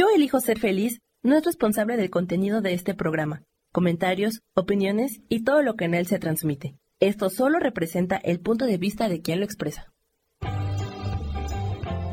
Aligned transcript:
Yo 0.00 0.06
elijo 0.16 0.40
ser 0.40 0.58
feliz 0.58 1.02
no 1.22 1.36
es 1.36 1.44
responsable 1.44 1.98
del 1.98 2.08
contenido 2.08 2.62
de 2.62 2.72
este 2.72 2.94
programa, 2.94 3.42
comentarios, 3.70 4.40
opiniones 4.54 5.20
y 5.28 5.44
todo 5.44 5.60
lo 5.60 5.74
que 5.74 5.84
en 5.84 5.92
él 5.92 6.06
se 6.06 6.18
transmite. 6.18 6.74
Esto 7.00 7.28
solo 7.28 7.58
representa 7.58 8.16
el 8.16 8.40
punto 8.40 8.64
de 8.64 8.78
vista 8.78 9.10
de 9.10 9.20
quien 9.20 9.40
lo 9.40 9.44
expresa. 9.44 9.92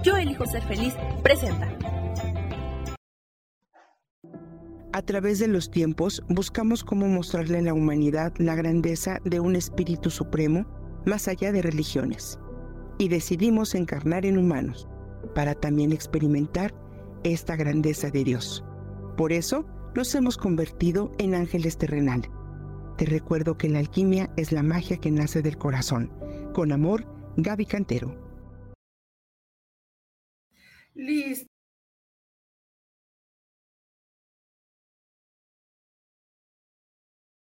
Yo 0.03 0.17
elijo 0.17 0.45
ser 0.47 0.63
feliz 0.63 0.95
presenta. 1.23 1.73
A 4.91 5.01
través 5.03 5.39
de 5.39 5.47
los 5.47 5.71
tiempos 5.71 6.21
buscamos 6.27 6.83
cómo 6.83 7.07
mostrarle 7.07 7.59
a 7.59 7.61
la 7.61 7.73
humanidad 7.73 8.33
la 8.37 8.55
grandeza 8.55 9.21
de 9.23 9.39
un 9.39 9.55
espíritu 9.55 10.09
supremo 10.09 10.65
más 11.05 11.29
allá 11.29 11.53
de 11.53 11.61
religiones. 11.61 12.37
Y 12.97 13.07
decidimos 13.07 13.75
encarnar 13.75 14.25
en 14.25 14.37
humanos 14.37 14.89
para 15.33 15.55
también 15.55 15.93
experimentar 15.93 16.73
esta 17.27 17.55
grandeza 17.55 18.09
de 18.09 18.23
Dios. 18.23 18.63
Por 19.17 19.31
eso 19.31 19.65
nos 19.95 20.13
hemos 20.15 20.37
convertido 20.37 21.11
en 21.17 21.35
ángeles 21.35 21.77
terrenales. 21.77 22.29
Te 22.97 23.05
recuerdo 23.05 23.57
que 23.57 23.69
la 23.69 23.79
alquimia 23.79 24.31
es 24.37 24.51
la 24.51 24.63
magia 24.63 24.97
que 24.97 25.11
nace 25.11 25.41
del 25.41 25.57
corazón. 25.57 26.11
Con 26.53 26.71
amor, 26.71 27.05
Gaby 27.37 27.65
Cantero. 27.65 28.15
Listo. 30.95 31.47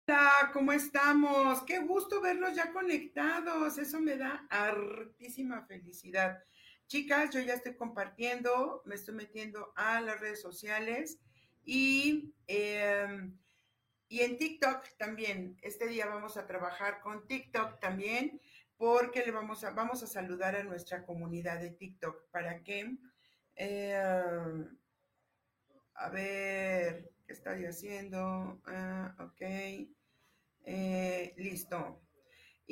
Hola, 0.06 0.50
¿cómo 0.52 0.72
estamos? 0.72 1.62
Qué 1.62 1.78
gusto 1.78 2.20
verlos 2.20 2.54
ya 2.56 2.72
conectados. 2.72 3.78
Eso 3.78 4.00
me 4.00 4.16
da 4.16 4.44
hartísima 4.50 5.62
felicidad. 5.66 6.42
Chicas, 6.90 7.30
yo 7.30 7.38
ya 7.38 7.54
estoy 7.54 7.76
compartiendo, 7.76 8.82
me 8.84 8.96
estoy 8.96 9.14
metiendo 9.14 9.72
a 9.76 10.00
las 10.00 10.18
redes 10.18 10.42
sociales 10.42 11.20
y, 11.64 12.34
em, 12.48 13.38
y 14.08 14.22
en 14.22 14.36
TikTok 14.36 14.96
también. 14.98 15.56
Este 15.62 15.86
día 15.86 16.06
vamos 16.06 16.36
a 16.36 16.48
trabajar 16.48 17.00
con 17.00 17.28
TikTok 17.28 17.78
también 17.78 18.40
porque 18.76 19.24
le 19.24 19.30
vamos 19.30 19.62
a, 19.62 19.70
vamos 19.70 20.02
a 20.02 20.08
saludar 20.08 20.56
a 20.56 20.64
nuestra 20.64 21.06
comunidad 21.06 21.60
de 21.60 21.70
TikTok 21.70 22.28
para 22.32 22.64
que, 22.64 22.96
em, 23.54 24.76
a 25.94 26.08
ver, 26.08 27.12
¿qué 27.24 27.32
estoy 27.32 27.66
haciendo? 27.66 28.60
Ah, 28.66 29.14
ok, 29.20 29.42
eh, 30.64 31.34
listo. 31.36 32.02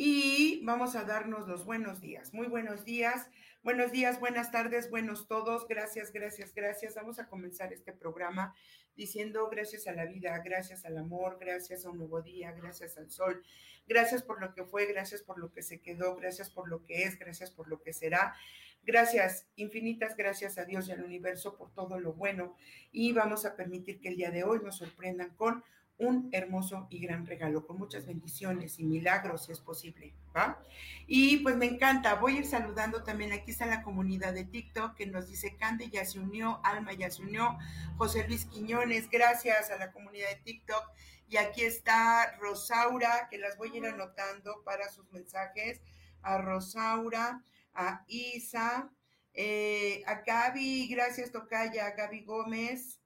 Y 0.00 0.60
vamos 0.62 0.94
a 0.94 1.02
darnos 1.02 1.48
los 1.48 1.64
buenos 1.64 2.00
días. 2.00 2.32
Muy 2.32 2.46
buenos 2.46 2.84
días. 2.84 3.28
Buenos 3.64 3.91
días, 3.91 4.20
buenas 4.20 4.52
tardes, 4.52 4.90
buenos 4.90 5.27
todos. 5.27 5.66
Gracias, 5.66 6.12
gracias, 6.12 6.55
gracias. 6.55 6.94
Vamos 6.94 7.18
a 7.18 7.27
comenzar 7.27 7.72
este 7.72 7.92
programa 7.92 8.55
diciendo 8.94 9.48
gracias 9.50 9.88
a 9.88 9.92
la 9.92 10.06
vida, 10.06 10.40
gracias 10.44 10.84
al 10.84 10.98
amor, 10.98 11.38
gracias 11.40 11.84
a 11.84 11.90
un 11.90 11.98
nuevo 11.98 12.22
día, 12.22 12.52
gracias 12.52 12.96
al 12.96 13.10
sol, 13.10 13.42
gracias 13.88 14.22
por 14.22 14.40
lo 14.40 14.55
que 14.55 14.62
fue, 14.62 14.86
gracias 14.86 15.22
por 15.22 15.36
lo 15.40 15.50
que 15.50 15.62
se 15.62 15.80
quedó, 15.80 16.14
gracias 16.14 16.48
por 16.48 16.68
lo 16.68 16.84
que 16.84 17.02
es, 17.02 17.18
gracias 17.18 17.50
por 17.50 17.66
lo 17.66 17.83
que 17.83 17.92
será. 17.92 18.36
Gracias, 18.84 19.48
infinitas 19.56 20.16
gracias 20.16 20.58
a 20.58 20.64
Dios 20.64 20.86
y 20.88 20.92
al 20.92 21.02
universo 21.02 21.56
por 21.56 21.74
todo 21.74 21.98
lo 21.98 22.12
bueno 22.12 22.55
y 22.92 23.12
vamos 23.12 23.44
a 23.44 23.56
permitir 23.56 24.00
que 24.00 24.10
el 24.10 24.16
día 24.16 24.30
de 24.30 24.44
hoy 24.44 24.60
nos 24.62 24.77
sorprendan 24.77 25.34
con 25.34 25.64
un 25.98 26.28
hermoso 26.32 26.86
y 26.91 27.00
gran 27.00 27.27
regalo, 27.27 27.66
con 27.66 27.77
muchas 27.77 28.06
bendiciones 28.06 28.78
y 28.78 28.84
milagros, 28.84 29.46
si 29.46 29.52
es 29.52 29.60
posible, 29.60 30.14
¿va? 30.34 30.62
Y 31.08 31.38
pues 31.38 31.56
me 31.56 31.66
encanta, 31.66 32.14
voy 32.14 32.36
a 32.36 32.38
ir 32.40 32.46
saludando 32.46 33.02
también, 33.02 33.32
aquí 33.32 33.50
está 33.50 33.66
la 33.66 33.82
comunidad 33.82 34.32
de 34.32 34.44
TikTok 34.44 34.94
que 34.94 35.06
nos 35.06 35.28
dice 35.28 35.56
Cande 35.56 35.90
ya 35.90 36.05
se 36.05 36.20
unió, 36.20 36.60
Alma 36.62 36.92
ya 36.92 37.10
se 37.10 37.22
unió, 37.22 37.58
José 37.96 38.27
Luis 38.28 38.44
Quiñones, 38.44 39.10
gracias 39.10 39.70
a 39.70 39.77
la 39.77 39.92
comunidad 39.92 40.28
de 40.28 40.36
TikTok. 40.36 40.84
Y 41.30 41.36
aquí 41.36 41.62
está 41.62 42.38
Rosaura, 42.38 43.28
que 43.30 43.36
las 43.36 43.58
voy 43.58 43.70
a 43.74 43.77
ir 43.77 43.86
anotando 43.86 44.62
para 44.64 44.88
sus 44.88 45.10
mensajes, 45.12 45.83
a 46.23 46.39
Rosaura, 46.39 47.44
a 47.74 48.05
Isa, 48.06 48.90
eh, 49.34 50.02
a 50.06 50.23
Gaby, 50.23 50.89
gracias 50.89 51.30
Tocaya, 51.30 51.86
a 51.86 51.90
Gaby 51.90 52.24
Gómez, 52.24 52.98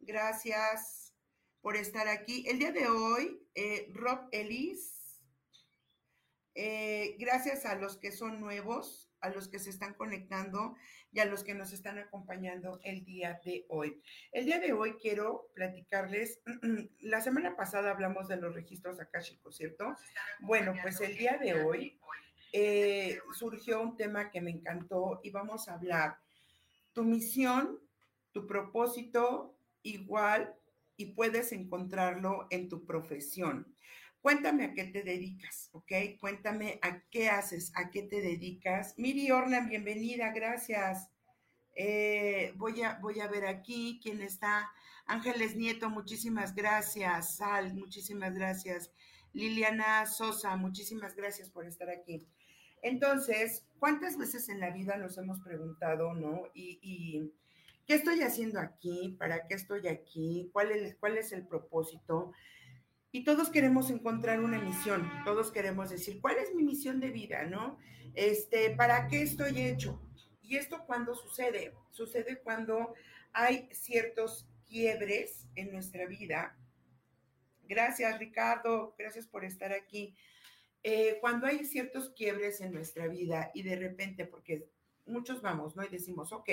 gracias 0.00 1.01
por 1.62 1.76
estar 1.76 2.08
aquí. 2.08 2.44
El 2.48 2.58
día 2.58 2.72
de 2.72 2.88
hoy, 2.88 3.40
eh, 3.54 3.88
Rob 3.94 4.28
Ellis, 4.32 5.22
eh, 6.54 7.16
gracias 7.18 7.64
a 7.64 7.76
los 7.76 7.96
que 7.96 8.12
son 8.12 8.40
nuevos, 8.40 9.08
a 9.20 9.30
los 9.30 9.48
que 9.48 9.60
se 9.60 9.70
están 9.70 9.94
conectando 9.94 10.74
y 11.12 11.20
a 11.20 11.24
los 11.24 11.44
que 11.44 11.54
nos 11.54 11.72
están 11.72 11.98
acompañando 11.98 12.80
el 12.82 13.04
día 13.04 13.40
de 13.44 13.64
hoy. 13.68 14.02
El 14.32 14.44
día 14.44 14.58
de 14.58 14.72
hoy 14.72 14.94
quiero 15.00 15.50
platicarles, 15.54 16.40
la 17.00 17.20
semana 17.20 17.54
pasada 17.56 17.92
hablamos 17.92 18.28
de 18.28 18.36
los 18.36 18.54
registros 18.54 19.00
akáshicos, 19.00 19.56
¿cierto? 19.56 19.96
Bueno, 20.40 20.74
pues 20.82 21.00
el 21.00 21.16
día 21.16 21.38
de 21.38 21.62
hoy 21.62 21.98
eh, 22.52 23.20
surgió 23.38 23.80
un 23.80 23.96
tema 23.96 24.30
que 24.30 24.40
me 24.40 24.50
encantó 24.50 25.20
y 25.22 25.30
vamos 25.30 25.68
a 25.68 25.74
hablar 25.74 26.18
tu 26.92 27.04
misión, 27.04 27.78
tu 28.32 28.46
propósito, 28.46 29.56
igual 29.82 30.54
y 31.02 31.06
puedes 31.06 31.50
encontrarlo 31.52 32.46
en 32.50 32.68
tu 32.68 32.86
profesión. 32.86 33.74
Cuéntame 34.20 34.64
a 34.66 34.72
qué 34.72 34.84
te 34.84 35.02
dedicas, 35.02 35.68
¿ok? 35.72 35.92
Cuéntame 36.20 36.78
a 36.80 37.00
qué 37.10 37.28
haces, 37.28 37.72
a 37.74 37.90
qué 37.90 38.04
te 38.04 38.20
dedicas. 38.20 38.94
Miri 38.96 39.32
Ornan, 39.32 39.68
bienvenida, 39.68 40.32
gracias. 40.32 41.08
Eh, 41.74 42.52
voy, 42.54 42.82
a, 42.82 43.00
voy 43.02 43.18
a 43.18 43.26
ver 43.26 43.46
aquí 43.46 43.98
quién 44.00 44.22
está. 44.22 44.70
Ángeles 45.06 45.56
Nieto, 45.56 45.90
muchísimas 45.90 46.54
gracias. 46.54 47.38
Sal, 47.38 47.74
muchísimas 47.74 48.32
gracias. 48.32 48.92
Liliana 49.32 50.06
Sosa, 50.06 50.54
muchísimas 50.56 51.16
gracias 51.16 51.50
por 51.50 51.66
estar 51.66 51.90
aquí. 51.90 52.24
Entonces, 52.80 53.66
¿cuántas 53.80 54.16
veces 54.16 54.48
en 54.48 54.60
la 54.60 54.70
vida 54.70 54.96
nos 54.98 55.18
hemos 55.18 55.40
preguntado, 55.40 56.14
no? 56.14 56.44
y 56.54 57.32
¿Qué 57.86 57.94
estoy 57.94 58.22
haciendo 58.22 58.60
aquí? 58.60 59.16
¿Para 59.18 59.46
qué 59.46 59.54
estoy 59.54 59.88
aquí? 59.88 60.50
¿Cuál 60.52 60.70
es, 60.72 60.96
cuál 60.96 61.18
es 61.18 61.32
el 61.32 61.46
propósito? 61.46 62.32
Y 63.10 63.24
todos 63.24 63.50
queremos 63.50 63.90
encontrar 63.90 64.40
una 64.40 64.58
misión, 64.58 65.10
todos 65.24 65.50
queremos 65.52 65.90
decir, 65.90 66.20
¿cuál 66.20 66.38
es 66.38 66.54
mi 66.54 66.62
misión 66.62 66.98
de 66.98 67.10
vida, 67.10 67.44
no? 67.44 67.78
Este, 68.14 68.70
¿para 68.70 69.06
qué 69.06 69.22
estoy 69.22 69.60
hecho? 69.60 70.00
Y 70.40 70.56
esto 70.56 70.84
cuando 70.86 71.14
sucede, 71.14 71.74
sucede 71.90 72.40
cuando 72.40 72.94
hay 73.32 73.68
ciertos 73.72 74.48
quiebres 74.66 75.46
en 75.56 75.72
nuestra 75.72 76.06
vida. 76.06 76.56
Gracias, 77.64 78.18
Ricardo, 78.18 78.94
gracias 78.98 79.26
por 79.26 79.44
estar 79.44 79.72
aquí. 79.72 80.14
Eh, 80.82 81.18
cuando 81.20 81.46
hay 81.46 81.64
ciertos 81.64 82.10
quiebres 82.16 82.60
en 82.60 82.72
nuestra 82.72 83.08
vida 83.08 83.50
y 83.54 83.62
de 83.62 83.76
repente, 83.76 84.24
porque 84.24 84.68
muchos 85.06 85.42
vamos, 85.42 85.76
¿no? 85.76 85.84
Y 85.84 85.88
decimos, 85.88 86.32
ok, 86.32 86.48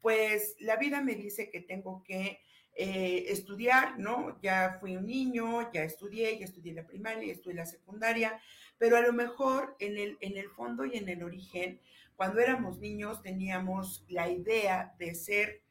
pues 0.00 0.56
la 0.60 0.76
vida 0.76 1.00
me 1.02 1.14
dice 1.14 1.50
que 1.50 1.60
tengo 1.60 2.02
que 2.02 2.40
eh, 2.74 3.26
estudiar, 3.28 3.98
¿no? 3.98 4.40
Ya 4.40 4.78
fui 4.80 4.96
un 4.96 5.06
niño, 5.06 5.70
ya 5.72 5.84
estudié, 5.84 6.38
ya 6.38 6.44
estudié 6.44 6.72
la 6.72 6.86
primaria, 6.86 7.26
ya 7.26 7.32
estudié 7.32 7.56
la 7.56 7.66
secundaria, 7.66 8.40
pero 8.78 8.96
a 8.96 9.02
lo 9.02 9.12
mejor 9.12 9.76
en 9.80 9.98
el, 9.98 10.16
en 10.20 10.36
el 10.36 10.48
fondo 10.50 10.86
y 10.86 10.96
en 10.96 11.08
el 11.08 11.22
origen, 11.22 11.80
cuando 12.16 12.40
éramos 12.40 12.78
niños 12.78 13.22
teníamos 13.22 14.04
la 14.08 14.30
idea 14.30 14.94
de 14.98 15.14
ser 15.14 15.62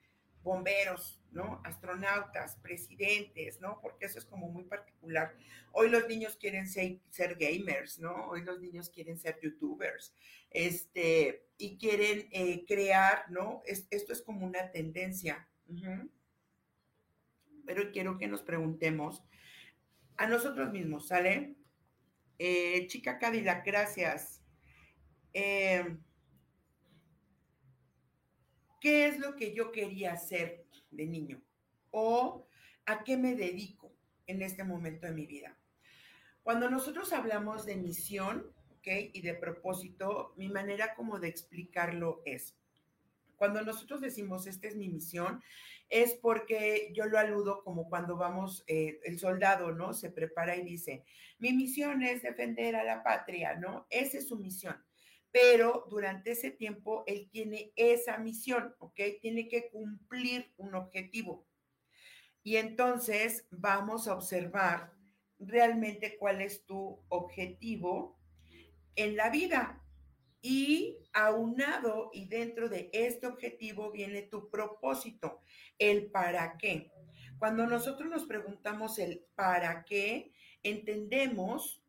bomberos, 0.44 1.22
¿no? 1.32 1.62
Astronautas, 1.64 2.58
presidentes, 2.58 3.60
¿no? 3.62 3.80
Porque 3.82 4.06
eso 4.06 4.20
es 4.20 4.26
como 4.26 4.50
muy 4.50 4.64
particular. 4.64 5.36
Hoy 5.72 5.90
los 5.90 6.08
niños 6.08 6.38
quieren 6.38 6.68
ser, 6.68 6.98
ser 7.10 7.36
gamers, 7.36 8.00
¿no? 8.00 8.28
Hoy 8.28 8.44
los 8.44 8.60
niños 8.60 8.90
quieren 8.90 9.18
ser 9.18 9.40
youtubers, 9.42 10.14
este, 10.52 11.48
y 11.58 11.78
quieren 11.78 12.28
eh, 12.32 12.66
crear, 12.66 13.30
¿no? 13.30 13.62
esto 13.66 14.14
es 14.14 14.22
como 14.22 14.46
una 14.46 14.72
tendencia. 14.72 15.48
Pero 17.66 17.92
quiero 17.92 18.18
que 18.18 18.28
nos 18.28 18.42
preguntemos 18.42 19.24
a 20.18 20.28
nosotros 20.28 20.72
mismos, 20.72 21.08
¿sale? 21.08 21.56
Eh, 22.40 22.88
chica 22.88 23.20
Cadillac, 23.20 23.66
gracias. 23.66 24.42
Eh, 25.34 25.98
¿Qué 28.82 29.08
es 29.08 29.20
lo 29.20 29.36
que 29.36 29.54
yo 29.54 29.72
quería 29.72 30.14
hacer 30.14 30.66
de 30.90 31.06
niño? 31.06 31.42
¿O 31.92 32.48
a 32.86 33.04
qué 33.04 33.18
me 33.18 33.36
dedico 33.36 33.94
en 34.26 34.42
este 34.42 34.64
momento 34.64 35.06
de 35.06 35.14
mi 35.14 35.26
vida? 35.26 35.58
Cuando 36.44 36.70
nosotros 36.70 37.12
hablamos 37.14 37.66
de 37.66 37.76
misión, 37.76 38.52
y 39.14 39.22
de 39.22 39.36
propósito, 39.36 40.34
mi 40.38 40.50
manera 40.50 40.96
como 40.96 41.20
de 41.20 41.28
explicarlo 41.28 42.22
es, 42.26 42.56
cuando 43.36 43.62
nosotros 43.62 44.02
decimos, 44.02 44.48
esta 44.48 44.68
es 44.68 44.76
mi 44.76 44.90
misión, 44.90 45.42
es 45.90 46.14
porque 46.14 46.92
yo 46.94 47.06
lo 47.06 47.18
aludo 47.18 47.64
como 47.64 47.90
cuando 47.90 48.18
vamos, 48.18 48.64
eh, 48.68 49.00
el 49.04 49.18
soldado, 49.18 49.72
¿no? 49.72 49.94
Se 49.94 50.10
prepara 50.12 50.56
y 50.56 50.64
dice, 50.64 51.04
mi 51.40 51.54
misión 51.54 52.04
es 52.04 52.22
defender 52.22 52.76
a 52.76 52.84
la 52.84 53.02
patria, 53.04 53.56
¿no? 53.56 53.88
Esa 53.90 54.18
es 54.18 54.28
su 54.28 54.38
misión. 54.38 54.76
pero 55.32 55.86
durante 55.92 56.32
ese 56.32 56.50
tiempo 56.50 57.04
él 57.06 57.30
tiene 57.32 57.72
esa 57.76 58.18
misión, 58.18 58.76
¿ok? 58.80 59.00
Tiene 59.22 59.48
que 59.48 59.70
cumplir 59.70 60.52
un 60.58 60.74
objetivo. 60.74 61.46
Y 62.42 62.56
entonces 62.56 63.46
vamos 63.52 64.08
a 64.08 64.16
observar 64.16 64.92
realmente 65.38 66.18
cuál 66.18 66.42
es 66.42 66.66
tu 66.66 67.00
objetivo 67.10 68.19
en 69.00 69.16
la 69.16 69.30
vida. 69.30 69.82
Y 70.42 70.98
aunado 71.14 72.12
y 72.14 72.28
dentro 72.28 72.70
de 72.70 72.90
este 72.94 73.28
objetivo 73.28 73.92
viene 73.92 74.22
tu 74.22 74.50
propósito, 74.50 75.42
el 75.78 76.12
para 76.12 76.58
qué. 76.58 76.92
Cuando 77.38 77.66
nosotros 77.66 78.10
nos 78.10 78.26
preguntamos 78.26 79.00
el 79.00 79.26
para 79.36 79.84
qué, 79.86 80.32
entendemos 80.64 81.82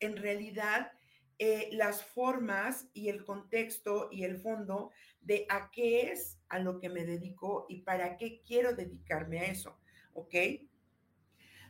en 0.00 0.16
realidad 0.16 0.92
eh, 1.38 1.68
las 1.72 2.04
formas 2.04 2.88
y 2.92 3.08
el 3.08 3.24
contexto 3.24 4.08
y 4.10 4.24
el 4.24 4.38
fondo 4.38 4.90
de 5.20 5.46
a 5.48 5.70
qué 5.70 6.10
es 6.10 6.38
a 6.48 6.58
lo 6.58 6.80
que 6.80 6.88
me 6.88 7.04
dedico 7.04 7.66
y 7.68 7.82
para 7.82 8.16
qué 8.16 8.40
quiero 8.42 8.74
dedicarme 8.74 9.40
a 9.40 9.46
eso, 9.46 9.78
¿ok? 10.14 10.34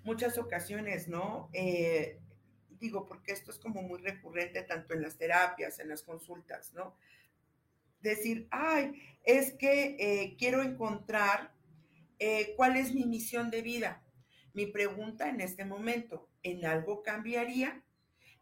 Muchas 0.05 0.39
ocasiones, 0.39 1.09
¿no? 1.09 1.51
Eh, 1.53 2.21
digo, 2.79 3.07
porque 3.07 3.33
esto 3.33 3.51
es 3.51 3.59
como 3.59 3.83
muy 3.83 4.01
recurrente 4.01 4.63
tanto 4.63 4.95
en 4.95 5.03
las 5.03 5.17
terapias, 5.17 5.79
en 5.79 5.89
las 5.89 6.03
consultas, 6.03 6.73
¿no? 6.73 6.97
Decir, 8.01 8.47
ay, 8.51 9.01
es 9.25 9.53
que 9.55 9.97
eh, 9.99 10.37
quiero 10.39 10.63
encontrar 10.63 11.55
cuál 12.57 12.77
es 12.77 12.95
mi 12.95 13.05
misión 13.05 13.51
de 13.51 13.61
vida. 13.61 14.03
Mi 14.55 14.65
pregunta 14.65 15.29
en 15.29 15.43
este 15.43 15.67
momento, 15.67 16.31
¿en 16.43 16.65
algo 16.65 17.03
cambiaría? 17.03 17.83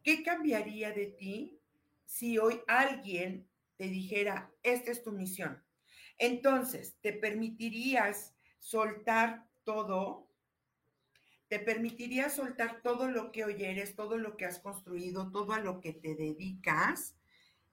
¿Qué 0.04 0.22
cambiaría 0.22 0.92
de 0.92 1.06
ti 1.06 1.58
si 2.04 2.38
hoy 2.38 2.60
alguien 2.69 3.48
te 3.76 3.88
dijera, 3.88 4.52
esta 4.62 4.92
es 4.92 5.02
tu 5.02 5.10
misión? 5.10 5.64
Entonces, 6.19 6.94
¿te 7.00 7.12
permitirías 7.14 8.34
soltar 8.58 9.48
todo? 9.64 10.23
¿Te 11.49 11.58
permitirías 11.58 12.35
soltar 12.35 12.81
todo 12.82 13.08
lo 13.08 13.31
que 13.31 13.44
hoy 13.44 13.62
eres, 13.64 13.94
todo 13.94 14.17
lo 14.17 14.37
que 14.37 14.46
has 14.46 14.58
construido, 14.58 15.31
todo 15.31 15.52
a 15.52 15.61
lo 15.61 15.81
que 15.81 15.93
te 15.93 16.14
dedicas 16.14 17.17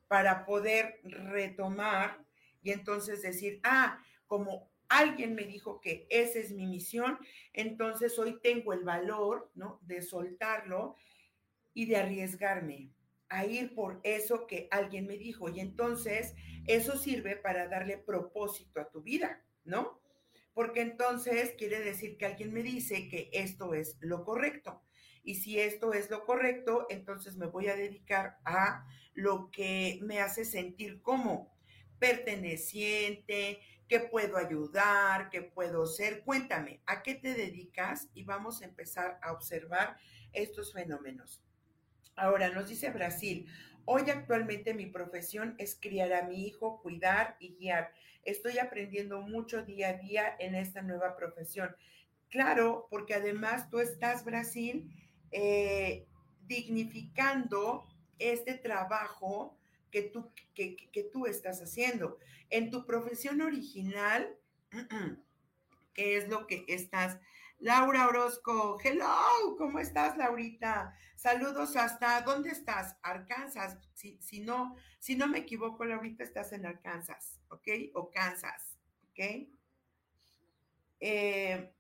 para 0.08 0.46
poder 0.46 1.00
retomar 1.04 2.26
y 2.62 2.72
entonces 2.72 3.22
decir, 3.22 3.60
ah, 3.64 4.04
como 4.28 4.70
alguien 4.90 5.36
me 5.36 5.44
dijo 5.44 5.80
que 5.80 6.06
esa 6.10 6.40
es 6.40 6.52
mi 6.52 6.68
misión, 6.68 7.18
entonces 7.54 8.20
hoy 8.20 8.40
tengo 8.42 8.74
el 8.74 8.84
valor, 8.84 9.50
¿no? 9.56 9.80
De 9.84 10.02
soltarlo 10.02 10.98
y 11.74 11.86
de 11.86 11.96
arriesgarme 11.96 12.92
a 13.30 13.46
ir 13.46 13.74
por 13.74 14.02
eso 14.04 14.46
que 14.46 14.68
alguien 14.72 15.08
me 15.08 15.18
dijo. 15.18 15.48
Y 15.50 15.62
entonces 15.62 16.36
eso 16.68 16.98
sirve 16.98 17.38
para 17.38 17.70
darle 17.70 17.98
propósito 17.98 18.82
a 18.82 18.90
tu 18.90 19.02
vida, 19.02 19.42
¿no? 19.64 20.01
Porque 20.54 20.82
entonces 20.82 21.54
quiere 21.58 21.80
decir 21.80 22.18
que 22.18 22.26
alguien 22.26 22.54
me 22.54 22.64
dice 22.64 23.08
que 23.08 23.30
esto 23.34 23.74
es 23.74 23.98
lo 24.00 24.24
correcto. 24.24 24.84
Y 25.24 25.36
si 25.36 25.60
esto 25.60 25.94
es 25.94 26.10
lo 26.10 26.26
correcto, 26.26 26.88
entonces 26.90 27.38
me 27.38 27.46
voy 27.46 27.68
a 27.68 27.76
dedicar 27.76 28.40
a 28.44 28.86
lo 29.14 29.52
que 29.52 30.00
me 30.02 30.20
hace 30.20 30.46
sentir 30.46 31.02
como 31.02 31.56
perteneciente, 32.00 33.60
que 33.88 34.00
puedo 34.00 34.38
ayudar, 34.38 35.30
que 35.30 35.42
puedo 35.42 35.86
ser. 35.86 36.24
Cuéntame, 36.24 36.82
¿a 36.86 37.04
qué 37.04 37.14
te 37.16 37.34
dedicas? 37.34 38.08
Y 38.14 38.24
vamos 38.24 38.62
a 38.62 38.66
empezar 38.66 39.20
a 39.22 39.34
observar 39.34 39.98
estos 40.34 40.74
fenómenos. 40.74 41.44
Ahora 42.16 42.50
nos 42.50 42.70
dice 42.70 42.90
Brasil, 42.90 43.48
hoy 43.86 44.10
actualmente 44.10 44.74
mi 44.74 44.86
profesión 44.86 45.56
es 45.58 45.78
criar 45.80 46.14
a 46.14 46.24
mi 46.24 46.46
hijo, 46.48 46.82
cuidar 46.82 47.38
y 47.40 47.56
guiar. 47.56 47.94
Estoy 48.24 48.60
aprendiendo 48.60 49.22
mucho 49.22 49.64
día 49.64 49.90
a 49.90 49.94
día 49.94 50.36
en 50.40 50.56
esta 50.56 50.82
nueva 50.82 51.16
profesión. 51.16 51.76
Claro, 52.30 52.88
porque 52.90 53.14
además 53.14 53.70
tú 53.70 53.80
estás, 53.80 54.24
Brasil, 54.24 54.90
eh, 55.32 56.06
dignificando 56.48 57.88
este 58.20 58.54
trabajo 58.54 59.58
que 59.90 60.04
tú, 60.04 60.32
que, 60.54 60.76
que 60.76 61.04
tú 61.04 61.26
estás 61.26 61.62
haciendo. 61.62 62.18
En 62.50 62.70
tu 62.70 62.86
profesión 62.86 63.42
original, 63.42 64.36
¿qué 65.94 66.18
es 66.18 66.30
lo 66.30 66.48
que 66.48 66.66
estás 66.68 67.20
Laura 67.62 68.08
Orozco, 68.08 68.80
hello, 68.84 69.56
¿cómo 69.56 69.78
estás, 69.78 70.18
Laurita? 70.18 70.96
Saludos 71.16 71.76
hasta, 71.76 72.20
¿dónde 72.22 72.50
estás? 72.50 72.98
Arkansas. 73.04 73.78
Si, 73.94 74.18
si, 74.20 74.40
no, 74.40 74.76
si 74.98 75.16
no 75.16 75.28
me 75.28 75.38
equivoco, 75.38 75.86
Laurita, 75.86 76.24
estás 76.24 76.54
en 76.54 76.66
Arkansas, 76.66 77.40
¿ok? 77.50 77.68
O 77.94 78.10
Kansas, 78.10 78.80
¿ok? 79.12 79.48
Eh, 81.02 81.72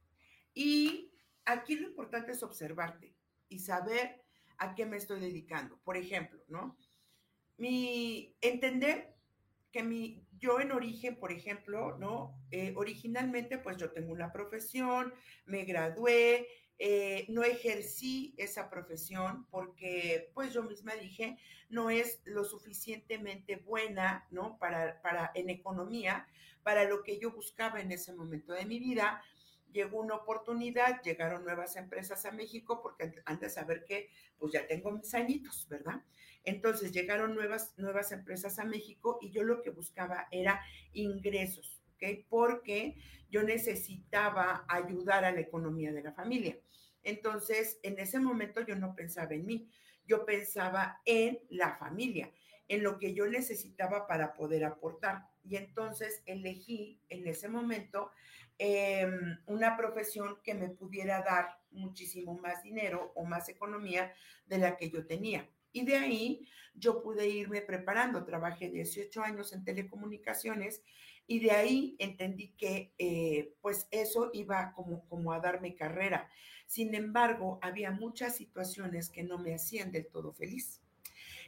y 0.53 1.11
aquí 1.45 1.75
lo 1.77 1.87
importante 1.87 2.33
es 2.33 2.43
observarte 2.43 3.15
y 3.49 3.57
saber 3.57 4.23
a 4.59 4.75
qué 4.75 4.85
me 4.85 4.97
estoy 4.97 5.19
dedicando. 5.19 5.79
Por 5.79 5.97
ejemplo, 5.97 6.43
¿no? 6.47 6.77
Mi 7.57 8.35
entender 8.39 9.15
que 9.71 9.81
mi, 9.81 10.27
yo 10.41 10.59
en 10.59 10.71
origen, 10.71 11.17
por 11.17 11.31
ejemplo, 11.31 11.97
¿no? 11.99 12.35
Eh, 12.49 12.73
originalmente, 12.75 13.57
pues 13.57 13.77
yo 13.77 13.91
tengo 13.91 14.11
una 14.11 14.33
profesión, 14.33 15.13
me 15.45 15.63
gradué, 15.63 16.47
eh, 16.79 17.25
no 17.29 17.43
ejercí 17.43 18.33
esa 18.37 18.69
profesión 18.69 19.45
porque, 19.51 20.31
pues 20.33 20.51
yo 20.51 20.63
misma 20.63 20.95
dije, 20.95 21.37
no 21.69 21.91
es 21.91 22.21
lo 22.25 22.43
suficientemente 22.43 23.57
buena, 23.57 24.27
¿no? 24.31 24.57
Para, 24.57 24.99
para, 25.03 25.31
en 25.35 25.51
economía, 25.51 26.27
para 26.63 26.85
lo 26.85 27.03
que 27.03 27.19
yo 27.19 27.31
buscaba 27.31 27.79
en 27.79 27.91
ese 27.91 28.13
momento 28.13 28.53
de 28.53 28.65
mi 28.65 28.79
vida 28.79 29.21
llegó 29.71 29.99
una 29.99 30.15
oportunidad, 30.15 31.01
llegaron 31.01 31.43
nuevas 31.43 31.75
empresas 31.75 32.25
a 32.25 32.31
México, 32.31 32.81
porque 32.81 33.21
antes 33.25 33.53
de 33.53 33.61
saber 33.61 33.85
que, 33.85 34.09
pues 34.37 34.53
ya 34.53 34.67
tengo 34.67 34.91
mis 34.91 35.13
añitos, 35.13 35.67
¿verdad? 35.69 36.03
Entonces 36.43 36.91
llegaron 36.91 37.35
nuevas, 37.35 37.73
nuevas 37.77 38.11
empresas 38.11 38.59
a 38.59 38.65
México 38.65 39.19
y 39.21 39.31
yo 39.31 39.43
lo 39.43 39.61
que 39.61 39.69
buscaba 39.69 40.27
era 40.31 40.61
ingresos, 40.93 41.81
¿ok? 41.95 42.25
Porque 42.29 42.97
yo 43.29 43.43
necesitaba 43.43 44.65
ayudar 44.67 45.25
a 45.25 45.31
la 45.31 45.41
economía 45.41 45.91
de 45.93 46.03
la 46.03 46.13
familia. 46.13 46.57
Entonces, 47.03 47.79
en 47.83 47.99
ese 47.99 48.19
momento 48.19 48.61
yo 48.61 48.75
no 48.75 48.95
pensaba 48.95 49.33
en 49.33 49.45
mí, 49.45 49.69
yo 50.05 50.25
pensaba 50.25 51.01
en 51.05 51.39
la 51.49 51.75
familia, 51.77 52.31
en 52.67 52.83
lo 52.83 52.97
que 52.97 53.13
yo 53.13 53.27
necesitaba 53.27 54.07
para 54.07 54.33
poder 54.33 54.65
aportar. 54.65 55.27
Y 55.43 55.55
entonces 55.55 56.21
elegí 56.25 57.01
en 57.09 57.27
ese 57.27 57.49
momento 57.49 58.11
Em, 58.63 59.39
una 59.47 59.75
profesión 59.75 60.37
que 60.43 60.53
me 60.53 60.69
pudiera 60.69 61.23
dar 61.23 61.57
muchísimo 61.71 62.37
más 62.37 62.61
dinero 62.61 63.11
o 63.15 63.25
más 63.25 63.49
economía 63.49 64.13
de 64.45 64.59
la 64.59 64.77
que 64.77 64.91
yo 64.91 65.07
tenía. 65.07 65.49
Y 65.71 65.85
de 65.85 65.97
ahí 65.97 66.47
yo 66.75 67.01
pude 67.01 67.27
irme 67.27 67.61
preparando. 67.61 68.25
Trabajé 68.25 68.69
18 68.69 69.23
años 69.23 69.53
en 69.53 69.63
telecomunicaciones 69.63 70.83
y 71.27 71.39
de 71.39 71.51
ahí 71.51 71.95
entendí 71.99 72.49
que 72.57 72.93
eh, 72.97 73.53
pues 73.61 73.87
eso 73.91 74.31
iba 74.33 74.73
como, 74.73 75.07
como 75.07 75.31
a 75.31 75.39
darme 75.39 75.75
carrera. 75.75 76.29
Sin 76.65 76.95
embargo, 76.95 77.59
había 77.61 77.91
muchas 77.91 78.35
situaciones 78.35 79.09
que 79.09 79.23
no 79.23 79.37
me 79.37 79.53
hacían 79.53 79.91
del 79.91 80.07
todo 80.07 80.33
feliz. 80.33 80.81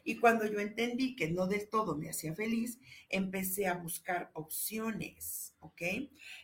Y 0.06 0.18
cuando 0.18 0.46
yo 0.46 0.60
entendí 0.60 1.16
que 1.16 1.30
no 1.30 1.48
del 1.48 1.70
todo 1.70 1.96
me 1.96 2.10
hacía 2.10 2.36
feliz, 2.36 2.78
empecé 3.10 3.68
a 3.68 3.76
buscar 3.76 4.32
opciones, 4.34 5.56
¿ok? 5.60 5.82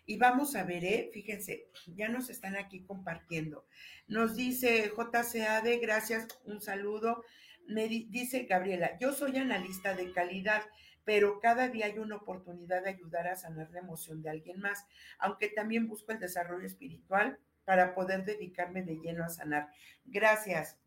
Y 0.05 0.17
vamos 0.17 0.55
a 0.55 0.63
ver, 0.63 0.86
¿eh? 0.86 1.09
fíjense, 1.13 1.67
ya 1.88 2.07
nos 2.07 2.29
están 2.29 2.55
aquí 2.55 2.81
compartiendo. 2.83 3.67
Nos 4.07 4.36
dice 4.36 4.91
JCAD, 4.95 5.67
gracias, 5.81 6.27
un 6.45 6.62
saludo. 6.62 7.25
Me 7.69 7.88
dice 7.88 8.43
Gabriela, 8.43 8.97
yo 8.99 9.13
soy 9.13 9.38
analista 9.38 9.95
de 9.95 10.11
calidad 10.11 10.63
pero 11.09 11.39
cada 11.39 11.69
día 11.69 11.88
hay 11.88 11.97
una 11.97 12.17
oportunidad 12.17 12.83
de 12.83 12.91
ayudar 12.91 13.27
a 13.27 13.35
sanar 13.35 13.71
la 13.71 13.79
emoción 13.79 14.21
de 14.21 14.29
alguien 14.29 14.59
más, 14.59 14.85
aunque 15.17 15.47
también 15.47 15.88
busco 15.88 16.11
el 16.11 16.19
desarrollo 16.19 16.67
espiritual 16.67 17.39
para 17.65 17.95
poder 17.95 18.25
dedicarme 18.25 18.83
de 18.83 18.97
lleno 18.97 19.25
a 19.25 19.29
sanar. 19.29 19.69
Gracias. 20.05 20.77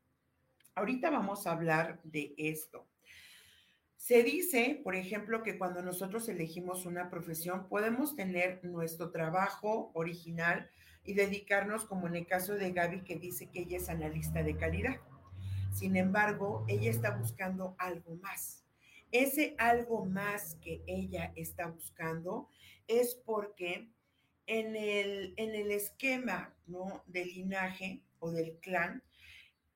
Ahorita 0.77 1.11
vamos 1.11 1.45
a 1.45 1.51
hablar 1.51 2.01
de 2.05 2.35
esto. 2.37 2.87
Se 3.97 4.23
dice, 4.23 4.81
por 4.85 4.95
ejemplo, 4.95 5.43
que 5.43 5.59
cuando 5.59 5.83
nosotros 5.83 6.29
elegimos 6.29 6.87
una 6.87 7.11
profesión 7.11 7.69
podemos 7.69 8.15
tener 8.15 8.65
nuestro 8.65 9.11
trabajo 9.11 9.91
original 9.93 10.71
y 11.03 11.15
dedicarnos, 11.15 11.85
como 11.85 12.07
en 12.07 12.15
el 12.15 12.29
caso 12.29 12.55
de 12.55 12.71
Gaby, 12.71 13.03
que 13.03 13.17
dice 13.17 13.51
que 13.51 13.63
ella 13.63 13.79
es 13.79 13.89
analista 13.89 14.45
de 14.45 14.57
calidad. 14.57 15.01
Sin 15.73 15.97
embargo, 15.97 16.65
ella 16.69 16.91
está 16.91 17.17
buscando 17.17 17.75
algo 17.79 18.17
más. 18.17 18.65
Ese 19.11 19.55
algo 19.59 20.05
más 20.05 20.57
que 20.63 20.83
ella 20.87 21.33
está 21.37 21.67
buscando 21.67 22.49
es 22.87 23.15
porque 23.15 23.91
en 24.47 24.77
el, 24.77 25.35
en 25.37 25.55
el 25.55 25.71
esquema 25.71 26.55
¿no? 26.67 27.03
del 27.07 27.29
linaje 27.29 28.03
o 28.19 28.31
del 28.31 28.59
clan, 28.59 29.03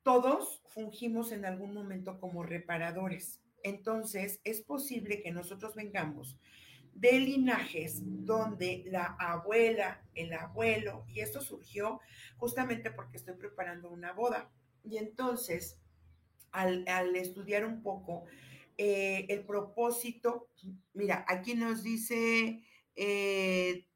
todos 0.03 0.63
fungimos 0.69 1.33
en 1.33 1.45
algún 1.45 1.75
momento 1.75 2.21
como 2.21 2.43
reparadores, 2.45 3.41
Entonces, 3.63 4.41
es 4.45 4.61
posible 4.61 5.21
que 5.21 5.33
nosotros 5.33 5.75
vengamos 5.75 6.39
de 6.95 7.19
linajes 7.19 8.01
donde 8.25 8.85
la 8.87 9.17
abuela, 9.19 10.03
el 10.15 10.33
abuelo, 10.33 11.05
y 11.09 11.21
esto 11.21 11.41
surgió 11.41 12.01
justamente 12.37 12.91
porque 12.91 13.19
estoy 13.19 13.35
preparando 13.35 13.91
una 13.91 14.13
boda. 14.13 14.51
Y 14.85 14.97
entonces, 14.99 15.79
al, 16.53 17.17
estudiar 17.17 17.65
un 17.65 17.83
poco 17.83 18.25
eh, 18.79 19.27
el 19.29 19.45
propósito, 19.45 20.49
mira, 20.95 21.25
aquí 21.29 21.55
nos 21.55 21.83
dice 21.83 22.63
eh, 22.95 23.87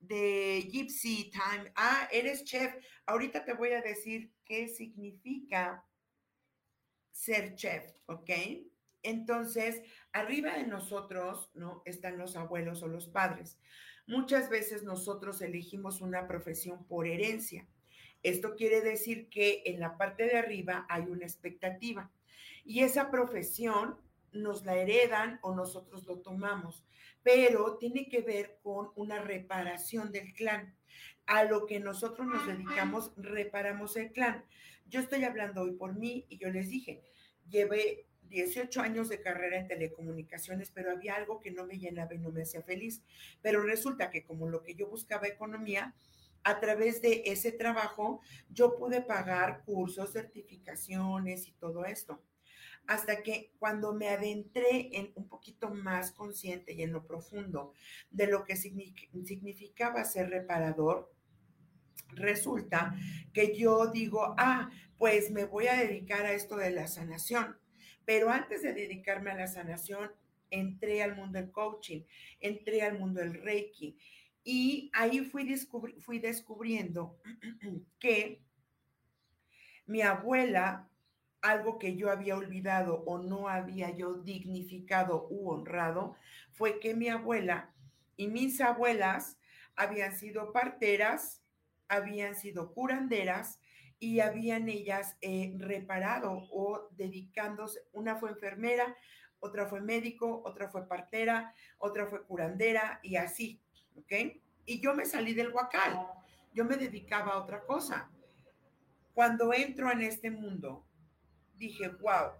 de 0.00 0.68
Gypsy 0.70 1.30
Time, 1.30 1.72
ah, 1.76 2.08
eres 2.12 2.44
chef, 2.44 2.74
ahorita 3.06 3.44
te 3.44 3.54
voy 3.54 3.70
a 3.70 3.82
decir 3.82 4.32
qué 4.44 4.68
significa 4.68 5.84
ser 7.10 7.54
chef, 7.54 7.84
¿ok? 8.06 8.30
Entonces, 9.02 9.82
arriba 10.12 10.56
de 10.56 10.66
nosotros, 10.66 11.50
¿no? 11.54 11.82
Están 11.84 12.18
los 12.18 12.36
abuelos 12.36 12.82
o 12.82 12.88
los 12.88 13.08
padres. 13.08 13.58
Muchas 14.06 14.50
veces 14.50 14.82
nosotros 14.82 15.40
elegimos 15.40 16.00
una 16.00 16.26
profesión 16.26 16.84
por 16.86 17.06
herencia. 17.06 17.66
Esto 18.22 18.54
quiere 18.54 18.80
decir 18.80 19.28
que 19.28 19.62
en 19.66 19.80
la 19.80 19.96
parte 19.96 20.24
de 20.24 20.36
arriba 20.36 20.86
hay 20.88 21.02
una 21.02 21.24
expectativa 21.24 22.10
y 22.64 22.80
esa 22.80 23.10
profesión 23.10 23.96
nos 24.32 24.64
la 24.64 24.76
heredan 24.76 25.38
o 25.42 25.54
nosotros 25.54 26.06
lo 26.06 26.18
tomamos, 26.18 26.84
pero 27.22 27.78
tiene 27.78 28.08
que 28.08 28.20
ver 28.20 28.58
con 28.62 28.90
una 28.94 29.20
reparación 29.20 30.12
del 30.12 30.32
clan. 30.34 30.74
A 31.26 31.44
lo 31.44 31.66
que 31.66 31.80
nosotros 31.80 32.26
nos 32.26 32.46
dedicamos, 32.46 33.12
reparamos 33.16 33.96
el 33.96 34.12
clan. 34.12 34.44
Yo 34.86 35.00
estoy 35.00 35.24
hablando 35.24 35.62
hoy 35.62 35.72
por 35.72 35.94
mí 35.94 36.26
y 36.28 36.38
yo 36.38 36.50
les 36.50 36.68
dije, 36.68 37.02
llevé 37.48 38.06
18 38.30 38.80
años 38.80 39.08
de 39.08 39.20
carrera 39.20 39.58
en 39.58 39.68
telecomunicaciones, 39.68 40.70
pero 40.70 40.90
había 40.90 41.16
algo 41.16 41.40
que 41.40 41.50
no 41.50 41.66
me 41.66 41.78
llenaba 41.78 42.14
y 42.14 42.18
no 42.18 42.30
me 42.30 42.42
hacía 42.42 42.62
feliz. 42.62 43.02
Pero 43.42 43.62
resulta 43.62 44.10
que 44.10 44.24
como 44.24 44.48
lo 44.48 44.62
que 44.62 44.74
yo 44.74 44.88
buscaba 44.88 45.28
economía, 45.28 45.94
a 46.44 46.60
través 46.60 47.02
de 47.02 47.22
ese 47.26 47.52
trabajo 47.52 48.20
yo 48.50 48.76
pude 48.76 49.02
pagar 49.02 49.62
cursos, 49.64 50.12
certificaciones 50.12 51.46
y 51.46 51.52
todo 51.52 51.84
esto. 51.84 52.22
Hasta 52.86 53.22
que 53.22 53.52
cuando 53.58 53.92
me 53.92 54.08
adentré 54.08 54.90
en 54.96 55.12
un 55.14 55.28
poquito 55.28 55.70
más 55.70 56.12
consciente 56.12 56.72
y 56.72 56.82
en 56.82 56.92
lo 56.92 57.06
profundo 57.06 57.74
de 58.10 58.26
lo 58.26 58.44
que 58.44 58.56
significaba 58.56 60.04
ser 60.04 60.30
reparador, 60.30 61.12
resulta 62.08 62.94
que 63.32 63.56
yo 63.56 63.86
digo, 63.88 64.34
ah, 64.38 64.70
pues 64.98 65.30
me 65.30 65.44
voy 65.44 65.68
a 65.68 65.76
dedicar 65.76 66.24
a 66.26 66.32
esto 66.32 66.56
de 66.56 66.70
la 66.70 66.88
sanación. 66.88 67.56
Pero 68.04 68.30
antes 68.30 68.62
de 68.62 68.72
dedicarme 68.72 69.30
a 69.30 69.36
la 69.36 69.46
sanación, 69.46 70.10
entré 70.50 71.02
al 71.02 71.14
mundo 71.14 71.38
del 71.38 71.50
coaching, 71.50 72.02
entré 72.40 72.82
al 72.82 72.98
mundo 72.98 73.20
del 73.20 73.34
Reiki 73.34 73.96
y 74.44 74.90
ahí 74.94 75.20
fui, 75.20 75.56
fui 76.00 76.18
descubriendo 76.18 77.18
que 77.98 78.42
mi 79.86 80.02
abuela, 80.02 80.88
algo 81.42 81.78
que 81.78 81.96
yo 81.96 82.10
había 82.10 82.36
olvidado 82.36 83.02
o 83.06 83.18
no 83.18 83.48
había 83.48 83.90
yo 83.96 84.14
dignificado 84.14 85.26
u 85.30 85.50
honrado, 85.50 86.16
fue 86.52 86.78
que 86.78 86.94
mi 86.94 87.08
abuela 87.08 87.74
y 88.16 88.28
mis 88.28 88.60
abuelas 88.60 89.38
habían 89.74 90.16
sido 90.16 90.52
parteras, 90.52 91.42
habían 91.88 92.34
sido 92.34 92.72
curanderas 92.72 93.58
y 93.98 94.20
habían 94.20 94.68
ellas 94.68 95.16
eh, 95.20 95.54
reparado 95.58 96.46
o 96.52 96.88
dedicándose, 96.92 97.80
una 97.92 98.16
fue 98.16 98.30
enfermera, 98.30 98.96
otra 99.40 99.66
fue 99.66 99.80
médico, 99.80 100.42
otra 100.44 100.68
fue 100.68 100.86
partera, 100.86 101.54
otra 101.78 102.06
fue 102.06 102.24
curandera 102.24 103.00
y 103.02 103.16
así, 103.16 103.60
¿ok? 103.96 104.12
Y 104.66 104.80
yo 104.80 104.94
me 104.94 105.04
salí 105.04 105.34
del 105.34 105.52
huacal, 105.52 106.06
yo 106.52 106.64
me 106.64 106.76
dedicaba 106.76 107.32
a 107.32 107.38
otra 107.38 107.64
cosa. 107.64 108.10
Cuando 109.14 109.52
entro 109.52 109.90
en 109.90 110.02
este 110.02 110.30
mundo, 110.30 110.86
dije, 111.56 111.88
wow, 111.88 112.32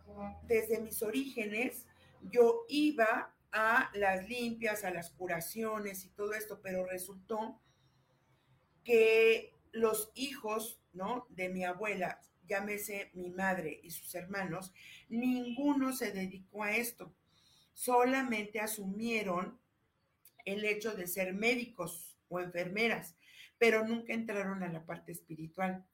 desde 0.44 0.80
mis 0.80 1.02
orígenes 1.02 1.86
yo 2.30 2.64
iba 2.68 3.34
a 3.52 3.90
las 3.94 4.28
limpias, 4.28 4.84
a 4.84 4.90
las 4.90 5.10
curaciones 5.10 6.04
y 6.04 6.10
todo 6.10 6.32
esto, 6.34 6.60
pero 6.62 6.86
resultó 6.86 7.60
que 8.84 9.54
los 9.72 10.10
hijos, 10.14 10.80
¿no? 10.92 11.26
De 11.30 11.48
mi 11.48 11.64
abuela, 11.64 12.20
llámese 12.46 13.10
mi 13.14 13.30
madre 13.30 13.80
y 13.82 13.90
sus 13.90 14.14
hermanos, 14.14 14.72
ninguno 15.08 15.92
se 15.92 16.12
dedicó 16.12 16.64
a 16.64 16.72
esto. 16.72 17.14
Solamente 17.72 18.60
asumieron 18.60 19.59
el 20.44 20.64
hecho 20.64 20.94
de 20.94 21.06
ser 21.06 21.34
médicos 21.34 22.16
o 22.28 22.40
enfermeras, 22.40 23.16
pero 23.58 23.86
nunca 23.86 24.12
entraron 24.12 24.62
a 24.62 24.72
la 24.72 24.84
parte 24.84 25.12
espiritual. 25.12 25.84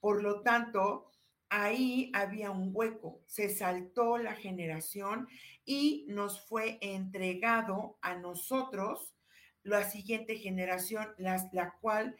Por 0.00 0.22
lo 0.22 0.42
tanto, 0.42 1.10
ahí 1.48 2.10
había 2.14 2.50
un 2.50 2.70
hueco, 2.72 3.22
se 3.26 3.48
saltó 3.48 4.18
la 4.18 4.34
generación 4.34 5.28
y 5.64 6.06
nos 6.08 6.46
fue 6.46 6.78
entregado 6.80 7.98
a 8.02 8.14
nosotros 8.14 9.14
la 9.62 9.82
siguiente 9.84 10.36
generación, 10.36 11.08
la 11.18 11.74
cual 11.80 12.16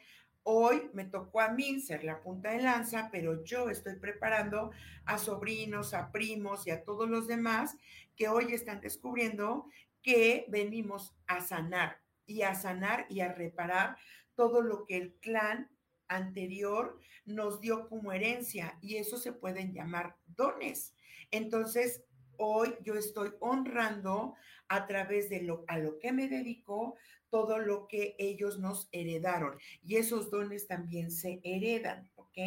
Hoy 0.49 0.89
me 0.93 1.03
tocó 1.03 1.41
a 1.41 1.49
mí 1.49 1.81
ser 1.81 2.05
la 2.05 2.21
punta 2.21 2.51
de 2.51 2.61
lanza, 2.61 3.09
pero 3.11 3.43
yo 3.43 3.69
estoy 3.69 3.97
preparando 3.97 4.71
a 5.03 5.17
sobrinos, 5.17 5.93
a 5.93 6.09
primos 6.09 6.65
y 6.65 6.71
a 6.71 6.85
todos 6.85 7.09
los 7.09 7.27
demás 7.27 7.75
que 8.15 8.29
hoy 8.29 8.53
están 8.53 8.79
descubriendo 8.79 9.65
que 10.07 10.45
venimos 10.47 11.13
a 11.27 11.41
sanar 11.41 12.01
y 12.25 12.43
a 12.43 12.55
sanar 12.55 13.07
y 13.09 13.19
a 13.19 13.33
reparar 13.33 13.97
todo 14.35 14.61
lo 14.61 14.85
que 14.85 14.95
el 14.95 15.15
clan 15.15 15.69
anterior 16.07 16.97
nos 17.25 17.59
dio 17.59 17.89
como 17.89 18.13
herencia 18.13 18.79
y 18.81 18.95
eso 18.95 19.17
se 19.17 19.33
pueden 19.33 19.73
llamar 19.73 20.15
dones. 20.25 20.95
Entonces, 21.29 22.05
hoy 22.37 22.73
yo 22.85 22.95
estoy 22.95 23.33
honrando 23.41 24.35
a 24.69 24.87
través 24.87 25.29
de 25.29 25.41
lo 25.41 25.65
a 25.67 25.77
lo 25.77 25.99
que 25.99 26.13
me 26.13 26.29
dedico 26.29 26.95
todo 27.29 27.59
lo 27.59 27.89
que 27.89 28.15
ellos 28.17 28.59
nos 28.59 28.87
heredaron 28.93 29.59
y 29.83 29.97
esos 29.97 30.31
dones 30.31 30.67
también 30.67 31.11
se 31.11 31.41
heredan, 31.43 32.09
¿ok? 32.15 32.37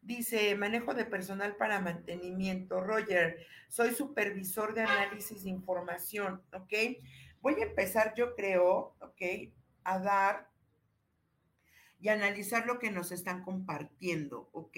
Dice, 0.00 0.54
manejo 0.54 0.94
de 0.94 1.04
personal 1.04 1.56
para 1.56 1.80
mantenimiento. 1.80 2.80
Roger, 2.80 3.46
soy 3.68 3.94
supervisor 3.94 4.74
de 4.74 4.82
análisis 4.82 5.44
de 5.44 5.50
información, 5.50 6.42
¿ok? 6.52 6.72
Voy 7.40 7.54
a 7.60 7.64
empezar, 7.64 8.14
yo 8.16 8.34
creo, 8.34 8.96
¿ok? 9.00 9.52
A 9.84 9.98
dar 9.98 10.50
y 12.00 12.08
analizar 12.08 12.66
lo 12.66 12.78
que 12.78 12.90
nos 12.90 13.12
están 13.12 13.42
compartiendo, 13.42 14.48
¿ok? 14.52 14.76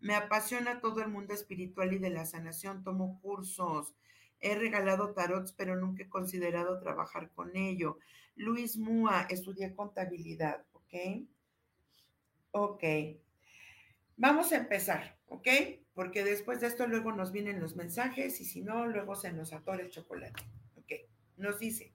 Me 0.00 0.14
apasiona 0.14 0.80
todo 0.80 1.00
el 1.00 1.08
mundo 1.08 1.32
espiritual 1.32 1.92
y 1.92 1.98
de 1.98 2.10
la 2.10 2.26
sanación, 2.26 2.82
tomo 2.82 3.20
cursos, 3.20 3.94
he 4.40 4.56
regalado 4.56 5.12
tarots, 5.14 5.52
pero 5.52 5.76
nunca 5.76 6.02
he 6.02 6.08
considerado 6.08 6.80
trabajar 6.80 7.30
con 7.30 7.56
ello. 7.56 7.98
Luis 8.34 8.76
Mua, 8.76 9.26
estudié 9.30 9.74
contabilidad, 9.74 10.64
¿ok? 10.72 11.26
Ok. 12.50 12.84
Vamos 14.22 14.52
a 14.52 14.56
empezar, 14.56 15.18
¿ok? 15.26 15.48
Porque 15.94 16.22
después 16.22 16.60
de 16.60 16.68
esto 16.68 16.86
luego 16.86 17.10
nos 17.10 17.32
vienen 17.32 17.58
los 17.58 17.74
mensajes 17.74 18.40
y 18.40 18.44
si 18.44 18.62
no, 18.62 18.86
luego 18.86 19.16
se 19.16 19.32
nos 19.32 19.52
atora 19.52 19.82
el 19.82 19.90
chocolate, 19.90 20.44
¿ok? 20.76 20.92
Nos 21.38 21.58
dice, 21.58 21.92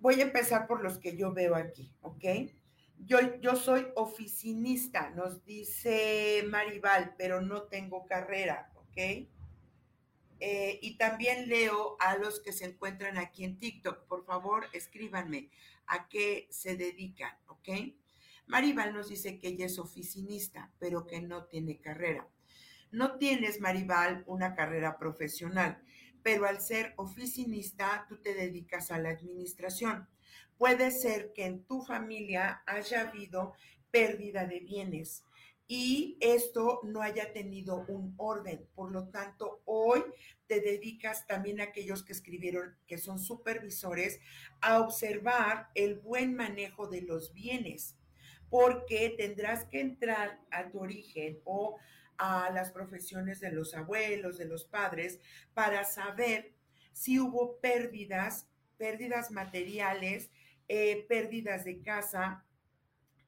voy 0.00 0.20
a 0.20 0.24
empezar 0.24 0.66
por 0.66 0.82
los 0.82 0.98
que 0.98 1.16
yo 1.16 1.32
veo 1.32 1.54
aquí, 1.54 1.90
¿ok? 2.02 2.52
Yo, 2.98 3.40
yo 3.40 3.56
soy 3.56 3.86
oficinista, 3.94 5.08
nos 5.08 5.46
dice 5.46 6.44
Maribal, 6.46 7.14
pero 7.16 7.40
no 7.40 7.62
tengo 7.62 8.04
carrera, 8.04 8.70
¿ok? 8.74 8.98
Eh, 10.40 10.78
y 10.82 10.98
también 10.98 11.48
leo 11.48 11.96
a 12.00 12.18
los 12.18 12.38
que 12.38 12.52
se 12.52 12.66
encuentran 12.66 13.16
aquí 13.16 13.44
en 13.44 13.58
TikTok. 13.58 14.06
Por 14.08 14.26
favor, 14.26 14.66
escríbanme 14.74 15.48
a 15.86 16.06
qué 16.06 16.48
se 16.50 16.76
dedican, 16.76 17.34
¿ok? 17.46 17.94
Maribal 18.48 18.94
nos 18.94 19.08
dice 19.08 19.38
que 19.38 19.48
ella 19.48 19.66
es 19.66 19.78
oficinista, 19.78 20.72
pero 20.78 21.06
que 21.06 21.20
no 21.20 21.44
tiene 21.44 21.78
carrera. 21.80 22.28
No 22.90 23.18
tienes, 23.18 23.60
Maribal, 23.60 24.24
una 24.26 24.54
carrera 24.54 24.98
profesional, 24.98 25.82
pero 26.22 26.46
al 26.46 26.60
ser 26.60 26.94
oficinista, 26.96 28.06
tú 28.08 28.16
te 28.16 28.34
dedicas 28.34 28.90
a 28.90 28.98
la 28.98 29.10
administración. 29.10 30.08
Puede 30.56 30.90
ser 30.90 31.32
que 31.34 31.44
en 31.44 31.64
tu 31.64 31.82
familia 31.82 32.62
haya 32.66 33.08
habido 33.08 33.52
pérdida 33.90 34.46
de 34.46 34.60
bienes, 34.60 35.24
y 35.70 36.16
esto 36.20 36.80
no 36.82 37.02
haya 37.02 37.34
tenido 37.34 37.84
un 37.88 38.14
orden. 38.16 38.66
Por 38.74 38.90
lo 38.90 39.08
tanto, 39.08 39.60
hoy 39.66 40.02
te 40.46 40.62
dedicas 40.62 41.26
también 41.26 41.60
a 41.60 41.64
aquellos 41.64 42.02
que 42.02 42.14
escribieron, 42.14 42.74
que 42.86 42.96
son 42.96 43.18
supervisores, 43.18 44.18
a 44.62 44.80
observar 44.80 45.68
el 45.74 45.96
buen 45.96 46.34
manejo 46.34 46.88
de 46.88 47.02
los 47.02 47.34
bienes, 47.34 47.97
porque 48.50 49.14
tendrás 49.16 49.64
que 49.64 49.80
entrar 49.80 50.40
a 50.50 50.70
tu 50.70 50.80
origen 50.80 51.40
o 51.44 51.76
a 52.16 52.50
las 52.50 52.70
profesiones 52.70 53.40
de 53.40 53.52
los 53.52 53.74
abuelos, 53.74 54.38
de 54.38 54.46
los 54.46 54.64
padres, 54.64 55.20
para 55.54 55.84
saber 55.84 56.52
si 56.92 57.20
hubo 57.20 57.60
pérdidas, 57.60 58.48
pérdidas 58.76 59.30
materiales, 59.30 60.30
eh, 60.66 61.06
pérdidas 61.08 61.64
de 61.64 61.80
casa 61.80 62.44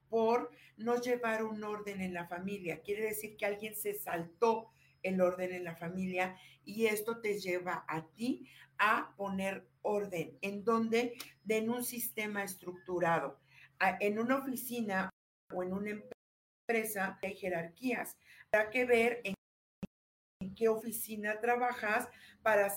por 0.08 0.50
no 0.76 1.00
llevar 1.00 1.44
un 1.44 1.62
orden 1.62 2.00
en 2.00 2.12
la 2.12 2.26
familia. 2.26 2.80
Quiere 2.80 3.04
decir 3.04 3.36
que 3.36 3.46
alguien 3.46 3.76
se 3.76 3.94
saltó 3.94 4.72
el 5.02 5.20
orden 5.20 5.52
en 5.52 5.64
la 5.64 5.76
familia 5.76 6.36
y 6.64 6.86
esto 6.86 7.20
te 7.20 7.38
lleva 7.38 7.84
a 7.88 8.06
ti 8.08 8.48
a 8.78 9.14
poner 9.16 9.66
orden. 9.82 10.36
¿En 10.42 10.64
donde 10.64 11.14
En 11.48 11.70
un 11.70 11.84
sistema 11.84 12.44
estructurado. 12.44 13.40
En 14.00 14.18
una 14.18 14.36
oficina 14.36 15.10
o 15.52 15.62
en 15.62 15.72
una 15.72 15.90
empresa 15.90 17.18
hay 17.22 17.34
jerarquías. 17.34 18.16
Habrá 18.52 18.70
que 18.70 18.84
ver 18.84 19.20
en 19.24 19.34
qué 20.54 20.68
oficina 20.68 21.40
trabajas 21.40 22.08
para 22.42 22.72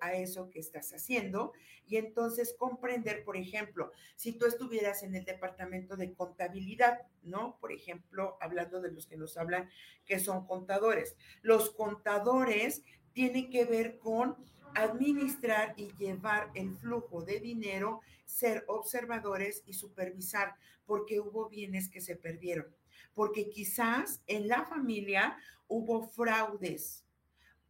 a 0.00 0.12
eso 0.14 0.50
que 0.50 0.60
estás 0.60 0.92
haciendo 0.92 1.52
y 1.86 1.96
entonces 1.96 2.54
comprender, 2.58 3.24
por 3.24 3.36
ejemplo, 3.36 3.92
si 4.16 4.32
tú 4.32 4.46
estuvieras 4.46 5.02
en 5.02 5.14
el 5.14 5.24
departamento 5.24 5.96
de 5.96 6.12
contabilidad, 6.14 7.00
¿no? 7.22 7.56
Por 7.60 7.72
ejemplo, 7.72 8.36
hablando 8.40 8.80
de 8.80 8.92
los 8.92 9.06
que 9.06 9.16
nos 9.16 9.36
hablan 9.36 9.68
que 10.04 10.18
son 10.18 10.46
contadores. 10.46 11.16
Los 11.42 11.70
contadores 11.70 12.84
tienen 13.12 13.50
que 13.50 13.64
ver 13.64 13.98
con 13.98 14.36
administrar 14.74 15.74
y 15.76 15.92
llevar 15.96 16.50
el 16.54 16.76
flujo 16.76 17.22
de 17.22 17.40
dinero, 17.40 18.00
ser 18.26 18.64
observadores 18.68 19.62
y 19.66 19.72
supervisar, 19.72 20.54
porque 20.86 21.20
hubo 21.20 21.48
bienes 21.48 21.88
que 21.88 22.00
se 22.00 22.16
perdieron, 22.16 22.66
porque 23.14 23.50
quizás 23.50 24.22
en 24.26 24.48
la 24.48 24.64
familia 24.64 25.36
hubo 25.66 26.08
fraudes 26.08 27.04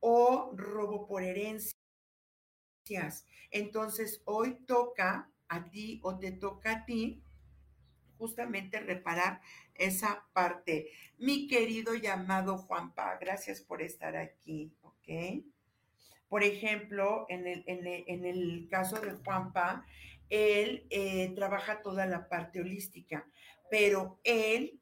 o 0.00 0.52
robo 0.55 1.07
por 1.07 1.23
herencias. 1.23 1.76
Entonces, 3.50 4.23
hoy 4.25 4.55
toca 4.67 5.31
a 5.49 5.71
ti 5.71 6.00
o 6.02 6.19
te 6.19 6.33
toca 6.33 6.73
a 6.73 6.85
ti 6.85 7.23
justamente 8.19 8.81
reparar 8.81 9.40
esa 9.75 10.26
parte. 10.33 10.90
Mi 11.19 11.47
querido 11.47 11.95
llamado 11.95 12.59
Juanpa, 12.59 13.17
gracias 13.21 13.61
por 13.61 13.81
estar 13.83 14.17
aquí, 14.17 14.73
¿ok? 14.83 15.45
Por 16.29 16.43
ejemplo, 16.43 17.27
en 17.29 17.47
el, 17.47 17.65
en 17.67 18.27
el, 18.27 18.69
caso 18.71 19.01
de 19.01 19.13
Juanpa, 19.13 19.87
él 20.29 20.87
eh, 20.91 21.33
trabaja 21.35 21.81
toda 21.81 22.07
la 22.07 22.29
parte 22.29 22.61
holística, 22.61 23.27
pero 23.71 24.21
él, 24.25 24.79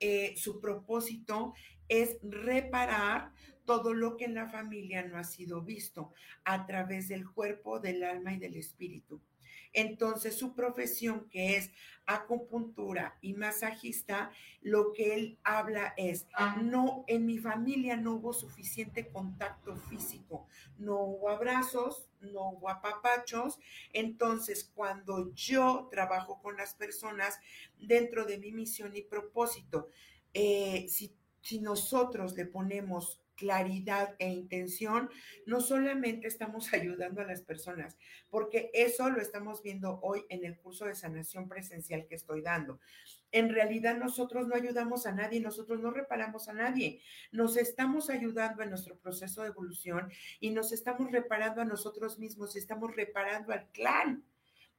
eh, 0.00 0.34
su 0.36 0.60
propósito 0.60 1.54
es 1.88 2.18
reparar 2.22 3.32
todo 3.66 3.92
lo 3.92 4.16
que 4.16 4.24
en 4.24 4.34
la 4.34 4.48
familia 4.48 5.02
no 5.04 5.18
ha 5.18 5.24
sido 5.24 5.60
visto 5.62 6.12
a 6.44 6.66
través 6.66 7.08
del 7.08 7.30
cuerpo, 7.30 7.80
del 7.80 8.02
alma 8.04 8.32
y 8.32 8.38
del 8.38 8.56
espíritu. 8.56 9.20
Entonces, 9.76 10.34
su 10.38 10.54
profesión, 10.54 11.28
que 11.28 11.58
es 11.58 11.70
acupuntura 12.06 13.18
y 13.20 13.34
masajista, 13.34 14.30
lo 14.62 14.94
que 14.94 15.14
él 15.14 15.38
habla 15.44 15.92
es, 15.98 16.26
no, 16.62 17.04
en 17.08 17.26
mi 17.26 17.36
familia 17.36 17.94
no 17.98 18.14
hubo 18.14 18.32
suficiente 18.32 19.08
contacto 19.08 19.76
físico, 19.76 20.46
no 20.78 20.98
hubo 21.00 21.28
abrazos, 21.28 22.08
no 22.22 22.52
hubo 22.52 22.70
apapachos. 22.70 23.58
Entonces, 23.92 24.72
cuando 24.74 25.34
yo 25.34 25.88
trabajo 25.90 26.40
con 26.40 26.56
las 26.56 26.72
personas 26.72 27.38
dentro 27.78 28.24
de 28.24 28.38
mi 28.38 28.52
misión 28.52 28.96
y 28.96 29.02
propósito, 29.02 29.90
eh, 30.32 30.86
si, 30.88 31.14
si 31.42 31.60
nosotros 31.60 32.34
le 32.34 32.46
ponemos 32.46 33.20
claridad 33.36 34.16
e 34.18 34.28
intención, 34.28 35.08
no 35.46 35.60
solamente 35.60 36.26
estamos 36.26 36.72
ayudando 36.74 37.20
a 37.20 37.26
las 37.26 37.42
personas, 37.42 37.96
porque 38.28 38.70
eso 38.74 39.08
lo 39.10 39.20
estamos 39.20 39.62
viendo 39.62 40.00
hoy 40.02 40.24
en 40.28 40.44
el 40.44 40.58
curso 40.58 40.86
de 40.86 40.94
sanación 40.94 41.48
presencial 41.48 42.06
que 42.06 42.16
estoy 42.16 42.42
dando. 42.42 42.80
En 43.32 43.50
realidad 43.50 43.96
nosotros 43.96 44.48
no 44.48 44.54
ayudamos 44.54 45.06
a 45.06 45.12
nadie, 45.12 45.40
nosotros 45.40 45.80
no 45.80 45.90
reparamos 45.90 46.48
a 46.48 46.52
nadie, 46.52 47.02
nos 47.32 47.56
estamos 47.56 48.08
ayudando 48.08 48.62
en 48.62 48.70
nuestro 48.70 48.98
proceso 48.98 49.42
de 49.42 49.48
evolución 49.48 50.10
y 50.40 50.50
nos 50.50 50.72
estamos 50.72 51.12
reparando 51.12 51.60
a 51.60 51.64
nosotros 51.66 52.18
mismos, 52.18 52.56
estamos 52.56 52.94
reparando 52.96 53.52
al 53.52 53.68
clan. 53.72 54.24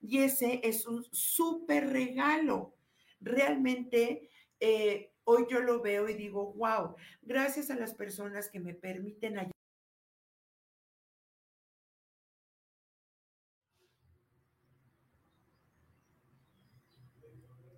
Y 0.01 0.19
ese 0.19 0.61
es 0.63 0.85
un 0.85 1.03
súper 1.11 1.89
regalo. 1.89 2.75
Realmente 3.19 4.29
eh, 4.59 5.11
Hoy 5.29 5.45
yo 5.49 5.59
lo 5.59 5.81
veo 5.81 6.07
y 6.07 6.13
digo, 6.13 6.53
wow, 6.53 6.95
gracias 7.21 7.69
a 7.69 7.75
las 7.75 7.93
personas 7.93 8.49
que 8.49 8.61
me 8.61 8.73
permiten 8.73 9.37
ayudar. 9.37 9.51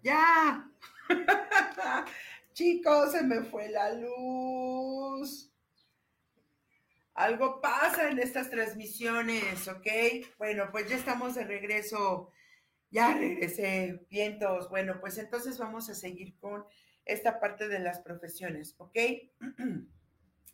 Ya. 0.04 0.70
Chicos, 2.54 3.14
se 3.14 3.24
me 3.24 3.42
fue 3.42 3.70
la 3.70 3.94
luz. 3.94 5.52
Algo 7.16 7.62
pasa 7.62 8.12
en 8.12 8.20
estas 8.20 8.52
transmisiones, 8.52 9.68
¿ok? 9.68 9.88
Bueno, 10.38 10.70
pues 10.72 10.88
ya 10.88 10.98
estamos 10.98 11.34
de 11.34 11.46
regreso. 11.46 12.32
Ya 12.92 13.16
regresé, 13.16 14.06
vientos. 14.10 14.70
Bueno, 14.70 15.00
pues 15.02 15.18
entonces 15.18 15.58
vamos 15.58 15.90
a 15.90 15.96
seguir 15.96 16.38
con 16.38 16.64
esta 17.10 17.40
parte 17.40 17.68
de 17.68 17.80
las 17.80 18.00
profesiones, 18.00 18.76
¿ok? 18.78 18.98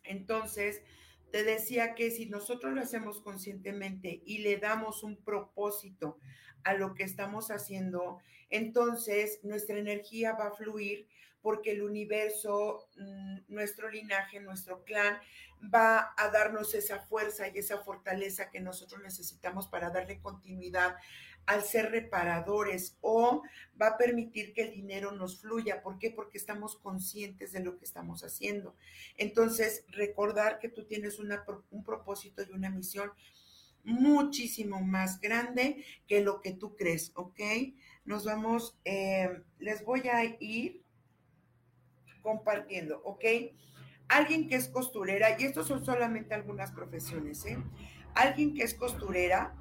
Entonces, 0.04 0.82
te 1.30 1.44
decía 1.44 1.94
que 1.94 2.10
si 2.10 2.26
nosotros 2.26 2.72
lo 2.72 2.80
hacemos 2.80 3.20
conscientemente 3.20 4.22
y 4.24 4.38
le 4.38 4.56
damos 4.58 5.02
un 5.02 5.16
propósito 5.22 6.18
a 6.64 6.74
lo 6.74 6.94
que 6.94 7.04
estamos 7.04 7.50
haciendo, 7.50 8.18
entonces 8.48 9.40
nuestra 9.42 9.78
energía 9.78 10.32
va 10.32 10.48
a 10.48 10.54
fluir 10.54 11.08
porque 11.42 11.72
el 11.72 11.82
universo, 11.82 12.88
mm, 12.96 13.38
nuestro 13.48 13.90
linaje, 13.90 14.40
nuestro 14.40 14.82
clan, 14.84 15.18
va 15.62 16.12
a 16.16 16.28
darnos 16.30 16.74
esa 16.74 17.00
fuerza 17.00 17.48
y 17.48 17.58
esa 17.58 17.78
fortaleza 17.78 18.50
que 18.50 18.60
nosotros 18.60 19.00
necesitamos 19.02 19.68
para 19.68 19.90
darle 19.90 20.20
continuidad 20.20 20.96
al 21.46 21.62
ser 21.62 21.90
reparadores 21.90 22.98
o 23.00 23.42
va 23.80 23.88
a 23.88 23.96
permitir 23.96 24.52
que 24.52 24.62
el 24.62 24.72
dinero 24.72 25.12
nos 25.12 25.40
fluya. 25.40 25.82
¿Por 25.82 25.98
qué? 25.98 26.10
Porque 26.10 26.38
estamos 26.38 26.76
conscientes 26.76 27.52
de 27.52 27.60
lo 27.60 27.78
que 27.78 27.84
estamos 27.84 28.24
haciendo. 28.24 28.74
Entonces, 29.16 29.84
recordar 29.88 30.58
que 30.58 30.68
tú 30.68 30.84
tienes 30.84 31.18
un 31.18 31.84
propósito 31.84 32.42
y 32.42 32.52
una 32.52 32.70
misión 32.70 33.12
muchísimo 33.84 34.80
más 34.80 35.20
grande 35.20 35.84
que 36.08 36.20
lo 36.20 36.40
que 36.40 36.52
tú 36.52 36.74
crees, 36.74 37.12
¿ok? 37.14 37.40
Nos 38.04 38.24
vamos, 38.24 38.76
eh, 38.84 39.42
les 39.60 39.84
voy 39.84 40.08
a 40.08 40.24
ir 40.40 40.82
compartiendo, 42.20 43.00
¿ok? 43.04 43.24
Alguien 44.08 44.48
que 44.48 44.56
es 44.56 44.68
costurera, 44.68 45.40
y 45.40 45.44
estos 45.44 45.68
son 45.68 45.84
solamente 45.84 46.34
algunas 46.34 46.72
profesiones, 46.72 47.46
¿eh? 47.46 47.58
Alguien 48.14 48.54
que 48.54 48.64
es 48.64 48.74
costurera, 48.74 49.54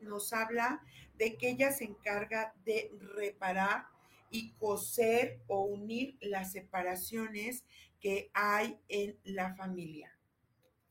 nos 0.00 0.32
habla 0.32 0.82
de 1.16 1.36
que 1.36 1.50
ella 1.50 1.72
se 1.72 1.84
encarga 1.84 2.54
de 2.64 2.90
reparar 3.14 3.86
y 4.30 4.52
coser 4.52 5.42
o 5.48 5.62
unir 5.64 6.16
las 6.20 6.52
separaciones 6.52 7.64
que 8.00 8.30
hay 8.32 8.78
en 8.88 9.18
la 9.24 9.54
familia. 9.54 10.16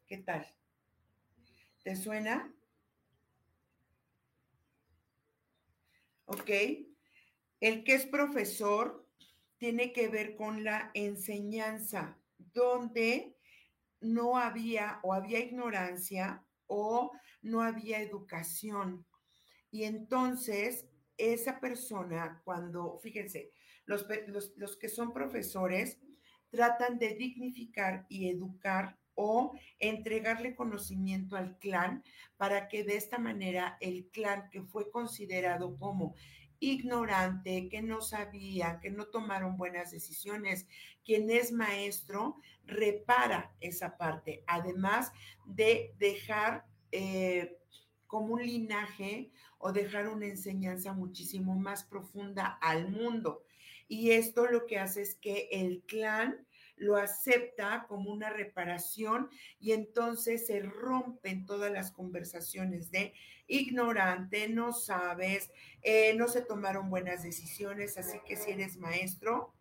¿Qué 0.06 0.18
tal? 0.18 0.46
¿Te 1.84 1.96
suena? 1.96 2.54
¿Ok? 6.26 6.50
El 7.60 7.84
que 7.84 7.96
es 7.96 8.06
profesor 8.06 9.08
tiene 9.58 9.92
que 9.92 10.08
ver 10.08 10.36
con 10.36 10.64
la 10.64 10.92
enseñanza, 10.94 12.18
donde 12.38 13.36
no 14.00 14.38
había 14.38 15.00
o 15.04 15.14
había 15.14 15.40
ignorancia 15.40 16.44
o 16.70 17.12
no 17.42 17.62
había 17.62 18.00
educación. 18.00 19.06
Y 19.72 19.84
entonces 19.84 20.86
esa 21.18 21.60
persona, 21.60 22.42
cuando, 22.46 22.98
fíjense, 23.04 23.52
los, 23.86 24.08
los, 24.56 24.78
que 24.78 24.88
son 24.88 25.12
profesores 25.12 26.00
tratan 26.50 26.98
de 26.98 27.16
dignificar 27.16 28.06
y 28.08 28.30
educar 28.30 28.98
o 29.16 29.54
entregarle 29.80 30.56
conocimiento 30.56 31.36
al 31.36 31.58
clan 31.58 32.04
para 32.38 32.70
que 32.70 32.86
de 32.86 32.96
esta 32.96 33.18
manera 33.18 33.78
el 33.82 34.08
clan 34.12 34.50
que 34.50 34.62
fue 34.62 34.90
considerado 34.90 35.78
como 35.78 36.16
ignorante, 36.60 37.70
que 37.70 37.82
no 37.82 38.02
sabía, 38.02 38.80
que 38.82 38.92
no 38.92 39.08
tomaron 39.08 39.58
buenas 39.58 39.92
decisiones, 39.92 40.68
quien 41.04 41.30
es 41.30 41.52
maestro, 41.52 42.38
repara 42.66 43.56
esa 43.62 43.98
parte, 43.98 44.44
además 44.48 45.12
de 45.46 45.96
dejar 45.98 46.66
eh, 46.92 47.58
como 48.08 48.34
un 48.34 48.46
linaje 48.46 49.32
o 49.58 49.72
dejar 49.72 50.08
una 50.10 50.26
enseñanza 50.26 50.94
muchísimo 50.94 51.56
más 51.56 51.84
profunda 51.84 52.58
al 52.62 52.90
mundo. 52.90 53.44
Y 53.88 54.12
esto 54.12 54.46
lo 54.48 54.66
que 54.66 54.80
hace 54.80 55.02
es 55.02 55.16
que 55.16 55.50
el 55.52 55.84
clan 55.88 56.46
lo 56.80 56.98
acepta 56.98 57.86
como 57.88 58.12
una 58.12 58.30
reparación 58.30 59.30
y 59.60 59.74
entonces 59.74 60.48
se 60.48 60.62
rompen 60.62 61.46
todas 61.46 61.72
las 61.72 61.92
conversaciones 61.92 62.90
de 62.90 63.14
ignorante, 63.48 64.50
no 64.50 64.74
sabes, 64.74 65.52
eh, 65.82 66.14
no 66.16 66.28
se 66.28 66.42
tomaron 66.42 66.90
buenas 66.90 67.24
decisiones, 67.24 67.98
así 67.98 68.20
que 68.26 68.36
si 68.36 68.52
eres 68.52 68.78
maestro, 68.78 69.54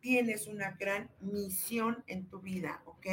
tienes 0.00 0.48
una 0.48 0.72
gran 0.72 1.10
misión 1.20 2.04
en 2.06 2.28
tu 2.28 2.40
vida, 2.40 2.82
¿ok? 2.84 3.06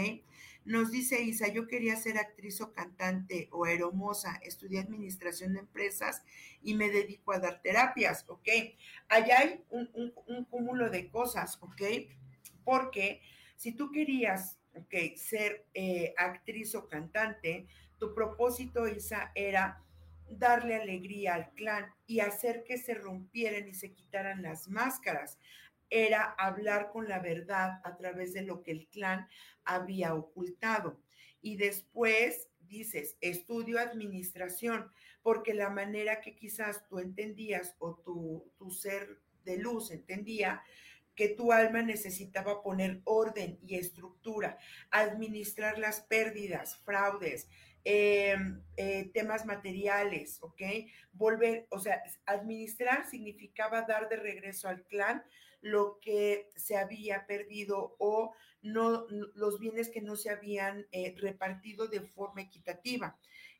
Nos 0.65 0.91
dice 0.91 1.21
Isa, 1.23 1.47
yo 1.47 1.67
quería 1.67 1.95
ser 1.95 2.17
actriz 2.17 2.61
o 2.61 2.73
cantante 2.73 3.47
o 3.51 3.65
hermosa, 3.65 4.39
estudié 4.43 4.79
administración 4.81 5.53
de 5.53 5.59
empresas 5.59 6.21
y 6.61 6.75
me 6.75 6.89
dedico 6.89 7.31
a 7.31 7.39
dar 7.39 7.61
terapias, 7.61 8.25
¿ok? 8.27 8.47
Allá 9.07 9.39
hay 9.39 9.63
un, 9.69 10.45
cúmulo 10.49 10.89
de 10.89 11.09
cosas, 11.09 11.57
¿ok? 11.61 11.81
Porque 12.63 13.21
si 13.55 13.73
tú 13.73 13.91
querías, 13.91 14.59
¿ok? 14.75 15.15
Ser 15.15 15.65
eh, 15.73 16.13
actriz 16.17 16.75
o 16.75 16.87
cantante, 16.87 17.67
tu 17.97 18.13
propósito, 18.13 18.87
Isa, 18.87 19.31
era 19.35 19.83
darle 20.29 20.75
alegría 20.75 21.35
al 21.35 21.51
clan 21.51 21.93
y 22.07 22.21
hacer 22.21 22.63
que 22.63 22.77
se 22.77 22.93
rompieran 22.93 23.67
y 23.67 23.73
se 23.73 23.93
quitaran 23.93 24.41
las 24.41 24.67
máscaras 24.69 25.37
era 25.91 26.23
hablar 26.37 26.89
con 26.89 27.07
la 27.07 27.19
verdad 27.19 27.81
a 27.83 27.97
través 27.97 28.33
de 28.33 28.41
lo 28.41 28.63
que 28.63 28.71
el 28.71 28.87
clan 28.87 29.27
había 29.65 30.15
ocultado. 30.15 30.97
Y 31.41 31.57
después 31.57 32.49
dices, 32.61 33.17
estudio 33.19 33.77
administración, 33.79 34.89
porque 35.21 35.53
la 35.53 35.69
manera 35.69 36.21
que 36.21 36.33
quizás 36.33 36.87
tú 36.87 36.99
entendías 36.99 37.75
o 37.77 37.95
tu, 37.95 38.49
tu 38.57 38.71
ser 38.71 39.19
de 39.43 39.57
luz 39.57 39.91
entendía 39.91 40.63
que 41.15 41.29
tu 41.29 41.51
alma 41.51 41.81
necesitaba 41.81 42.61
poner 42.61 43.01
orden 43.03 43.59
y 43.61 43.75
estructura, 43.75 44.57
administrar 44.89 45.77
las 45.77 46.01
pérdidas, 46.01 46.77
fraudes, 46.83 47.49
em, 47.83 48.61
eh, 48.77 49.09
temas 49.13 49.45
materiales, 49.45 50.37
¿ok? 50.41 50.61
Volver, 51.13 51.67
o 51.69 51.79
sea, 51.79 52.01
administrar 52.25 53.09
significaba 53.09 53.81
dar 53.83 54.07
de 54.09 54.17
regreso 54.17 54.67
al 54.67 54.83
clan 54.85 55.23
lo 55.61 55.99
que 55.99 56.49
se 56.55 56.75
había 56.75 57.25
perdido 57.27 57.95
o 57.99 58.33
no, 58.61 59.07
los 59.35 59.59
bienes 59.59 59.89
que 59.89 60.01
no 60.01 60.15
se 60.15 60.29
habían 60.29 60.87
eh, 60.91 61.15
repartido 61.17 61.87
de 61.87 62.01
forma 62.01 62.41
equitativa. 62.41 63.17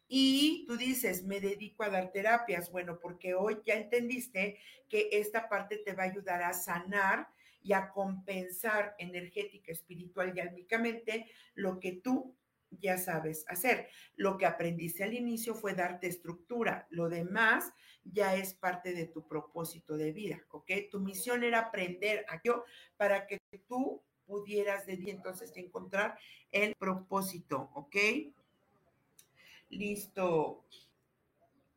Y 0.07 0.65
tú 0.67 0.75
dices, 0.75 1.23
me 1.23 1.39
dedico 1.39 1.83
a 1.83 1.89
dar 1.89 2.11
terapias. 2.11 2.69
Bueno, 2.69 2.99
porque 2.99 3.33
hoy 3.33 3.59
ya 3.65 3.75
entendiste 3.75 4.59
que 4.89 5.07
esta 5.13 5.47
parte 5.47 5.77
te 5.77 5.93
va 5.93 6.03
a 6.03 6.07
ayudar 6.07 6.43
a 6.43 6.53
sanar 6.53 7.29
y 7.63 7.73
a 7.73 7.89
compensar 7.89 8.95
energética, 8.97 9.71
espiritual 9.71 10.33
y 10.35 10.39
álmicamente 10.39 11.27
lo 11.55 11.79
que 11.79 11.93
tú 11.93 12.35
ya 12.79 12.97
sabes 12.97 13.45
hacer. 13.47 13.89
Lo 14.15 14.37
que 14.37 14.45
aprendiste 14.45 15.03
al 15.03 15.13
inicio 15.13 15.55
fue 15.55 15.73
darte 15.73 16.07
estructura. 16.07 16.87
Lo 16.89 17.09
demás 17.09 17.73
ya 18.03 18.35
es 18.35 18.53
parte 18.53 18.93
de 18.93 19.05
tu 19.05 19.27
propósito 19.27 19.97
de 19.97 20.11
vida, 20.11 20.41
¿ok? 20.49 20.71
Tu 20.89 20.99
misión 20.99 21.43
era 21.43 21.59
aprender 21.59 22.25
aquello 22.29 22.63
para 22.97 23.27
que 23.27 23.39
tú 23.67 24.01
pudieras 24.25 24.85
de 24.85 24.93
entonces 25.07 25.51
encontrar 25.57 26.17
el 26.51 26.75
propósito, 26.75 27.69
¿ok? 27.73 27.95
Listo. 29.69 30.65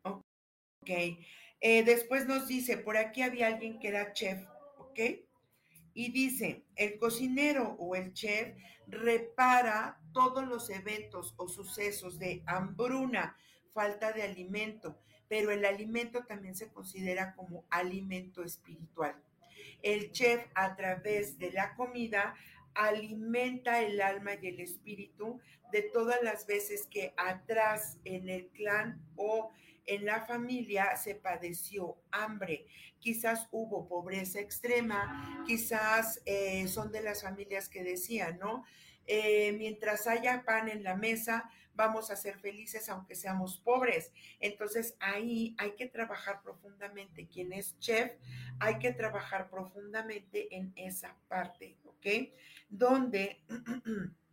Ok. 0.03 0.91
Eh, 1.61 1.83
después 1.83 2.27
nos 2.27 2.47
dice, 2.47 2.77
por 2.77 2.97
aquí 2.97 3.23
había 3.23 3.49
alguien 3.49 3.79
que 3.81 3.89
era 3.89 4.13
chef, 4.13 4.47
¿ok? 4.79 5.01
Y 5.95 6.11
dice, 6.11 6.65
el 6.75 6.99
cocinero 6.99 7.77
o 7.79 7.95
el 7.95 8.13
chef 8.13 8.57
repara 8.87 10.01
todos 10.13 10.47
los 10.47 10.69
eventos 10.71 11.35
o 11.37 11.49
sucesos 11.49 12.19
de 12.19 12.43
hambruna, 12.47 13.37
falta 13.73 14.13
de 14.13 14.23
alimento, 14.23 14.99
pero 15.29 15.51
el 15.51 15.65
alimento 15.65 16.25
también 16.25 16.55
se 16.55 16.73
considera 16.73 17.35
como 17.35 17.65
alimento 17.71 18.43
espiritual. 18.43 19.17
El 19.83 20.13
chef 20.13 20.45
a 20.55 20.77
través 20.77 21.39
de 21.39 21.53
la 21.53 21.75
comida 21.75 22.35
alimenta 22.75 23.83
el 23.83 24.01
alma 24.01 24.33
y 24.35 24.49
el 24.49 24.61
espíritu 24.61 25.41
de 25.73 25.83
todas 25.83 26.23
las 26.23 26.47
veces 26.47 26.87
que 26.87 27.15
atrás 27.17 27.99
en 28.05 28.29
el 28.29 28.49
clan 28.49 29.01
o 29.17 29.51
en 29.87 30.05
la 30.05 30.25
familia 30.27 30.97
se 30.97 31.15
padeció 31.15 31.99
hambre, 32.11 32.67
quizás 32.99 33.49
hubo 33.51 33.89
pobreza 33.89 34.41
extrema, 34.41 35.45
quizás 35.47 36.23
eh, 36.25 36.67
son 36.69 36.91
de 36.93 37.03
las 37.03 37.23
familias 37.23 37.69
que 37.69 37.83
decían, 37.83 38.39
¿no? 38.39 38.65
Eh, 39.07 39.53
mientras 39.59 40.07
haya 40.07 40.45
pan 40.45 40.69
en 40.69 40.83
la 40.83 40.97
mesa, 40.97 41.51
vamos 41.75 42.11
a 42.11 42.17
ser 42.17 42.39
felices 42.39 42.89
aunque 42.89 43.15
seamos 43.15 43.59
pobres. 43.59 44.13
Entonces 44.41 44.97
ahí 45.01 45.55
hay 45.59 45.73
que 45.73 45.87
trabajar 45.87 46.41
profundamente. 46.43 47.29
Quien 47.29 47.53
es 47.53 47.79
chef, 47.79 48.13
hay 48.61 48.79
que 48.79 48.93
trabajar 48.93 49.51
profundamente 49.51 50.55
en 50.57 50.73
esa 50.77 51.17
parte, 51.29 51.77
¿ok? 51.85 52.07
Donde 52.69 53.43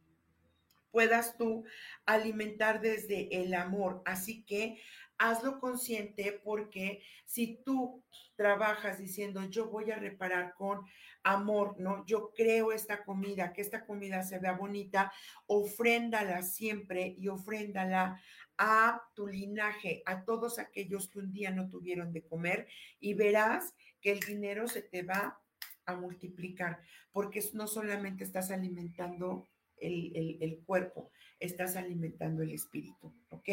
puedas 0.92 1.38
tú 1.38 1.66
alimentar 2.06 2.82
desde 2.82 3.42
el 3.42 3.54
amor. 3.54 4.02
Así 4.06 4.44
que 4.44 4.80
hazlo 5.22 5.60
consciente 5.60 6.42
porque 6.44 7.04
si 7.26 7.62
tú 7.64 8.04
trabajas 8.36 8.98
diciendo 8.98 9.44
yo 9.50 9.70
voy 9.70 9.92
a 9.92 9.98
reparar 9.98 10.56
con 10.56 10.86
amor, 11.24 11.80
¿no? 11.80 12.04
Yo 12.08 12.32
creo 12.36 12.72
esta 12.72 13.04
comida, 13.04 13.54
que 13.54 13.62
esta 13.62 13.86
comida 13.86 14.24
se 14.24 14.40
vea 14.40 14.54
bonita, 14.54 15.14
ofréndala 15.46 16.42
siempre 16.42 17.16
y 17.20 17.28
ofréndala 17.28 18.20
a 18.58 19.02
tu 19.14 19.28
linaje, 19.28 20.02
a 20.06 20.26
todos 20.26 20.58
aquellos 20.58 21.08
que 21.08 21.20
un 21.20 21.32
día 21.32 21.52
no 21.52 21.70
tuvieron 21.70 22.12
de 22.12 22.24
comer 22.24 22.68
y 23.00 23.14
verás 23.14 23.76
que 24.02 24.12
el 24.12 24.20
dinero 24.20 24.68
se 24.68 24.82
te 24.82 25.04
va 25.04 25.40
a 25.86 25.96
multiplicar, 25.96 26.80
porque 27.12 27.44
no 27.54 27.68
solamente 27.68 28.24
estás 28.24 28.50
alimentando 28.50 29.48
el, 29.78 30.38
el, 30.42 30.60
cuerpo, 30.66 31.12
estás 31.42 31.76
alimentando 31.76 32.44
el 32.44 32.52
espíritu, 32.52 33.14
¿ok? 33.30 33.50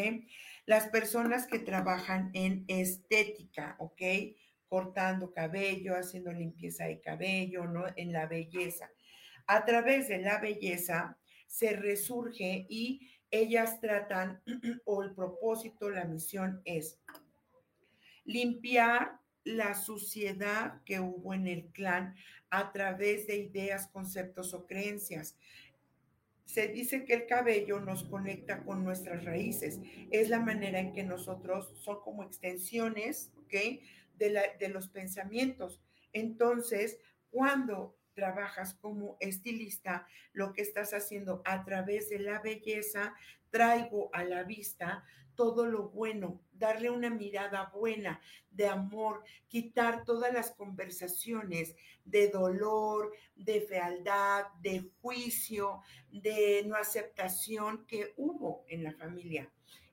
Las 0.65 0.87
personas 0.87 1.47
que 1.47 1.59
trabajan 1.59 2.31
en 2.33 2.63
estética, 2.67 3.75
¿ok? 3.79 4.01
Cortando 4.67 5.33
cabello, 5.33 5.95
haciendo 5.95 6.31
limpieza 6.31 6.85
de 6.85 7.01
cabello, 7.01 7.65
¿no? 7.65 7.85
En 7.95 8.13
la 8.13 8.27
belleza. 8.27 8.89
A 9.47 9.65
través 9.65 10.07
de 10.07 10.19
la 10.19 10.39
belleza 10.39 11.17
se 11.47 11.75
resurge 11.75 12.67
y 12.69 13.09
ellas 13.31 13.81
tratan, 13.81 14.41
o 14.85 15.03
el 15.03 15.13
propósito, 15.13 15.89
la 15.89 16.05
misión 16.05 16.61
es 16.65 16.99
limpiar 18.23 19.19
la 19.43 19.73
suciedad 19.73 20.81
que 20.85 20.99
hubo 20.99 21.33
en 21.33 21.47
el 21.47 21.65
clan 21.71 22.15
a 22.51 22.71
través 22.71 23.25
de 23.25 23.37
ideas, 23.37 23.87
conceptos 23.87 24.53
o 24.53 24.67
creencias 24.67 25.37
se 26.49 26.67
dice 26.67 27.05
que 27.05 27.13
el 27.13 27.27
cabello 27.27 27.79
nos 27.79 28.05
conecta 28.05 28.63
con 28.63 28.83
nuestras 28.83 29.23
raíces. 29.23 29.79
Es 30.09 30.29
la 30.29 30.39
manera 30.39 30.79
en 30.79 30.93
que 30.93 31.03
nosotros 31.03 31.71
son 31.83 32.01
como 32.01 32.23
extensiones. 32.23 33.31
De, 33.49 34.41
de 34.59 34.69
los 34.69 34.89
pensamientos. 34.89 35.81
Entonces, 36.13 36.99
cuando 37.31 37.98
trabajas 38.19 38.73
como 38.73 39.15
estilista, 39.21 40.05
lo 40.33 40.51
que 40.51 40.61
estás 40.61 40.93
haciendo 40.93 41.41
a 41.45 41.63
través 41.63 42.09
de 42.09 42.19
la 42.19 42.39
belleza, 42.39 43.15
traigo 43.49 44.09
a 44.13 44.25
la 44.25 44.43
vista 44.43 45.05
todo 45.35 45.65
lo 45.65 45.87
bueno, 45.87 46.41
darle 46.51 46.89
una 46.89 47.09
mirada 47.09 47.71
buena 47.73 48.19
de 48.51 48.67
amor, 48.67 49.23
quitar 49.47 50.03
todas 50.03 50.33
las 50.33 50.51
conversaciones 50.51 51.77
de 52.03 52.27
dolor, 52.27 53.13
de 53.37 53.61
fealdad, 53.61 54.47
de 54.61 54.91
juicio, 55.01 55.81
de 56.11 56.63
no 56.65 56.75
aceptación 56.75 57.85
que 57.85 58.13
hubo 58.17 58.65
en 58.67 58.83
la 58.83 58.91
familia. 58.91 59.49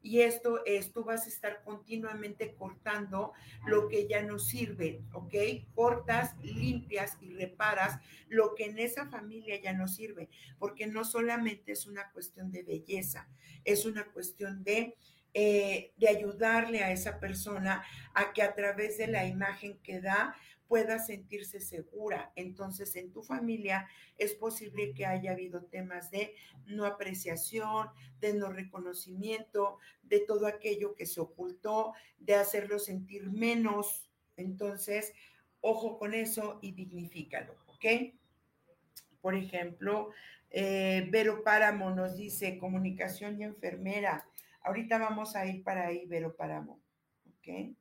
Y 0.06 0.20
esto 0.20 0.64
es, 0.64 0.92
tú 0.92 1.02
vas 1.02 1.26
a 1.26 1.28
estar 1.28 1.64
continuamente 1.64 2.54
cortando 2.54 3.32
lo 3.66 3.88
que 3.88 4.06
ya 4.06 4.22
no 4.22 4.38
sirve, 4.38 5.02
¿ok? 5.12 5.34
Cortas, 5.74 6.36
limpias 6.44 7.18
y 7.20 7.34
reparas 7.34 7.98
lo 8.28 8.54
que 8.54 8.66
en 8.66 8.78
esa 8.78 9.06
familia 9.06 9.60
ya 9.60 9.72
no 9.72 9.88
sirve, 9.88 10.28
porque 10.60 10.86
no 10.86 11.04
solamente 11.04 11.72
es 11.72 11.86
una 11.86 12.08
cuestión 12.12 12.52
de 12.52 12.62
belleza, 12.62 13.28
es 13.64 13.84
una 13.84 14.04
cuestión 14.04 14.62
de 14.62 14.96
eh, 15.38 15.92
de 15.98 16.08
ayudarle 16.08 16.82
a 16.82 16.92
esa 16.92 17.20
persona 17.20 17.84
a 18.14 18.32
que 18.32 18.40
a 18.40 18.54
través 18.54 18.96
de 18.96 19.06
la 19.06 19.26
imagen 19.26 19.76
que 19.82 20.00
da 20.00 20.34
pueda 20.68 20.98
sentirse 20.98 21.60
segura. 21.60 22.32
Entonces, 22.36 22.94
en 22.96 23.12
tu 23.12 23.22
familia 23.22 23.88
es 24.18 24.34
posible 24.34 24.92
que 24.94 25.06
haya 25.06 25.32
habido 25.32 25.64
temas 25.64 26.10
de 26.10 26.34
no 26.66 26.84
apreciación, 26.84 27.88
de 28.20 28.34
no 28.34 28.50
reconocimiento, 28.50 29.78
de 30.02 30.20
todo 30.20 30.46
aquello 30.46 30.94
que 30.94 31.06
se 31.06 31.20
ocultó, 31.20 31.92
de 32.18 32.34
hacerlo 32.34 32.78
sentir 32.78 33.30
menos. 33.30 34.10
Entonces, 34.36 35.12
ojo 35.60 35.98
con 35.98 36.14
eso 36.14 36.58
y 36.62 36.72
dignifícalo, 36.72 37.56
¿ok? 37.66 38.14
Por 39.20 39.34
ejemplo, 39.34 40.10
eh, 40.50 41.08
Vero 41.10 41.42
Páramo 41.42 41.90
nos 41.90 42.16
dice 42.16 42.58
comunicación 42.58 43.40
y 43.40 43.44
enfermera. 43.44 44.26
Ahorita 44.62 44.98
vamos 44.98 45.36
a 45.36 45.46
ir 45.46 45.62
para 45.62 45.88
ahí, 45.88 46.06
Vero 46.06 46.34
Páramo. 46.36 46.80
¿Ok? 47.26 47.76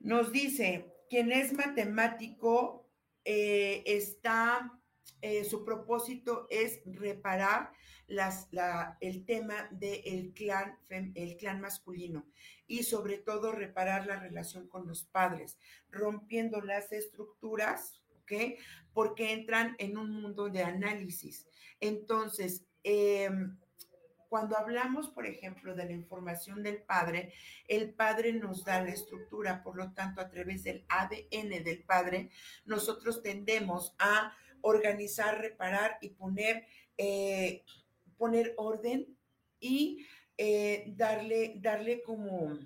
Nos 0.00 0.32
dice, 0.32 0.92
quien 1.10 1.30
es 1.30 1.52
matemático 1.52 2.88
eh, 3.24 3.82
está, 3.84 4.72
eh, 5.20 5.44
su 5.44 5.64
propósito 5.64 6.46
es 6.48 6.80
reparar 6.86 7.72
las, 8.06 8.48
el 9.00 9.24
tema 9.24 9.68
del 9.70 10.32
clan, 10.32 10.78
clan 11.38 11.60
masculino 11.60 12.26
y 12.66 12.82
sobre 12.82 13.18
todo 13.18 13.52
reparar 13.52 14.06
la 14.06 14.18
relación 14.18 14.68
con 14.68 14.86
los 14.86 15.04
padres, 15.04 15.58
rompiendo 15.90 16.60
las 16.60 16.92
estructuras, 16.92 18.02
¿ok? 18.22 18.58
Porque 18.92 19.32
entran 19.32 19.76
en 19.78 19.98
un 19.98 20.10
mundo 20.10 20.48
de 20.48 20.62
análisis. 20.62 21.46
Entonces, 21.78 22.64
em, 22.82 23.58
cuando 24.30 24.56
hablamos, 24.56 25.08
por 25.08 25.26
ejemplo, 25.26 25.74
de 25.74 25.86
la 25.86 25.92
información 25.92 26.62
del 26.62 26.80
padre, 26.82 27.32
el 27.66 27.92
padre 27.92 28.32
nos 28.32 28.64
da 28.64 28.80
la 28.80 28.90
estructura, 28.90 29.64
por 29.64 29.76
lo 29.76 29.92
tanto, 29.92 30.20
a 30.20 30.30
través 30.30 30.62
del 30.62 30.84
ADN 30.88 31.64
del 31.64 31.82
padre, 31.82 32.30
nosotros 32.64 33.22
tendemos 33.22 33.92
a 33.98 34.32
organizar, 34.60 35.40
reparar 35.40 35.98
y 36.00 36.10
poner, 36.10 36.64
eh, 36.96 37.64
poner 38.16 38.54
orden 38.56 39.18
y 39.58 40.06
eh, 40.38 40.84
darle, 40.96 41.56
darle 41.56 42.00
como, 42.00 42.56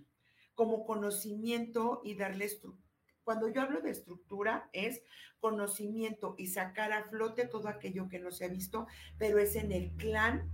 como 0.55 0.85
conocimiento 0.85 2.03
y 2.05 2.15
darle 2.15 2.45
estructura. 2.45 2.85
Cuando 3.23 3.49
yo 3.49 3.63
hablo 3.63 3.81
de 3.81 3.91
estructura 3.91 4.69
es 4.75 5.01
conocimiento 5.41 6.35
y 6.37 6.49
sacar 6.49 6.93
a 6.93 7.05
flote 7.05 7.47
todo 7.47 7.69
aquello 7.69 8.11
que 8.11 8.19
no 8.19 8.31
se 8.33 8.45
ha 8.45 8.49
visto, 8.49 8.87
pero 9.17 9.39
es 9.39 9.57
en 9.57 9.73
el 9.73 9.93
clan 9.97 10.53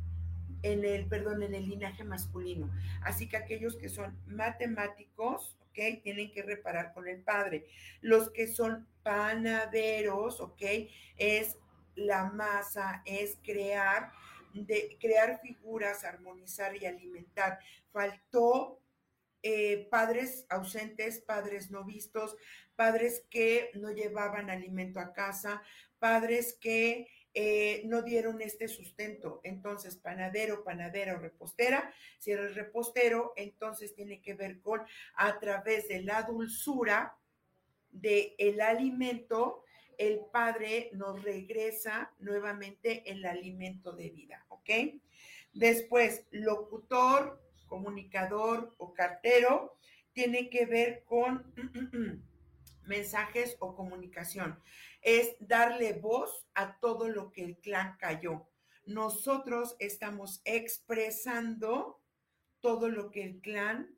en 0.63 0.85
el, 0.85 1.07
perdón, 1.07 1.43
en 1.43 1.55
el 1.55 1.69
linaje 1.69 2.05
masculino. 2.05 2.71
Así 3.03 3.29
que 3.29 3.37
aquellos 3.37 3.77
que 3.77 3.89
son 3.89 4.19
matemáticos, 4.27 5.57
¿ok? 5.61 6.03
Tienen 6.03 6.31
que 6.33 6.43
reparar 6.43 6.93
con 6.93 7.09
el 7.09 7.23
padre. 7.23 7.67
Los 8.01 8.31
que 8.31 8.47
son 8.47 8.87
panaderos, 9.03 10.41
¿ok? 10.41 10.63
Es 11.17 11.57
la 11.95 12.25
masa, 12.25 13.03
es 13.05 13.39
crear, 13.43 14.13
de, 14.55 14.97
crear 15.01 15.41
figuras, 15.41 16.05
armonizar 16.05 16.77
y 16.77 16.87
alimentar. 16.87 17.59
Faltó 17.93 18.81
eh, 19.43 19.89
padres 19.91 20.47
ausentes, 20.51 21.21
padres 21.21 21.71
no 21.71 21.85
vistos, 21.85 22.37
padres 22.77 23.25
que 23.31 23.71
no 23.75 23.91
llevaban 23.91 24.51
alimento 24.51 25.01
a 25.01 25.13
casa, 25.13 25.63
padres 25.99 26.57
que 26.61 27.07
eh, 27.33 27.83
no 27.85 28.03
dieron 28.03 28.41
este 28.43 28.67
sustento. 28.67 29.41
Entonces, 29.45 29.97
panadero, 29.97 30.65
panadera 30.65 31.15
o 31.15 31.19
repostera, 31.19 31.93
si 32.19 32.33
eres 32.33 32.55
repostero, 32.55 33.33
entonces 33.37 33.95
tiene 33.95 34.21
que 34.21 34.35
ver 34.35 34.61
con 34.61 34.83
a 35.15 35.39
través 35.39 35.89
de 35.89 36.03
la 36.03 36.23
dulzura 36.23 37.17
del 37.91 38.35
el 38.39 38.61
alimento, 38.61 39.65
el 39.99 40.21
Padre 40.33 40.91
nos 40.93 41.23
regresa 41.23 42.13
nuevamente 42.19 43.11
el 43.11 43.25
alimento 43.27 43.93
de 43.93 44.11
vida, 44.11 44.45
¿ok? 44.49 44.71
Después, 45.53 46.27
locutor, 46.31 47.41
comunicador 47.67 48.75
o 48.79 48.95
cartero, 48.95 49.77
tiene 50.13 50.49
que 50.49 50.67
ver 50.67 51.05
con 51.05 51.53
mensajes 52.87 53.57
o 53.61 53.77
comunicación 53.77 54.59
es 55.03 55.37
darle 55.41 55.95
voz 55.95 56.47
a 56.55 56.79
todo 56.79 57.09
lo 57.09 57.33
que 57.33 57.45
el 57.45 57.59
clan 57.59 57.97
cayó. 57.99 58.49
Nosotros 58.85 59.77
estamos 59.79 60.43
expresando 60.45 62.01
todo 62.61 62.89
lo 62.89 63.11
que 63.11 63.25
el 63.25 63.41
clan 63.41 63.97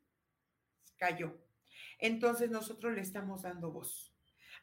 cayó. 0.97 1.39
Entonces 1.99 2.51
nosotros 2.51 2.95
le 2.95 3.01
estamos 3.01 3.43
dando 3.43 3.73
voz. 3.73 4.15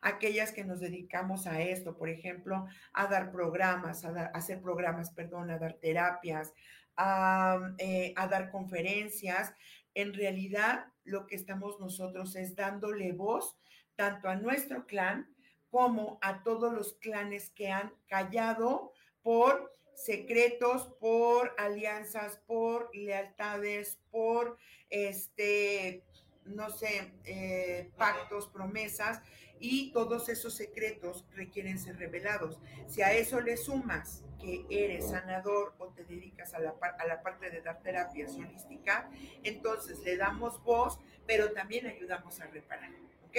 Aquellas 0.02 0.54
que 0.54 0.64
nos 0.64 0.80
dedicamos 0.80 1.46
a 1.48 1.62
esto, 1.62 1.98
por 1.98 2.10
ejemplo, 2.10 2.68
a 2.94 3.08
dar 3.08 3.32
programas, 3.32 4.06
a, 4.06 4.28
hacer 4.28 4.62
programas, 4.62 5.12
perdón, 5.12 5.50
a 5.52 5.58
dar 5.58 5.74
terapias, 5.74 6.54
a, 6.96 7.74
eh, 7.78 8.14
a 8.16 8.28
dar 8.28 8.50
conferencias, 8.50 9.54
en 9.94 10.14
realidad 10.14 10.86
lo 11.04 11.28
que 11.28 11.36
estamos 11.36 11.80
nosotros 11.80 12.36
es 12.36 12.56
dándole 12.56 13.12
voz 13.12 13.58
tanto 13.96 14.30
a 14.30 14.36
nuestro 14.36 14.86
clan 14.86 15.28
como 15.72 16.18
a 16.22 16.44
todos 16.44 16.74
los 16.74 16.94
clanes 16.94 17.50
que 17.52 17.70
han 17.70 17.94
callado 18.08 18.94
por 19.22 19.72
secretos, 19.94 20.88
por 21.00 21.54
alianzas, 21.58 22.38
por 22.48 22.90
lealtades, 22.96 24.00
por 24.12 24.58
este, 24.90 26.04
no 26.46 26.70
sé, 26.70 27.14
eh, 27.26 27.92
pactos, 27.98 28.48
promesas, 28.48 29.22
y 29.60 29.92
todos 29.92 30.30
esos 30.30 30.54
secretos 30.54 31.26
requieren 31.36 31.78
ser 31.78 31.98
revelados. 31.98 32.60
Si 32.88 33.02
a 33.02 33.14
eso 33.14 33.42
le 33.42 33.58
sumas 33.58 34.24
que 34.40 34.66
eres 34.70 35.10
sanador 35.10 35.76
o 35.80 35.88
te 35.88 36.06
dedicas 36.06 36.54
a 36.54 36.60
la, 36.60 36.74
a 36.98 37.06
la 37.06 37.22
parte 37.22 37.50
de 37.50 37.62
dar 37.62 37.82
terapia 37.82 38.26
holística, 38.30 39.10
entonces 39.44 40.00
le 40.00 40.16
damos 40.16 40.64
voz, 40.64 40.98
pero 41.28 41.52
también 41.52 41.88
ayudamos 41.88 42.40
a 42.40 42.48
reparar. 42.48 42.92
¿Ok? 43.28 43.38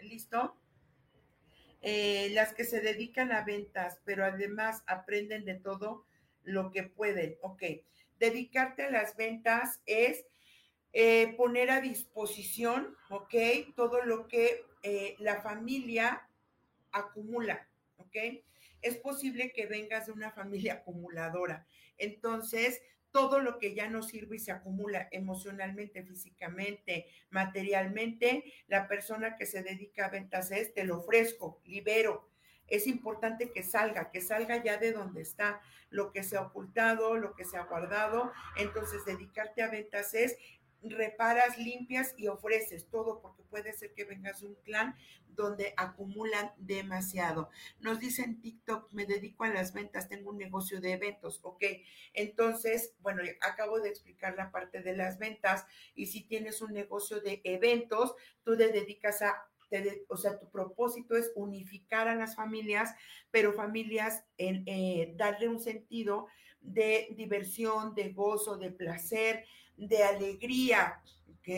¿Listo? 0.00 0.59
Eh, 1.82 2.28
las 2.32 2.52
que 2.52 2.64
se 2.64 2.80
dedican 2.80 3.32
a 3.32 3.42
ventas, 3.42 4.00
pero 4.04 4.24
además 4.24 4.82
aprenden 4.86 5.44
de 5.44 5.54
todo 5.54 6.04
lo 6.44 6.70
que 6.72 6.82
pueden. 6.82 7.36
Ok, 7.40 7.62
dedicarte 8.18 8.84
a 8.84 8.90
las 8.90 9.16
ventas 9.16 9.80
es 9.86 10.26
eh, 10.92 11.34
poner 11.36 11.70
a 11.70 11.80
disposición, 11.80 12.96
ok, 13.08 13.34
todo 13.76 14.04
lo 14.04 14.28
que 14.28 14.64
eh, 14.82 15.16
la 15.18 15.40
familia 15.40 16.28
acumula, 16.92 17.66
ok. 17.96 18.16
Es 18.82 18.96
posible 18.96 19.52
que 19.52 19.66
vengas 19.66 20.06
de 20.06 20.12
una 20.12 20.32
familia 20.32 20.74
acumuladora. 20.74 21.66
Entonces, 21.98 22.80
todo 23.12 23.40
lo 23.40 23.58
que 23.58 23.74
ya 23.74 23.88
no 23.88 24.02
sirve 24.02 24.36
y 24.36 24.40
se 24.40 24.52
acumula 24.52 25.08
emocionalmente, 25.10 26.02
físicamente, 26.02 27.06
materialmente, 27.30 28.44
la 28.68 28.88
persona 28.88 29.36
que 29.36 29.46
se 29.46 29.62
dedica 29.62 30.06
a 30.06 30.10
ventas 30.10 30.50
es, 30.50 30.72
te 30.74 30.84
lo 30.84 30.98
ofrezco, 30.98 31.60
libero. 31.64 32.28
Es 32.66 32.86
importante 32.86 33.50
que 33.50 33.64
salga, 33.64 34.10
que 34.10 34.20
salga 34.20 34.62
ya 34.62 34.76
de 34.76 34.92
donde 34.92 35.22
está, 35.22 35.60
lo 35.90 36.12
que 36.12 36.22
se 36.22 36.36
ha 36.36 36.42
ocultado, 36.42 37.16
lo 37.16 37.34
que 37.34 37.44
se 37.44 37.56
ha 37.56 37.64
guardado. 37.64 38.32
Entonces, 38.56 39.04
dedicarte 39.04 39.62
a 39.62 39.70
ventas 39.70 40.14
es 40.14 40.36
reparas, 40.82 41.58
limpias 41.58 42.14
y 42.16 42.28
ofreces 42.28 42.88
todo, 42.88 43.20
porque 43.20 43.42
puede 43.42 43.72
ser 43.72 43.92
que 43.94 44.04
vengas 44.04 44.40
de 44.40 44.48
un 44.48 44.54
clan 44.56 44.96
donde 45.28 45.74
acumulan 45.76 46.52
demasiado. 46.58 47.50
Nos 47.78 48.00
dicen 48.00 48.40
TikTok, 48.40 48.92
me 48.92 49.06
dedico 49.06 49.44
a 49.44 49.48
las 49.48 49.72
ventas, 49.72 50.08
tengo 50.08 50.30
un 50.30 50.38
negocio 50.38 50.80
de 50.80 50.92
eventos, 50.92 51.40
ok. 51.42 51.64
Entonces, 52.14 52.94
bueno, 53.00 53.22
acabo 53.40 53.80
de 53.80 53.88
explicar 53.88 54.34
la 54.36 54.50
parte 54.50 54.82
de 54.82 54.96
las 54.96 55.18
ventas 55.18 55.66
y 55.94 56.06
si 56.06 56.22
tienes 56.22 56.60
un 56.62 56.72
negocio 56.72 57.20
de 57.20 57.40
eventos, 57.44 58.14
tú 58.42 58.56
te 58.56 58.68
dedicas 58.68 59.22
a 59.22 59.46
o 60.08 60.16
sea, 60.16 60.38
tu 60.38 60.50
propósito 60.50 61.16
es 61.16 61.30
unificar 61.36 62.08
a 62.08 62.16
las 62.16 62.34
familias, 62.34 62.94
pero 63.30 63.52
familias 63.52 64.24
en 64.36 64.64
eh, 64.66 65.14
darle 65.16 65.48
un 65.48 65.60
sentido 65.60 66.26
de 66.60 67.08
diversión, 67.16 67.94
de 67.94 68.12
gozo, 68.12 68.58
de 68.58 68.70
placer, 68.70 69.44
de 69.80 70.02
alegría, 70.02 71.02
¿ok? 71.26 71.48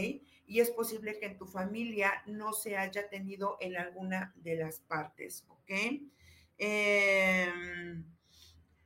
Y 0.46 0.60
es 0.60 0.70
posible 0.70 1.18
que 1.18 1.26
en 1.26 1.38
tu 1.38 1.46
familia 1.46 2.22
no 2.26 2.52
se 2.52 2.76
haya 2.76 3.08
tenido 3.08 3.56
en 3.60 3.76
alguna 3.76 4.32
de 4.36 4.56
las 4.56 4.80
partes, 4.80 5.44
¿ok? 5.48 5.70
Em, 6.58 8.04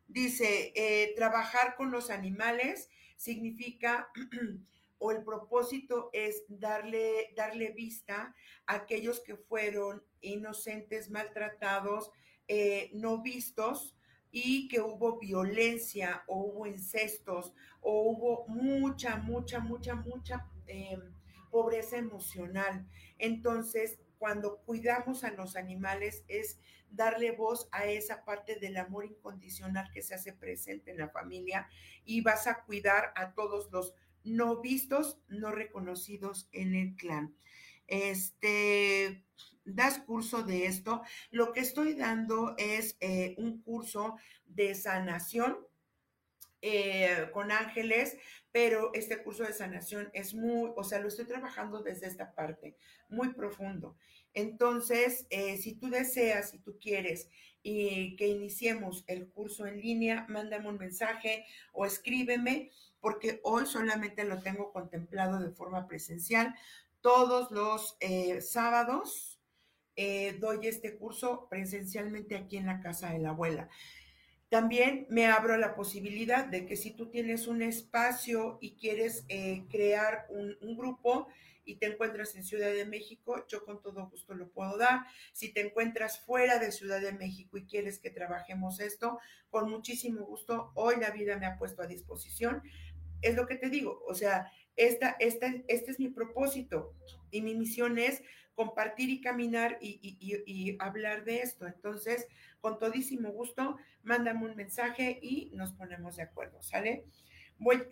dice, 0.08 0.72
eh, 0.74 1.12
trabajar 1.16 1.76
con 1.76 1.90
los 1.90 2.10
animales 2.10 2.88
significa, 3.16 4.08
o 4.98 5.10
el 5.10 5.22
propósito 5.22 6.08
es 6.14 6.44
darle, 6.48 7.32
darle 7.36 7.72
vista 7.72 8.34
a 8.66 8.74
aquellos 8.74 9.20
que 9.20 9.36
fueron 9.36 10.02
inocentes, 10.22 11.10
maltratados, 11.10 12.10
eh, 12.48 12.90
no 12.94 13.20
vistos, 13.22 13.95
y 14.30 14.68
que 14.68 14.80
hubo 14.80 15.18
violencia 15.18 16.24
o 16.26 16.38
hubo 16.44 16.66
incestos 16.66 17.52
o 17.80 18.10
hubo 18.10 18.46
mucha, 18.48 19.16
mucha, 19.16 19.60
mucha, 19.60 19.94
mucha 19.94 20.46
em, 20.66 21.00
pobreza 21.50 21.96
emocional. 21.96 22.86
Entonces, 23.18 23.98
cuando 24.18 24.58
cuidamos 24.58 25.24
a 25.24 25.30
los 25.30 25.56
animales 25.56 26.24
es 26.28 26.58
darle 26.90 27.32
voz 27.32 27.68
a 27.72 27.86
esa 27.86 28.24
parte 28.24 28.58
del 28.58 28.76
amor 28.76 29.04
incondicional 29.04 29.90
que 29.92 30.02
se 30.02 30.14
hace 30.14 30.32
presente 30.32 30.90
en 30.90 30.98
la 30.98 31.10
familia 31.10 31.68
y 32.04 32.22
vas 32.22 32.46
a 32.46 32.62
cuidar 32.64 33.12
a 33.16 33.34
todos 33.34 33.70
los 33.72 33.94
no 34.24 34.60
vistos, 34.60 35.20
no 35.28 35.52
reconocidos 35.52 36.48
en 36.52 36.74
el 36.74 36.96
clan. 36.96 37.36
Este, 37.86 39.24
das 39.66 39.98
curso 39.98 40.42
de 40.42 40.66
esto. 40.66 41.02
Lo 41.30 41.52
que 41.52 41.60
estoy 41.60 41.94
dando 41.94 42.54
es 42.56 42.96
eh, 43.00 43.34
un 43.36 43.60
curso 43.60 44.16
de 44.46 44.74
sanación 44.74 45.58
eh, 46.62 47.28
con 47.32 47.50
ángeles, 47.50 48.16
pero 48.52 48.90
este 48.94 49.22
curso 49.22 49.42
de 49.42 49.52
sanación 49.52 50.08
es 50.14 50.34
muy, 50.34 50.72
o 50.74 50.84
sea, 50.84 51.00
lo 51.00 51.08
estoy 51.08 51.26
trabajando 51.26 51.82
desde 51.82 52.06
esta 52.06 52.34
parte, 52.34 52.76
muy 53.08 53.34
profundo. 53.34 53.96
Entonces, 54.32 55.26
eh, 55.30 55.56
si 55.58 55.74
tú 55.74 55.90
deseas, 55.90 56.50
si 56.50 56.58
tú 56.58 56.78
quieres 56.78 57.28
y 57.62 58.16
que 58.16 58.28
iniciemos 58.28 59.04
el 59.08 59.28
curso 59.28 59.66
en 59.66 59.80
línea, 59.80 60.26
mándame 60.28 60.68
un 60.68 60.78
mensaje 60.78 61.44
o 61.72 61.84
escríbeme, 61.84 62.70
porque 63.00 63.40
hoy 63.42 63.66
solamente 63.66 64.24
lo 64.24 64.40
tengo 64.40 64.72
contemplado 64.72 65.40
de 65.40 65.50
forma 65.50 65.86
presencial. 65.86 66.54
Todos 67.00 67.50
los 67.50 67.96
sábados 68.40 69.35
doy 70.40 70.66
este 70.66 70.96
curso 70.96 71.46
presencialmente 71.48 72.36
aquí 72.36 72.56
en 72.56 72.66
la 72.66 72.80
casa 72.80 73.12
de 73.12 73.18
la 73.18 73.30
abuela. 73.30 73.68
También 74.48 75.06
me 75.10 75.26
abro 75.26 75.56
la 75.56 75.74
posibilidad 75.74 76.46
de 76.46 76.66
que 76.66 76.76
si 76.76 76.92
tú 76.92 77.10
tienes 77.10 77.48
un 77.48 77.62
espacio 77.62 78.58
y 78.60 78.76
quieres 78.76 79.24
eh, 79.28 79.64
crear 79.68 80.26
un, 80.28 80.76
grupo 80.76 81.26
y 81.64 81.76
te 81.76 81.86
encuentras 81.86 82.36
en 82.36 82.44
Ciudad 82.44 82.72
de 82.72 82.84
México, 82.84 83.44
yo 83.48 83.64
con 83.64 83.82
todo 83.82 84.08
gusto 84.08 84.34
lo 84.34 84.48
puedo 84.50 84.78
dar. 84.78 85.00
Si 85.32 85.52
te 85.52 85.62
encuentras 85.62 86.20
fuera 86.20 86.60
de 86.60 86.70
Ciudad 86.70 87.00
de 87.00 87.12
México 87.12 87.58
y 87.58 87.66
quieres 87.66 87.98
que 87.98 88.10
trabajemos 88.10 88.78
esto, 88.78 89.18
con 89.50 89.68
muchísimo 89.68 90.24
gusto, 90.24 90.70
hoy 90.74 90.94
la 91.00 91.10
vida 91.10 91.36
me 91.38 91.46
ha 91.46 91.58
puesto 91.58 91.82
a 91.82 91.88
disposición. 91.88 92.62
Es 93.22 93.34
lo 93.34 93.48
que 93.48 93.56
te 93.56 93.68
digo, 93.68 94.04
o 94.06 94.14
sea, 94.14 94.52
esta, 94.76 95.16
esta, 95.18 95.52
este 95.66 95.90
es 95.90 95.98
mi 95.98 96.08
propósito 96.08 96.94
y 97.32 97.42
mi 97.42 97.56
misión 97.56 97.98
es 97.98 98.22
compartir 98.56 99.10
y 99.10 99.20
caminar 99.20 99.78
y, 99.80 100.76
hablar 100.80 101.24
de 101.24 101.42
esto. 101.42 101.66
Entonces, 101.66 102.26
con 102.60 102.78
todísimo 102.78 103.30
gusto, 103.30 103.76
mándame 104.02 104.46
un 104.46 104.56
mensaje 104.56 105.20
y 105.22 105.50
nos 105.54 105.72
ponemos 105.74 106.16
de 106.16 106.22
acuerdo, 106.22 106.62
¿sale? 106.62 107.04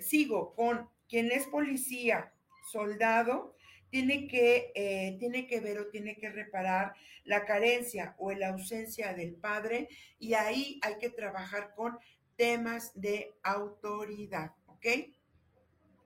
Sigo 0.00 0.54
con 0.54 0.88
quien 1.08 1.30
es 1.30 1.46
policía, 1.46 2.32
soldado, 2.72 3.54
tiene 3.90 4.26
que, 4.26 4.72
eh, 4.74 5.16
tiene 5.20 5.46
que 5.46 5.60
ver 5.60 5.78
o 5.78 5.86
tiene 5.88 6.16
que 6.16 6.30
reparar 6.30 6.94
la 7.24 7.44
carencia 7.44 8.16
o 8.18 8.32
la 8.32 8.48
ausencia 8.48 9.12
del 9.12 9.34
padre 9.34 9.88
y 10.18 10.34
ahí 10.34 10.80
hay 10.82 10.98
que 10.98 11.10
trabajar 11.10 11.74
con 11.76 11.98
temas 12.36 12.90
de 12.94 13.34
autoridad, 13.42 14.52
¿ok? 14.66 14.86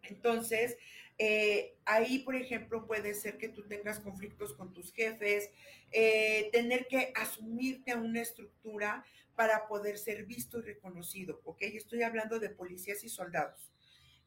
Entonces, 0.02 0.76
eh, 1.18 1.76
ahí, 1.84 2.20
por 2.20 2.36
ejemplo, 2.36 2.86
puede 2.86 3.14
ser 3.14 3.38
que 3.38 3.48
tú 3.48 3.66
tengas 3.66 3.98
conflictos 3.98 4.52
con 4.54 4.72
tus 4.72 4.92
jefes, 4.92 5.50
eh, 5.90 6.48
tener 6.52 6.86
que 6.86 7.12
asumirte 7.16 7.90
a 7.90 7.96
una 7.96 8.20
estructura 8.20 9.04
para 9.34 9.66
poder 9.66 9.98
ser 9.98 10.26
visto 10.26 10.58
y 10.58 10.62
reconocido, 10.62 11.40
¿ok? 11.44 11.62
Estoy 11.62 12.02
hablando 12.02 12.38
de 12.38 12.50
policías 12.50 13.02
y 13.04 13.08
soldados. 13.08 13.72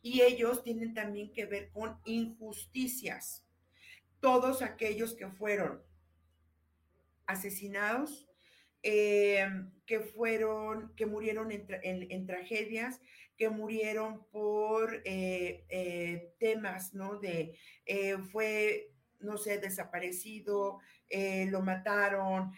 Y 0.02 0.22
ellos 0.22 0.64
tienen 0.64 0.94
también 0.94 1.32
que 1.32 1.46
ver 1.46 1.70
con 1.70 2.00
injusticias. 2.06 3.46
Todos 4.20 4.62
aquellos 4.62 5.14
que 5.14 5.28
fueron 5.28 5.82
asesinados, 7.26 8.28
eh, 8.84 9.48
que 9.86 10.00
fueron, 10.00 10.94
que 10.96 11.06
murieron 11.06 11.52
en, 11.52 12.26
tragedias, 12.26 13.00
que 13.38 13.50
murieron 13.50 14.26
por 14.32 15.02
eh, 15.06 15.66
eh, 15.70 16.34
temas, 16.40 16.94
¿no? 16.94 17.20
De, 17.20 17.58
fue, 18.32 18.92
no 19.20 19.38
sé, 19.38 19.60
desaparecido, 19.60 20.80
lo 21.48 21.62
mataron, 21.62 22.54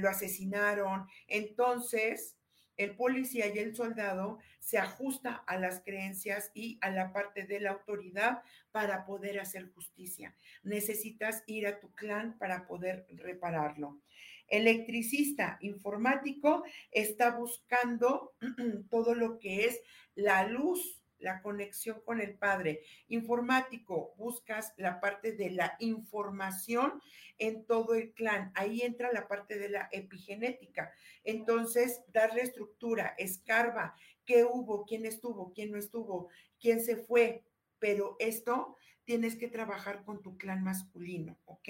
lo 0.00 0.08
asesinaron. 0.08 1.06
Entonces, 1.28 2.36
el 2.76 2.96
policía 2.96 3.46
y 3.54 3.58
el 3.58 3.74
soldado 3.74 4.38
se 4.58 4.78
ajusta 4.78 5.34
a 5.46 5.58
las 5.58 5.80
creencias 5.80 6.50
y 6.54 6.78
a 6.82 6.90
la 6.90 7.12
parte 7.12 7.44
de 7.44 7.60
la 7.60 7.70
autoridad 7.70 8.42
para 8.72 9.06
poder 9.06 9.38
hacer 9.38 9.70
justicia. 9.72 10.34
Necesitas 10.62 11.42
ir 11.46 11.66
a 11.66 11.78
tu 11.78 11.94
clan 11.94 12.36
para 12.38 12.66
poder 12.66 13.06
repararlo 13.10 14.00
electricista 14.48 15.58
informático 15.60 16.64
está 16.90 17.36
buscando 17.36 18.34
todo 18.90 19.14
lo 19.14 19.38
que 19.38 19.66
es 19.66 19.80
la 20.14 20.46
luz, 20.46 21.00
la 21.18 21.42
conexión 21.42 22.00
con 22.04 22.20
el 22.20 22.34
Padre. 22.34 22.82
Informático, 23.08 24.14
buscas 24.16 24.74
la 24.76 25.00
parte 25.00 25.32
de 25.32 25.50
la 25.50 25.76
información 25.80 27.00
en 27.38 27.64
todo 27.64 27.94
el 27.94 28.12
clan. 28.12 28.52
Ahí 28.54 28.82
entra 28.82 29.12
la 29.12 29.28
parte 29.28 29.58
de 29.58 29.68
la 29.68 29.88
epigenética. 29.92 30.92
Entonces, 31.24 32.02
darle 32.08 32.42
estructura, 32.42 33.14
escarba, 33.18 33.94
qué 34.24 34.44
hubo, 34.44 34.84
quién 34.84 35.06
estuvo, 35.06 35.52
quién 35.52 35.70
no 35.72 35.78
estuvo, 35.78 36.28
quién 36.60 36.80
se 36.80 36.96
fue. 36.96 37.44
Pero 37.78 38.16
esto 38.18 38.76
tienes 39.04 39.36
que 39.36 39.48
trabajar 39.48 40.04
con 40.04 40.22
tu 40.22 40.36
clan 40.36 40.62
masculino, 40.64 41.38
¿ok? 41.44 41.68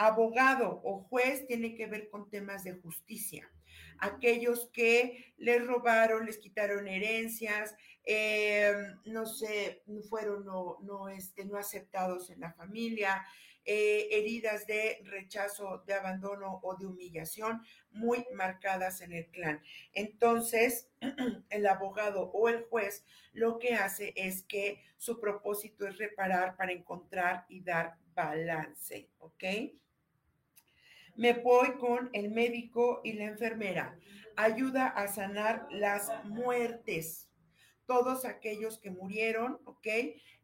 Abogado 0.00 0.80
o 0.82 1.02
juez 1.02 1.46
tiene 1.46 1.74
que 1.74 1.86
ver 1.86 2.08
con 2.08 2.30
temas 2.30 2.64
de 2.64 2.72
justicia. 2.72 3.50
Aquellos 3.98 4.70
que 4.72 5.34
les 5.36 5.64
robaron, 5.66 6.24
les 6.24 6.38
quitaron 6.38 6.88
herencias, 6.88 7.74
eh, 8.04 8.72
no 9.04 9.26
sé, 9.26 9.82
fueron 10.08 10.46
no, 10.46 10.78
no, 10.80 11.10
este, 11.10 11.44
no 11.44 11.58
aceptados 11.58 12.30
en 12.30 12.40
la 12.40 12.50
familia, 12.54 13.22
eh, 13.66 14.08
heridas 14.12 14.66
de 14.66 15.02
rechazo, 15.04 15.84
de 15.86 15.92
abandono 15.92 16.60
o 16.62 16.76
de 16.76 16.86
humillación 16.86 17.60
muy 17.90 18.24
marcadas 18.32 19.02
en 19.02 19.12
el 19.12 19.26
clan. 19.26 19.62
Entonces, 19.92 20.88
el 21.50 21.66
abogado 21.66 22.30
o 22.32 22.48
el 22.48 22.62
juez 22.64 23.04
lo 23.34 23.58
que 23.58 23.74
hace 23.74 24.14
es 24.16 24.44
que 24.44 24.82
su 24.96 25.20
propósito 25.20 25.86
es 25.86 25.98
reparar 25.98 26.56
para 26.56 26.72
encontrar 26.72 27.44
y 27.50 27.60
dar 27.60 27.98
balance, 28.14 29.10
¿ok? 29.18 29.44
Me 31.16 31.32
voy 31.34 31.76
con 31.78 32.10
el 32.12 32.30
médico 32.30 33.00
y 33.04 33.12
la 33.14 33.24
enfermera. 33.24 33.98
Ayuda 34.36 34.88
a 34.88 35.08
sanar 35.08 35.66
las 35.70 36.10
muertes, 36.24 37.28
todos 37.86 38.24
aquellos 38.24 38.78
que 38.78 38.90
murieron, 38.90 39.60
¿ok? 39.64 39.86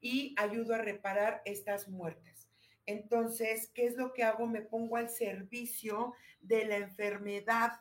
Y 0.01 0.35
ayudo 0.37 0.75
a 0.75 0.79
reparar 0.79 1.43
estas 1.45 1.89
muertes. 1.89 2.49
Entonces, 2.87 3.71
¿qué 3.75 3.87
es 3.87 3.97
lo 3.97 4.13
que 4.13 4.23
hago? 4.23 4.47
Me 4.47 4.63
pongo 4.63 4.97
al 4.97 5.11
servicio 5.11 6.15
de 6.41 6.67
la 6.67 6.77
enfermedad 6.77 7.73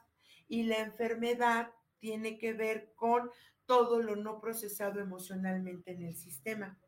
y 0.48 0.63
la 0.63 0.80
enfermedad 0.80 1.71
tiene 2.00 2.38
que 2.38 2.54
ver 2.54 2.91
con 2.95 3.30
todo 3.65 4.02
lo 4.02 4.15
no 4.15 4.39
procesado 4.39 5.00
emocionalmente 5.00 5.91
en 5.91 6.04
el 6.04 6.15
sistema. 6.15 6.80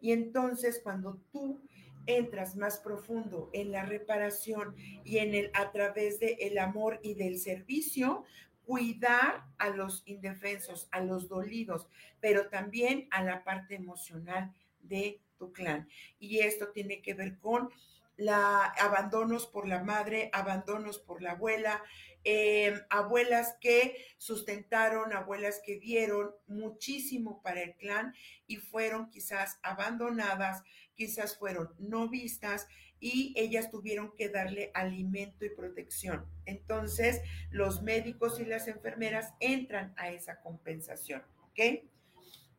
Y 0.00 0.12
entonces, 0.12 0.80
cuando 0.82 1.22
tú 1.32 1.62
entras 2.06 2.56
más 2.56 2.78
profundo 2.78 3.50
en 3.52 3.72
la 3.72 3.84
reparación 3.84 4.74
y 5.04 5.18
en 5.18 5.34
el 5.34 5.50
a 5.54 5.72
través 5.72 6.20
del 6.20 6.36
el 6.40 6.58
amor 6.58 7.00
y 7.02 7.14
del 7.14 7.38
servicio, 7.38 8.24
cuidar 8.64 9.44
a 9.58 9.68
los 9.68 10.02
indefensos, 10.06 10.88
a 10.90 11.00
los 11.00 11.28
dolidos, 11.28 11.88
pero 12.20 12.48
también 12.48 13.08
a 13.10 13.22
la 13.22 13.44
parte 13.44 13.74
emocional 13.74 14.54
de 14.80 15.20
tu 15.38 15.52
clan. 15.52 15.88
Y 16.18 16.38
esto 16.38 16.68
tiene 16.68 17.02
que 17.02 17.14
ver 17.14 17.38
con 17.38 17.70
la 18.16 18.64
abandonos 18.78 19.46
por 19.46 19.66
la 19.66 19.82
madre, 19.82 20.30
abandonos 20.32 20.98
por 20.98 21.20
la 21.20 21.32
abuela, 21.32 21.82
Em, 22.26 22.80
abuelas 22.88 23.58
que 23.60 24.02
sustentaron, 24.16 25.12
abuelas 25.12 25.60
que 25.62 25.78
dieron 25.78 26.30
muchísimo 26.46 27.42
para 27.42 27.60
el 27.60 27.74
clan 27.74 28.14
y 28.46 28.56
fueron 28.56 29.10
quizás 29.10 29.58
abandonadas, 29.62 30.62
quizás 30.96 31.36
fueron 31.36 31.70
no 31.78 32.08
vistas 32.08 32.66
y 33.00 33.34
ellas 33.36 33.70
tuvieron 33.70 34.12
que 34.14 34.28
darle 34.28 34.70
alimento 34.72 35.44
y 35.44 35.50
protección. 35.50 36.24
Entonces, 36.46 37.20
los 37.50 37.82
médicos 37.82 38.40
y 38.40 38.46
las 38.46 38.66
enfermeras 38.66 39.34
entran 39.40 39.92
a 39.96 40.10
esa 40.10 40.40
compensación, 40.40 41.22
¿ok? 41.42 41.84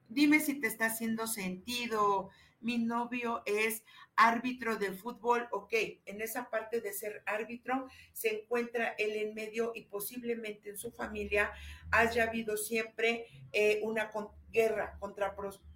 Dime 0.07 0.39
si 0.39 0.59
te 0.59 0.67
está 0.67 0.85
haciendo 0.85 1.25
sentido, 1.25 2.29
mi 2.61 2.77
novio 2.77 3.41
es 3.45 3.83
árbitro 4.15 4.77
de 4.77 4.91
fútbol, 4.91 5.47
ok, 5.51 5.73
en 6.05 6.21
esa 6.21 6.49
parte 6.49 6.81
de 6.81 6.93
ser 6.93 7.21
árbitro 7.25 7.87
se 8.13 8.41
encuentra 8.41 8.95
él 8.97 9.11
en 9.15 9.33
medio 9.33 9.71
y 9.75 9.83
posiblemente 9.83 10.69
en 10.69 10.77
su 10.77 10.91
familia 10.91 11.51
haya 11.91 12.23
habido 12.23 12.55
siempre 12.55 13.25
eh, 13.51 13.79
una 13.83 14.11
guerra, 14.51 14.97
contra, 14.99 15.35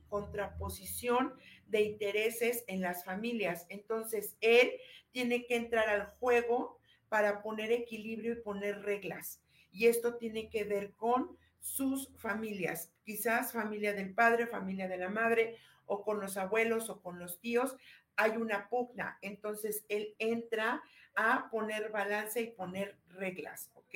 contraposición 0.09 1.33
de 1.69 1.81
intereses 1.81 2.63
en 2.67 2.81
las 2.81 3.03
familias. 3.03 3.65
Entonces, 3.69 4.35
él 4.41 4.71
tiene 5.11 5.45
que 5.45 5.55
entrar 5.55 5.89
al 5.89 6.07
juego 6.19 6.79
para 7.09 7.41
poner 7.41 7.71
equilibrio 7.71 8.33
y 8.33 8.41
poner 8.41 8.81
reglas. 8.83 9.41
Y 9.71 9.87
esto 9.87 10.15
tiene 10.15 10.49
que 10.49 10.63
ver 10.63 10.93
con 10.93 11.37
sus 11.59 12.09
familias, 12.17 12.91
quizás 13.03 13.51
familia 13.51 13.93
del 13.93 14.13
padre, 14.13 14.47
familia 14.47 14.87
de 14.87 14.97
la 14.97 15.09
madre 15.09 15.57
o 15.85 16.03
con 16.03 16.19
los 16.19 16.37
abuelos 16.37 16.89
o 16.89 17.01
con 17.01 17.19
los 17.19 17.39
tíos, 17.39 17.75
hay 18.15 18.31
una 18.31 18.69
pugna. 18.69 19.17
Entonces 19.21 19.83
él 19.89 20.15
entra 20.19 20.81
a 21.15 21.49
poner 21.49 21.91
balance 21.91 22.41
y 22.41 22.51
poner 22.51 22.97
reglas, 23.09 23.71
¿ok? 23.73 23.95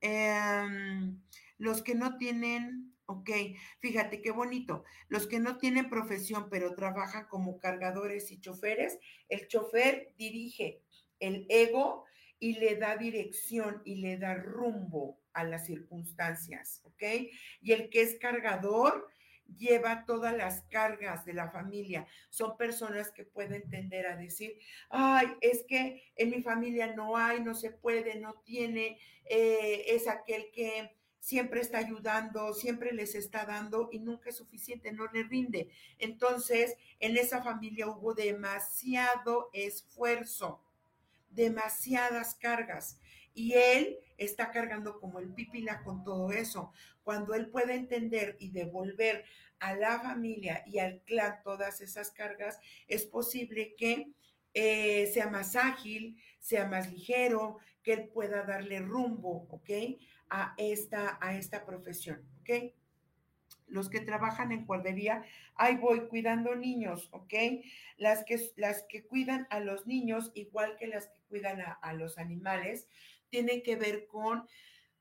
Em, 0.00 1.20
los 1.58 1.82
que 1.82 1.94
no 1.94 2.16
tienen, 2.16 2.94
ok, 3.10 3.30
fíjate 3.80 4.22
qué 4.22 4.30
bonito, 4.30 4.84
los 5.08 5.26
que 5.26 5.40
no 5.40 5.58
tienen 5.58 5.90
profesión 5.90 6.48
pero 6.50 6.74
trabajan 6.74 7.26
como 7.26 7.58
cargadores 7.58 8.30
y 8.30 8.40
choferes, 8.40 8.98
el 9.28 9.48
chofer 9.48 10.14
dirige 10.16 10.82
el 11.18 11.46
ego 11.48 12.04
y 12.38 12.54
le 12.54 12.76
da 12.76 12.96
dirección 12.96 13.82
y 13.84 13.96
le 13.96 14.16
da 14.16 14.34
rumbo 14.34 15.20
a 15.32 15.44
las 15.44 15.66
circunstancias, 15.66 16.80
¿ok? 16.84 17.02
Y 17.60 17.72
el 17.72 17.90
que 17.90 18.02
es 18.02 18.18
cargador 18.18 19.08
lleva 19.56 20.04
todas 20.06 20.36
las 20.36 20.62
cargas 20.70 21.24
de 21.24 21.34
la 21.34 21.50
familia. 21.50 22.06
Son 22.30 22.56
personas 22.56 23.10
que 23.10 23.24
pueden 23.24 23.68
tender 23.68 24.06
a 24.06 24.16
decir, 24.16 24.58
ay, 24.90 25.28
es 25.40 25.64
que 25.68 26.02
en 26.16 26.30
mi 26.30 26.42
familia 26.42 26.94
no 26.94 27.16
hay, 27.16 27.40
no 27.40 27.54
se 27.54 27.70
puede, 27.70 28.20
no 28.20 28.34
tiene, 28.44 28.98
eh, 29.24 29.84
es 29.88 30.08
aquel 30.08 30.50
que 30.52 30.96
siempre 31.20 31.60
está 31.60 31.78
ayudando, 31.78 32.52
siempre 32.54 32.92
les 32.92 33.14
está 33.14 33.44
dando 33.44 33.88
y 33.92 34.00
nunca 34.00 34.30
es 34.30 34.36
suficiente, 34.36 34.90
no 34.90 35.06
le 35.12 35.22
rinde. 35.22 35.70
Entonces, 35.98 36.76
en 36.98 37.16
esa 37.16 37.42
familia 37.42 37.86
hubo 37.88 38.14
demasiado 38.14 39.50
esfuerzo, 39.52 40.64
demasiadas 41.30 42.34
cargas 42.34 42.98
y 43.34 43.52
él 43.52 43.98
está 44.16 44.50
cargando 44.50 44.98
como 44.98 45.20
el 45.20 45.32
pipila 45.32 45.82
con 45.82 46.02
todo 46.02 46.32
eso. 46.32 46.72
Cuando 47.04 47.34
él 47.34 47.48
puede 47.48 47.74
entender 47.74 48.36
y 48.40 48.50
devolver 48.50 49.24
a 49.60 49.74
la 49.74 50.00
familia 50.00 50.64
y 50.66 50.78
al 50.78 51.02
clan 51.02 51.40
todas 51.44 51.80
esas 51.80 52.10
cargas, 52.10 52.58
es 52.88 53.04
posible 53.04 53.74
que 53.76 54.12
eh, 54.52 55.08
sea 55.12 55.28
más 55.28 55.54
ágil, 55.54 56.20
sea 56.40 56.66
más 56.66 56.90
ligero, 56.90 57.58
que 57.82 57.92
él 57.92 58.08
pueda 58.08 58.42
darle 58.42 58.80
rumbo, 58.80 59.46
¿ok? 59.50 59.70
A 60.30 60.54
esta, 60.58 61.18
a 61.20 61.36
esta 61.36 61.66
profesión, 61.66 62.24
¿ok? 62.40 62.72
Los 63.66 63.88
que 63.88 64.00
trabajan 64.00 64.52
en 64.52 64.64
guardería, 64.64 65.24
ahí 65.54 65.76
voy 65.76 66.08
cuidando 66.08 66.54
niños, 66.54 67.08
¿ok? 67.12 67.34
Las 67.96 68.24
que, 68.24 68.40
las 68.56 68.84
que 68.88 69.04
cuidan 69.04 69.46
a 69.50 69.60
los 69.60 69.86
niños, 69.86 70.30
igual 70.34 70.76
que 70.78 70.86
las 70.86 71.08
que 71.08 71.18
cuidan 71.28 71.60
a, 71.60 71.72
a 71.72 71.92
los 71.94 72.18
animales, 72.18 72.88
tienen 73.28 73.62
que 73.62 73.76
ver 73.76 74.06
con 74.06 74.46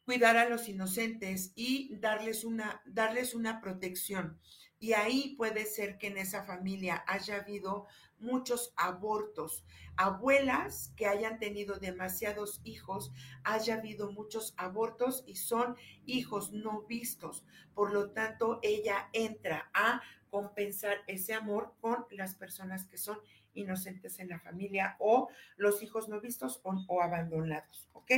cuidar 0.09 0.37
a 0.37 0.49
los 0.49 0.67
inocentes 0.67 1.51
y 1.55 1.95
darles 1.97 2.43
una, 2.43 2.81
darles 2.85 3.35
una 3.35 3.61
protección. 3.61 4.39
Y 4.79 4.93
ahí 4.93 5.35
puede 5.35 5.65
ser 5.65 5.97
que 5.97 6.07
en 6.07 6.17
esa 6.17 6.43
familia 6.43 7.03
haya 7.05 7.37
habido 7.37 7.87
muchos 8.19 8.73
abortos. 8.75 9.65
Abuelas 9.97 10.93
que 10.95 11.05
hayan 11.05 11.39
tenido 11.39 11.79
demasiados 11.79 12.61
hijos, 12.63 13.11
haya 13.43 13.75
habido 13.75 14.11
muchos 14.11 14.53
abortos 14.57 15.23
y 15.27 15.35
son 15.35 15.75
hijos 16.05 16.51
no 16.51 16.83
vistos. 16.83 17.45
Por 17.73 17.91
lo 17.91 18.11
tanto, 18.11 18.59
ella 18.61 19.09
entra 19.13 19.69
a 19.73 20.01
compensar 20.29 20.99
ese 21.07 21.33
amor 21.33 21.73
con 21.81 22.05
las 22.11 22.35
personas 22.35 22.85
que 22.85 22.97
son 22.97 23.19
inocentes 23.59 24.19
en 24.19 24.29
la 24.29 24.39
familia 24.39 24.95
o 24.99 25.29
los 25.57 25.83
hijos 25.83 26.09
no 26.09 26.19
vistos 26.19 26.61
o, 26.63 27.01
abandonados, 27.01 27.89
¿ok? 27.93 28.11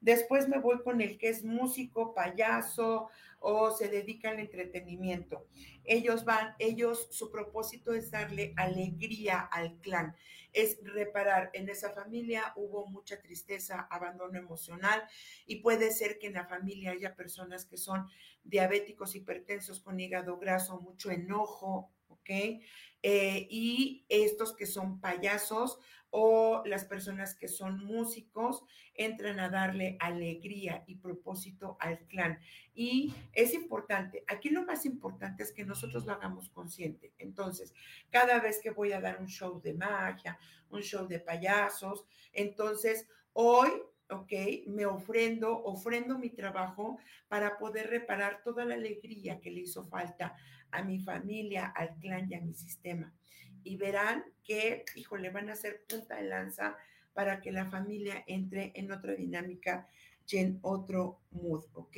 Después 0.00 0.48
me 0.48 0.58
voy 0.58 0.82
con 0.82 1.00
el 1.00 1.18
que 1.18 1.28
es 1.28 1.44
músico, 1.44 2.14
payaso 2.14 3.08
o 3.38 3.70
se 3.70 3.88
dedica 3.88 4.30
al 4.30 4.38
entretenimiento. 4.38 5.46
Ellos 5.84 6.24
van, 6.24 6.54
ellos, 6.58 7.08
su 7.10 7.30
propósito 7.30 7.92
es 7.92 8.10
darle 8.10 8.54
alegría 8.56 9.40
al 9.40 9.78
clan, 9.80 10.14
es 10.52 10.78
reparar. 10.82 11.50
En 11.52 11.68
esa 11.68 11.90
familia 11.90 12.52
hubo 12.56 12.86
mucha 12.86 13.20
tristeza, 13.20 13.88
abandono 13.90 14.38
emocional 14.38 15.02
y 15.46 15.56
puede 15.56 15.90
ser 15.90 16.18
que 16.18 16.28
en 16.28 16.34
la 16.34 16.46
familia 16.46 16.92
haya 16.92 17.16
personas 17.16 17.64
que 17.64 17.76
son 17.76 18.06
diabéticos, 18.44 19.14
hipertensos, 19.14 19.80
con 19.80 19.98
hígado 19.98 20.38
graso, 20.38 20.80
mucho 20.80 21.10
enojo, 21.10 21.90
¿ok? 22.22 22.60
Eh, 23.04 23.48
y 23.50 24.06
estos 24.08 24.54
que 24.54 24.66
son 24.66 25.00
payasos 25.00 25.78
o 26.10 26.62
las 26.66 26.84
personas 26.84 27.34
que 27.34 27.48
son 27.48 27.84
músicos 27.84 28.62
entran 28.94 29.40
a 29.40 29.48
darle 29.48 29.96
alegría 29.98 30.84
y 30.86 30.96
propósito 30.96 31.76
al 31.80 31.98
clan. 32.06 32.38
Y 32.74 33.14
es 33.32 33.54
importante, 33.54 34.22
aquí 34.28 34.50
lo 34.50 34.64
más 34.64 34.84
importante 34.84 35.42
es 35.42 35.52
que 35.52 35.64
nosotros 35.64 36.04
lo 36.04 36.12
hagamos 36.12 36.50
consciente. 36.50 37.12
Entonces, 37.18 37.74
cada 38.10 38.38
vez 38.40 38.60
que 38.62 38.70
voy 38.70 38.92
a 38.92 39.00
dar 39.00 39.20
un 39.20 39.28
show 39.28 39.60
de 39.60 39.74
magia, 39.74 40.38
un 40.68 40.82
show 40.82 41.08
de 41.08 41.18
payasos, 41.18 42.04
entonces 42.32 43.08
hoy 43.32 43.70
¿ok? 44.12 44.32
Me 44.66 44.86
ofrendo, 44.86 45.62
ofrendo 45.64 46.18
mi 46.18 46.30
trabajo 46.30 46.98
para 47.28 47.58
poder 47.58 47.88
reparar 47.88 48.42
toda 48.42 48.64
la 48.64 48.74
alegría 48.74 49.40
que 49.40 49.50
le 49.50 49.60
hizo 49.60 49.86
falta 49.86 50.36
a 50.72 50.82
mi 50.82 50.98
familia, 50.98 51.66
al 51.66 51.96
clan 51.98 52.30
y 52.30 52.34
a 52.34 52.40
mi 52.40 52.54
sistema. 52.54 53.14
Y 53.62 53.76
verán 53.76 54.24
que, 54.42 54.84
híjole, 54.96 55.30
van 55.30 55.50
a 55.50 55.56
ser 55.56 55.84
punta 55.88 56.16
de 56.16 56.24
lanza 56.24 56.76
para 57.12 57.40
que 57.40 57.52
la 57.52 57.70
familia 57.70 58.24
entre 58.26 58.72
en 58.74 58.90
otra 58.90 59.14
dinámica 59.14 59.86
y 60.26 60.38
en 60.38 60.58
otro 60.62 61.20
mood, 61.30 61.64
¿ok? 61.74 61.96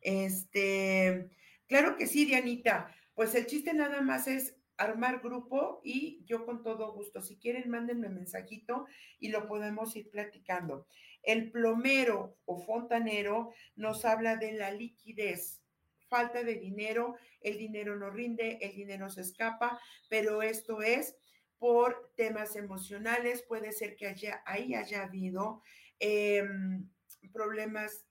Este, 0.00 1.30
claro 1.66 1.96
que 1.96 2.06
sí, 2.06 2.24
Dianita. 2.24 2.94
Pues 3.14 3.34
el 3.34 3.46
chiste 3.46 3.72
nada 3.74 4.00
más 4.00 4.26
es 4.26 4.56
armar 4.76 5.20
grupo 5.20 5.80
y 5.84 6.24
yo 6.24 6.46
con 6.46 6.62
todo 6.62 6.92
gusto, 6.94 7.20
si 7.20 7.36
quieren, 7.36 7.68
mándenme 7.68 8.08
mensajito 8.08 8.86
y 9.18 9.28
lo 9.28 9.46
podemos 9.46 9.94
ir 9.94 10.10
platicando. 10.10 10.86
El 11.22 11.50
plomero 11.50 12.38
o 12.46 12.62
fontanero 12.64 13.52
nos 13.76 14.06
habla 14.06 14.36
de 14.36 14.52
la 14.52 14.70
liquidez, 14.70 15.59
falta 16.10 16.42
de 16.42 16.56
dinero, 16.56 17.16
el 17.40 17.56
dinero 17.56 17.96
no 17.96 18.10
rinde, 18.10 18.58
el 18.60 18.74
dinero 18.74 19.08
se 19.08 19.22
escapa, 19.22 19.80
pero 20.10 20.42
esto 20.42 20.82
es 20.82 21.16
por 21.58 22.12
temas 22.16 22.56
emocionales, 22.56 23.42
puede 23.42 23.72
ser 23.72 23.94
que 23.96 24.08
haya, 24.08 24.42
ahí 24.44 24.74
haya 24.74 25.04
habido 25.04 25.62
em, 25.98 26.88
problemas 27.32 28.04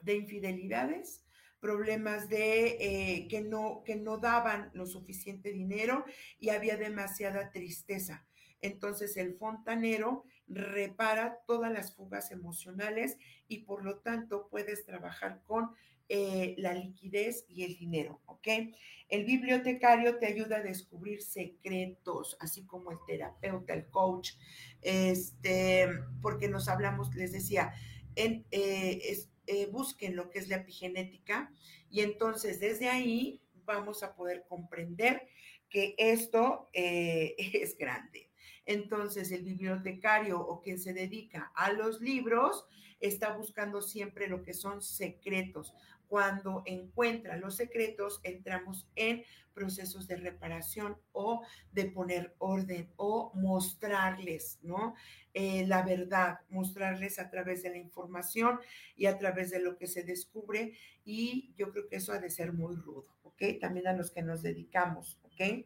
de 0.00 0.14
infidelidades, 0.14 1.24
problemas 1.60 2.28
de 2.28 2.76
eh, 2.80 3.28
que, 3.28 3.40
no, 3.40 3.82
que 3.84 3.96
no 3.96 4.18
daban 4.18 4.70
lo 4.74 4.86
suficiente 4.86 5.52
dinero 5.52 6.04
y 6.38 6.48
había 6.48 6.76
demasiada 6.76 7.50
tristeza. 7.50 8.26
Entonces 8.60 9.16
el 9.16 9.34
fontanero 9.34 10.24
repara 10.46 11.40
todas 11.46 11.72
las 11.72 11.94
fugas 11.94 12.30
emocionales 12.30 13.18
y 13.48 13.64
por 13.64 13.84
lo 13.84 13.98
tanto 13.98 14.48
puedes 14.48 14.84
trabajar 14.84 15.42
con 15.44 15.72
eh, 16.14 16.54
la 16.58 16.74
liquidez 16.74 17.46
y 17.48 17.62
el 17.64 17.74
dinero, 17.78 18.20
¿ok? 18.26 18.46
El 19.08 19.24
bibliotecario 19.24 20.18
te 20.18 20.26
ayuda 20.26 20.58
a 20.58 20.62
descubrir 20.62 21.22
secretos, 21.22 22.36
así 22.38 22.66
como 22.66 22.90
el 22.90 22.98
terapeuta, 23.06 23.72
el 23.72 23.86
coach, 23.86 24.32
este, 24.82 25.88
porque 26.20 26.50
nos 26.50 26.68
hablamos, 26.68 27.14
les 27.14 27.32
decía, 27.32 27.72
eh, 28.14 28.44
eh, 28.50 29.68
busquen 29.72 30.14
lo 30.14 30.28
que 30.28 30.40
es 30.40 30.48
la 30.48 30.56
epigenética 30.56 31.50
y 31.88 32.02
entonces 32.02 32.60
desde 32.60 32.90
ahí 32.90 33.40
vamos 33.64 34.02
a 34.02 34.14
poder 34.14 34.44
comprender 34.46 35.26
que 35.70 35.94
esto 35.96 36.68
es 36.74 37.78
grande. 37.78 38.28
Entonces, 38.66 39.32
el 39.32 39.44
bibliotecario 39.44 40.38
o 40.38 40.60
quien 40.60 40.78
se 40.78 40.92
dedica 40.92 41.50
a 41.54 41.72
los 41.72 42.02
libros 42.02 42.66
está 43.00 43.34
buscando 43.34 43.82
siempre 43.82 44.28
lo 44.28 44.42
que 44.42 44.52
son 44.52 44.82
secretos. 44.82 45.74
Cuando 46.12 46.62
encuentra 46.66 47.38
los 47.38 47.56
secretos, 47.56 48.20
entramos 48.22 48.86
en 48.96 49.24
procesos 49.54 50.06
de 50.06 50.16
reparación 50.16 50.98
o 51.12 51.40
de 51.72 51.86
poner 51.86 52.34
orden 52.36 52.92
o 52.96 53.32
mostrarles, 53.34 54.58
¿no? 54.60 54.94
Eh, 55.32 55.64
la 55.66 55.80
verdad, 55.82 56.40
mostrarles 56.50 57.18
a 57.18 57.30
través 57.30 57.62
de 57.62 57.70
la 57.70 57.78
información 57.78 58.60
y 58.94 59.06
a 59.06 59.16
través 59.16 59.50
de 59.52 59.60
lo 59.60 59.78
que 59.78 59.86
se 59.86 60.02
descubre. 60.02 60.76
Y 61.02 61.54
yo 61.56 61.72
creo 61.72 61.88
que 61.88 61.96
eso 61.96 62.12
ha 62.12 62.18
de 62.18 62.28
ser 62.28 62.52
muy 62.52 62.76
rudo, 62.76 63.06
¿ok? 63.22 63.44
También 63.58 63.86
a 63.86 63.94
los 63.94 64.10
que 64.10 64.20
nos 64.20 64.42
dedicamos, 64.42 65.18
¿ok? 65.22 65.64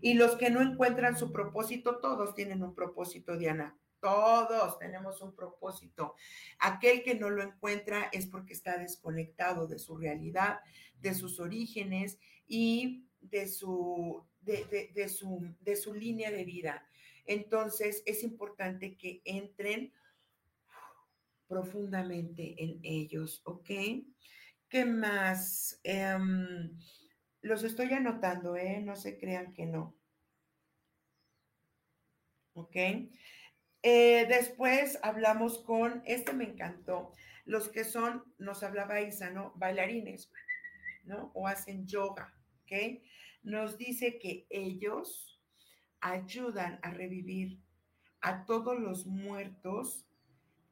Y 0.00 0.14
los 0.14 0.36
que 0.36 0.48
no 0.48 0.62
encuentran 0.62 1.18
su 1.18 1.32
propósito, 1.32 1.98
todos 2.00 2.34
tienen 2.34 2.62
un 2.62 2.74
propósito, 2.74 3.36
Diana. 3.36 3.76
Todos 4.02 4.80
tenemos 4.80 5.22
un 5.22 5.32
propósito. 5.32 6.16
Aquel 6.58 7.04
que 7.04 7.14
no 7.14 7.30
lo 7.30 7.40
encuentra 7.40 8.08
es 8.12 8.26
porque 8.26 8.52
está 8.52 8.76
desconectado 8.76 9.68
de 9.68 9.78
su 9.78 9.96
realidad, 9.96 10.58
de 10.98 11.14
sus 11.14 11.38
orígenes 11.38 12.18
y 12.48 13.06
de 13.20 13.46
su, 13.46 14.26
de, 14.40 15.08
su, 15.08 15.54
de 15.60 15.76
su 15.76 15.94
línea 15.94 16.32
de 16.32 16.44
vida. 16.44 16.84
Entonces 17.26 18.02
es 18.04 18.24
importante 18.24 18.96
que 18.96 19.22
entren 19.24 19.92
profundamente 21.46 22.56
en 22.58 22.80
ellos, 22.82 23.40
¿ok? 23.44 23.70
¿Qué 24.68 24.84
más? 24.84 25.78
Em, 25.84 26.76
los 27.42 27.62
estoy 27.62 27.92
anotando, 27.92 28.56
¿eh? 28.56 28.80
No 28.80 28.96
se 28.96 29.16
crean 29.16 29.52
que 29.52 29.66
no. 29.66 29.94
¿Ok? 32.54 32.76
Eh, 33.82 34.26
después 34.28 34.98
hablamos 35.02 35.58
con, 35.58 36.02
este 36.06 36.32
me 36.32 36.44
encantó, 36.44 37.12
los 37.44 37.68
que 37.68 37.84
son, 37.84 38.24
nos 38.38 38.62
hablaba 38.62 39.00
Isa, 39.00 39.30
¿no? 39.30 39.52
Bailarines, 39.56 40.30
¿no? 41.04 41.32
O 41.34 41.48
hacen 41.48 41.86
yoga, 41.86 42.32
¿ok? 42.62 43.00
Nos 43.42 43.76
dice 43.78 44.18
que 44.20 44.46
ellos 44.50 45.40
ayudan 46.00 46.78
a 46.82 46.90
revivir 46.90 47.58
a 48.20 48.44
todos 48.44 48.78
los 48.78 49.06
muertos 49.06 50.06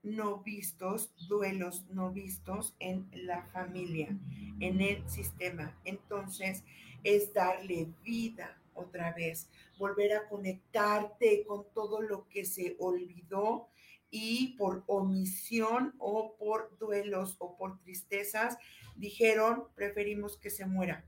no 0.02 0.38
vistos, 0.38 1.12
duelos 1.28 1.84
no 1.90 2.10
vistos 2.12 2.74
en 2.78 3.10
la 3.12 3.42
familia, 3.46 4.16
en 4.60 4.80
el 4.80 5.08
sistema. 5.10 5.76
Entonces, 5.84 6.64
es 7.02 7.34
darle 7.34 7.88
vida 8.04 8.59
otra 8.80 9.12
vez, 9.12 9.48
volver 9.78 10.12
a 10.14 10.28
conectarte 10.28 11.44
con 11.46 11.66
todo 11.72 12.00
lo 12.02 12.28
que 12.28 12.44
se 12.44 12.76
olvidó 12.78 13.68
y 14.10 14.56
por 14.58 14.82
omisión 14.86 15.94
o 15.98 16.36
por 16.36 16.76
duelos 16.78 17.36
o 17.38 17.56
por 17.56 17.80
tristezas 17.80 18.58
dijeron, 18.96 19.64
preferimos 19.74 20.36
que 20.36 20.50
se 20.50 20.66
muera. 20.66 21.04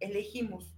Elegimos 0.00 0.76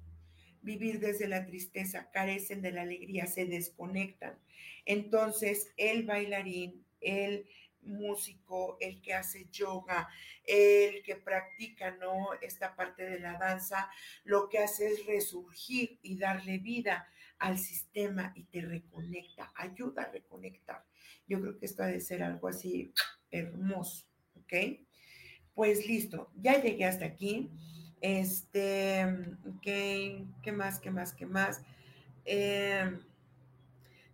vivir 0.63 1.01
desde 1.01 1.29
la 1.29 1.47
tristeza, 1.47 2.11
carecen 2.11 2.63
de 2.63 2.73
la 2.73 2.83
alegría, 2.83 3.27
se 3.27 3.47
desconectan. 3.47 4.39
Entonces, 4.85 5.73
el 5.77 6.05
bailarín, 6.05 6.85
el 7.01 7.47
músico, 7.83 8.77
el 8.81 9.01
que 9.01 9.15
hace 9.15 9.49
yoga, 9.51 10.09
el 10.45 11.03
que 11.03 11.17
practica, 11.17 11.93
¿no? 11.93 12.29
Esta 12.41 12.75
parte 12.75 13.05
de 13.05 13.21
la 13.21 13.39
danza, 13.39 13.91
lo 14.25 14.49
que 14.49 14.59
hace 14.59 14.89
es 14.93 15.07
resurgir 15.07 15.99
y 16.03 16.17
darle 16.19 16.59
vida 16.59 17.09
al 17.39 17.59
sistema 17.59 18.33
y 18.35 18.45
te 18.45 18.61
reconecta, 18.63 19.53
ayuda 19.55 20.03
a 20.03 20.13
reconectar. 20.13 20.85
Yo 21.27 21.41
creo 21.41 21.59
que 21.59 21.67
esto 21.67 21.83
ha 21.83 21.87
de 21.87 22.01
ser 22.01 22.23
algo 22.23 22.49
así 22.49 22.93
hermoso, 23.31 24.07
¿ok? 24.35 24.55
Pues 25.55 25.87
listo, 25.87 26.31
ya 26.37 26.61
llegué 26.61 26.85
hasta 26.85 27.05
aquí. 27.05 27.51
Este, 28.01 29.05
¿qué, 29.61 30.25
qué 30.43 30.53
más, 30.53 30.79
qué 30.79 30.91
más, 30.91 31.13
qué 31.13 31.27
más? 31.27 31.63
Eh, 32.25 32.99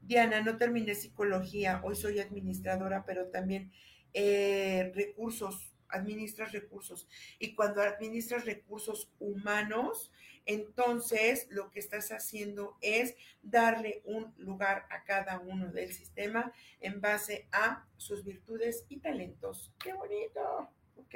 Diana, 0.06 0.42
no 0.42 0.58
terminé 0.58 0.94
psicología, 0.94 1.80
hoy 1.82 1.96
soy 1.96 2.20
administradora, 2.20 3.04
pero 3.06 3.28
también 3.28 3.72
eh, 4.12 4.92
recursos, 4.94 5.74
administras 5.88 6.52
recursos. 6.52 7.08
Y 7.38 7.54
cuando 7.54 7.80
administras 7.80 8.44
recursos 8.44 9.10
humanos, 9.18 10.12
entonces 10.44 11.46
lo 11.50 11.70
que 11.70 11.80
estás 11.80 12.12
haciendo 12.12 12.76
es 12.82 13.14
darle 13.42 14.02
un 14.04 14.34
lugar 14.36 14.86
a 14.90 15.04
cada 15.04 15.38
uno 15.38 15.72
del 15.72 15.92
sistema 15.92 16.52
en 16.80 17.00
base 17.00 17.48
a 17.50 17.86
sus 17.96 18.24
virtudes 18.24 18.84
y 18.90 18.98
talentos. 18.98 19.72
¡Qué 19.82 19.94
bonito! 19.94 20.70
¿Ok? 20.96 21.14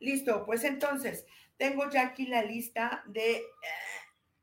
Listo, 0.00 0.44
pues 0.44 0.64
entonces, 0.64 1.24
tengo 1.56 1.88
ya 1.90 2.08
aquí 2.08 2.26
la 2.26 2.42
lista 2.42 3.02
de... 3.06 3.36
Eh, 3.36 3.42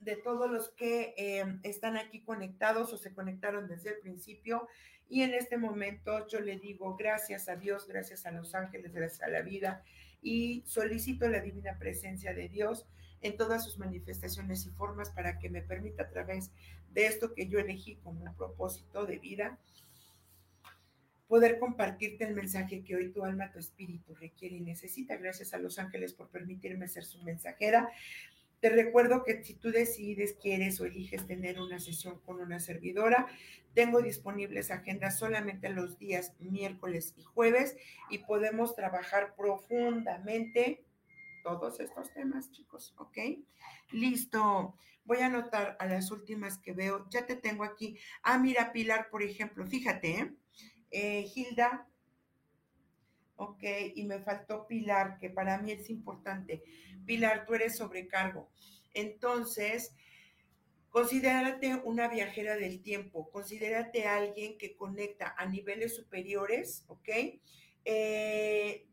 de 0.04 0.16
todos 0.16 0.50
los 0.50 0.70
que 0.70 1.14
em, 1.18 1.60
están 1.64 1.98
aquí 1.98 2.22
conectados 2.22 2.92
o 2.94 2.98
se 2.98 3.14
conectaron 3.14 3.68
desde 3.68 3.92
el 3.92 4.00
principio. 4.00 4.68
Y 5.10 5.22
en 5.22 5.34
este 5.34 5.58
momento 5.58 6.28
yo 6.28 6.40
le 6.40 6.58
digo 6.58 6.96
gracias 6.96 7.50
a 7.50 7.56
Dios, 7.56 7.88
gracias 7.88 8.26
a 8.26 8.32
los 8.32 8.56
ángeles, 8.56 8.94
gracias 8.94 9.22
a 9.22 9.30
la 9.30 9.42
vida 9.42 9.84
y 10.22 10.64
solicito 10.66 11.28
la 11.28 11.42
divina 11.42 11.78
presencia 11.78 12.34
de 12.34 12.48
Dios 12.48 12.88
en 13.22 13.38
todas 13.38 13.64
sus 13.64 13.78
manifestaciones 13.78 14.66
y 14.66 14.72
formas 14.72 15.10
para 15.12 15.40
que 15.40 15.50
me 15.50 15.62
permita 15.62 16.04
a 16.04 16.10
través 16.10 16.52
de 16.92 17.06
esto 17.06 17.34
que 17.34 17.48
yo 17.48 17.60
elegí 17.60 17.96
como 17.98 18.24
un 18.24 18.36
propósito 18.36 19.06
de 19.06 19.18
vida, 19.18 19.60
poder 21.28 21.58
compartirte 21.58 22.26
el 22.26 22.36
mensaje 22.36 22.84
que 22.84 22.96
hoy 22.96 23.12
tu 23.12 23.24
alma, 23.24 23.52
tu 23.52 23.60
espíritu 23.60 24.14
requiere 24.16 24.58
y 24.58 24.62
necesita. 24.62 25.16
Gracias 25.18 25.54
a 25.54 25.58
los 25.58 25.80
ángeles 25.80 26.14
por 26.14 26.30
permitirme 26.30 26.88
ser 26.88 27.06
su 27.06 27.22
mensajera. 27.24 27.90
Te 28.64 28.70
recuerdo 28.70 29.26
que 29.26 29.44
si 29.44 29.56
tú 29.56 29.72
decides, 29.72 30.38
quieres 30.42 30.80
o 30.80 30.86
eliges 30.86 31.28
tener 31.28 31.60
una 31.60 31.82
sesión 31.82 32.22
con 32.22 32.40
una 32.40 32.62
servidora, 32.62 33.28
tengo 33.74 34.02
disponibles 34.02 34.72
agendas 34.72 35.20
solamente 35.20 35.68
los 35.68 36.00
días 36.00 36.32
miércoles 36.40 37.14
y 37.18 37.24
jueves 37.24 37.76
y 38.10 38.20
podemos 38.20 38.74
trabajar 38.74 39.36
profundamente 39.36 40.86
todos 41.44 41.82
estos 41.82 42.14
temas, 42.14 42.54
chicos, 42.54 42.96
¿ok? 43.00 43.18
Listo. 43.92 44.78
Voy 45.04 45.18
a 45.18 45.26
anotar 45.26 45.76
a 45.78 45.86
las 45.86 46.10
últimas 46.10 46.58
que 46.58 46.72
veo. 46.72 47.06
Ya 47.10 47.26
te 47.26 47.36
tengo 47.36 47.66
aquí. 47.66 48.00
Ah, 48.22 48.38
mira, 48.38 48.72
Pilar, 48.72 49.10
por 49.10 49.24
ejemplo, 49.24 49.68
fíjate, 49.68 50.20
¿eh? 50.20 50.34
eh 50.90 51.30
Hilda, 51.36 51.86
ok, 53.36 53.64
y 53.96 54.04
me 54.06 54.20
faltó 54.20 54.68
Pilar, 54.68 55.18
que 55.20 55.30
para 55.30 55.58
mí 55.58 55.72
es 55.72 55.90
importante. 55.90 56.64
Pilar, 57.06 57.46
tú 57.46 57.54
eres 57.54 57.78
sobrecargo. 57.78 58.50
Entonces, 58.94 59.96
considérate 60.90 61.76
una 61.84 62.08
viajera 62.08 62.56
del 62.56 62.82
tiempo, 62.82 63.30
considérate 63.32 64.08
alguien 64.08 64.58
que 64.58 64.76
conecta 64.76 65.34
a 65.38 65.46
niveles 65.46 65.96
superiores, 65.96 66.86
¿ok? 66.88 67.10
Eh, 67.86 68.88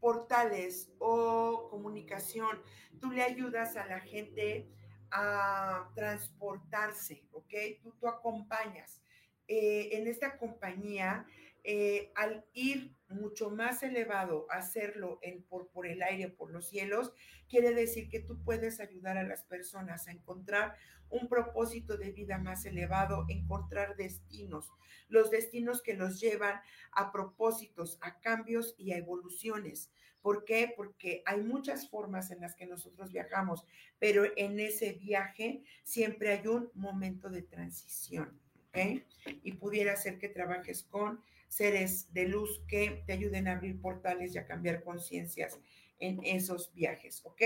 portales 0.00 0.90
o 0.98 1.68
comunicación, 1.70 2.62
tú 3.00 3.10
le 3.10 3.22
ayudas 3.22 3.76
a 3.76 3.86
la 3.86 4.00
gente 4.00 4.68
a 5.10 5.88
transportarse, 5.94 7.24
¿ok? 7.32 7.54
Tú, 7.82 7.92
tú 7.98 8.08
acompañas. 8.08 9.00
Eh, 9.48 9.90
en 9.96 10.08
esta 10.08 10.38
compañía 10.38 11.24
eh, 11.68 12.12
al 12.14 12.44
ir 12.52 12.94
mucho 13.08 13.50
más 13.50 13.82
elevado, 13.82 14.46
hacerlo 14.50 15.18
por, 15.48 15.66
por 15.70 15.84
el 15.88 16.00
aire, 16.00 16.28
por 16.28 16.52
los 16.52 16.68
cielos, 16.68 17.12
quiere 17.48 17.74
decir 17.74 18.08
que 18.08 18.20
tú 18.20 18.40
puedes 18.44 18.78
ayudar 18.78 19.18
a 19.18 19.24
las 19.24 19.42
personas 19.42 20.06
a 20.06 20.12
encontrar 20.12 20.76
un 21.08 21.28
propósito 21.28 21.96
de 21.96 22.12
vida 22.12 22.38
más 22.38 22.64
elevado, 22.66 23.26
encontrar 23.28 23.96
destinos, 23.96 24.72
los 25.08 25.32
destinos 25.32 25.82
que 25.82 25.94
los 25.94 26.20
llevan 26.20 26.60
a 26.92 27.10
propósitos, 27.10 27.98
a 28.00 28.20
cambios 28.20 28.76
y 28.78 28.92
a 28.92 28.98
evoluciones. 28.98 29.90
¿Por 30.22 30.44
qué? 30.44 30.72
Porque 30.76 31.24
hay 31.26 31.42
muchas 31.42 31.88
formas 31.88 32.30
en 32.30 32.42
las 32.42 32.54
que 32.54 32.66
nosotros 32.66 33.10
viajamos, 33.10 33.66
pero 33.98 34.24
en 34.36 34.60
ese 34.60 34.92
viaje 34.92 35.64
siempre 35.82 36.30
hay 36.30 36.46
un 36.46 36.70
momento 36.74 37.28
de 37.28 37.42
transición. 37.42 38.40
¿ok? 38.68 39.02
Y 39.42 39.52
pudiera 39.54 39.96
ser 39.96 40.20
que 40.20 40.28
trabajes 40.28 40.84
con 40.84 41.24
seres 41.48 42.12
de 42.12 42.28
luz 42.28 42.62
que 42.68 43.02
te 43.06 43.12
ayuden 43.12 43.48
a 43.48 43.52
abrir 43.52 43.80
portales 43.80 44.34
y 44.34 44.38
a 44.38 44.46
cambiar 44.46 44.82
conciencias 44.82 45.58
en 45.98 46.20
esos 46.24 46.72
viajes, 46.74 47.20
¿ok? 47.24 47.42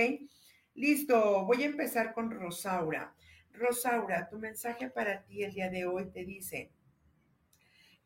Listo, 0.74 1.44
voy 1.44 1.62
a 1.62 1.66
empezar 1.66 2.14
con 2.14 2.30
Rosaura. 2.30 3.14
Rosaura, 3.52 4.28
tu 4.28 4.38
mensaje 4.38 4.88
para 4.88 5.24
ti 5.24 5.42
el 5.42 5.52
día 5.52 5.70
de 5.70 5.84
hoy 5.86 6.10
te 6.10 6.24
dice 6.24 6.70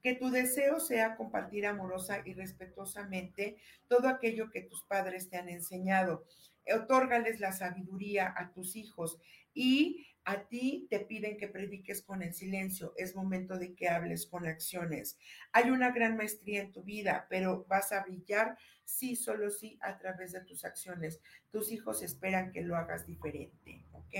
que 0.02 0.14
tu 0.14 0.30
deseo 0.30 0.80
sea 0.80 1.16
compartir 1.16 1.66
amorosa 1.66 2.20
y 2.26 2.34
respetuosamente 2.34 3.56
todo 3.88 4.08
aquello 4.08 4.50
que 4.50 4.60
tus 4.60 4.84
padres 4.84 5.30
te 5.30 5.38
han 5.38 5.48
enseñado. 5.48 6.26
Otórgales 6.72 7.40
la 7.40 7.52
sabiduría 7.52 8.32
a 8.36 8.52
tus 8.52 8.76
hijos 8.76 9.18
y 9.52 10.06
a 10.24 10.48
ti 10.48 10.86
te 10.88 11.00
piden 11.00 11.36
que 11.36 11.48
prediques 11.48 12.02
con 12.02 12.22
el 12.22 12.32
silencio, 12.32 12.94
es 12.96 13.14
momento 13.14 13.58
de 13.58 13.74
que 13.74 13.88
hables 13.88 14.26
con 14.26 14.46
acciones. 14.46 15.18
Hay 15.52 15.70
una 15.70 15.90
gran 15.90 16.16
maestría 16.16 16.62
en 16.62 16.72
tu 16.72 16.82
vida, 16.82 17.26
pero 17.28 17.66
vas 17.68 17.92
a 17.92 18.02
brillar 18.02 18.56
sí, 18.84 19.16
solo 19.16 19.50
sí, 19.50 19.78
a 19.82 19.98
través 19.98 20.32
de 20.32 20.40
tus 20.40 20.64
acciones. 20.64 21.20
Tus 21.50 21.70
hijos 21.70 22.02
esperan 22.02 22.52
que 22.52 22.62
lo 22.62 22.76
hagas 22.76 23.06
diferente, 23.06 23.84
¿ok? 23.92 24.14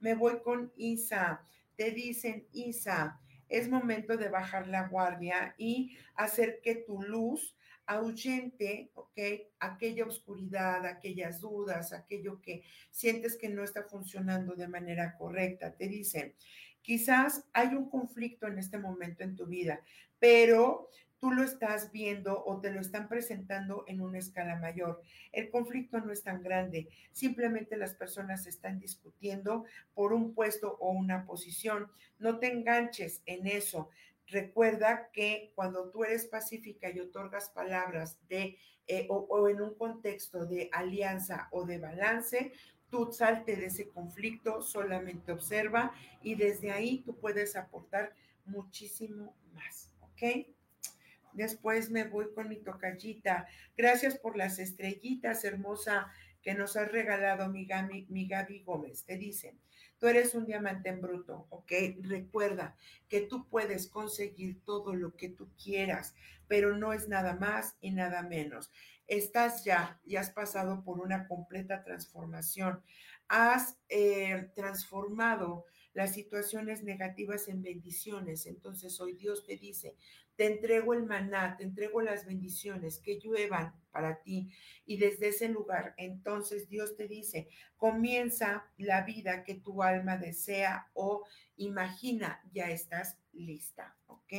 Me 0.00 0.14
voy 0.14 0.40
con 0.42 0.72
Isa. 0.76 1.42
Te 1.76 1.90
dicen, 1.90 2.46
Isa, 2.52 3.20
es 3.48 3.68
momento 3.68 4.16
de 4.16 4.30
bajar 4.30 4.66
la 4.68 4.88
guardia 4.88 5.54
y 5.58 5.98
hacer 6.14 6.60
que 6.62 6.76
tu 6.76 7.02
luz 7.02 7.56
ahuyente, 7.86 8.90
¿ok? 8.94 9.18
Aquella 9.60 10.04
oscuridad, 10.04 10.84
aquellas 10.86 11.40
dudas, 11.40 11.92
aquello 11.92 12.40
que 12.42 12.62
sientes 12.90 13.36
que 13.36 13.48
no 13.48 13.64
está 13.64 13.84
funcionando 13.84 14.54
de 14.54 14.68
manera 14.68 15.16
correcta. 15.16 15.74
Te 15.74 15.88
dicen, 15.88 16.34
quizás 16.82 17.44
hay 17.52 17.68
un 17.68 17.88
conflicto 17.88 18.46
en 18.46 18.58
este 18.58 18.78
momento 18.78 19.22
en 19.22 19.36
tu 19.36 19.46
vida, 19.46 19.80
pero 20.18 20.90
tú 21.18 21.32
lo 21.32 21.42
estás 21.42 21.92
viendo 21.92 22.44
o 22.44 22.60
te 22.60 22.70
lo 22.70 22.80
están 22.80 23.08
presentando 23.08 23.84
en 23.86 24.00
una 24.00 24.18
escala 24.18 24.56
mayor. 24.56 25.02
El 25.32 25.50
conflicto 25.50 25.98
no 26.00 26.12
es 26.12 26.22
tan 26.22 26.42
grande, 26.42 26.88
simplemente 27.12 27.76
las 27.76 27.94
personas 27.94 28.46
están 28.46 28.78
discutiendo 28.78 29.64
por 29.94 30.12
un 30.12 30.34
puesto 30.34 30.76
o 30.80 30.90
una 30.90 31.24
posición. 31.24 31.88
No 32.18 32.38
te 32.38 32.52
enganches 32.52 33.22
en 33.26 33.46
eso. 33.46 33.90
Recuerda 34.28 35.10
que 35.12 35.52
cuando 35.54 35.90
tú 35.90 36.04
eres 36.04 36.26
pacífica 36.26 36.90
y 36.90 37.00
otorgas 37.00 37.50
palabras 37.50 38.18
de 38.28 38.58
eh, 38.88 39.06
o, 39.08 39.48
en 39.48 39.60
un 39.60 39.74
contexto 39.74 40.46
de 40.46 40.68
alianza 40.72 41.48
o 41.50 41.64
de 41.64 41.78
balance, 41.78 42.52
tú 42.88 43.12
salte 43.12 43.56
de 43.56 43.66
ese 43.66 43.88
conflicto, 43.88 44.62
solamente 44.62 45.32
observa 45.32 45.92
y 46.22 46.34
desde 46.36 46.70
ahí 46.70 47.02
tú 47.04 47.16
puedes 47.16 47.56
aportar 47.56 48.14
muchísimo 48.44 49.34
más, 49.52 49.90
¿ok? 50.00 50.46
Después 51.32 51.90
me 51.90 52.04
voy 52.04 52.32
con 52.32 52.48
mi 52.48 52.56
tocallita. 52.56 53.46
Gracias 53.76 54.16
por 54.16 54.36
las 54.36 54.58
estrellitas, 54.58 55.44
hermosa, 55.44 56.10
que 56.42 56.54
nos 56.54 56.76
has 56.76 56.90
regalado 56.90 57.48
mi 57.48 57.66
Gaby, 57.66 58.06
mi 58.08 58.26
Gaby 58.28 58.62
Gómez. 58.62 59.04
Te 59.04 59.18
dicen, 59.18 59.58
tú 59.98 60.08
eres 60.08 60.34
un 60.34 60.46
diamante 60.46 60.88
en 60.88 61.00
bruto, 61.00 61.46
¿ok? 61.50 61.72
Recuerda 62.02 62.76
que 63.08 63.20
tú 63.20 63.48
puedes 63.48 63.88
conseguir 63.88 64.62
todo 64.64 64.94
lo 64.94 65.16
que 65.16 65.28
tú 65.28 65.48
quieras, 65.62 66.14
pero 66.48 66.76
no 66.76 66.92
es 66.92 67.08
nada 67.08 67.34
más 67.34 67.76
y 67.80 67.90
nada 67.90 68.22
menos 68.22 68.70
estás 69.06 69.64
ya 69.64 70.00
y 70.04 70.16
has 70.16 70.30
pasado 70.30 70.82
por 70.82 71.00
una 71.00 71.26
completa 71.26 71.82
transformación. 71.82 72.82
Has 73.28 73.78
eh, 73.88 74.50
transformado 74.54 75.66
las 75.96 76.12
situaciones 76.12 76.84
negativas 76.84 77.48
en 77.48 77.62
bendiciones. 77.62 78.44
Entonces 78.44 79.00
hoy 79.00 79.14
Dios 79.14 79.46
te 79.46 79.56
dice, 79.56 79.96
te 80.36 80.44
entrego 80.44 80.92
el 80.92 81.06
maná, 81.06 81.56
te 81.56 81.64
entrego 81.64 82.02
las 82.02 82.26
bendiciones 82.26 82.98
que 82.98 83.18
lluevan 83.18 83.74
para 83.92 84.20
ti. 84.20 84.50
Y 84.84 84.98
desde 84.98 85.28
ese 85.28 85.48
lugar, 85.48 85.94
entonces 85.96 86.68
Dios 86.68 86.96
te 86.96 87.08
dice, 87.08 87.48
comienza 87.78 88.66
la 88.76 89.04
vida 89.04 89.42
que 89.42 89.54
tu 89.54 89.82
alma 89.82 90.18
desea 90.18 90.90
o 90.92 91.24
imagina, 91.56 92.42
ya 92.52 92.70
estás 92.70 93.16
lista, 93.32 93.96
¿ok? 94.06 94.34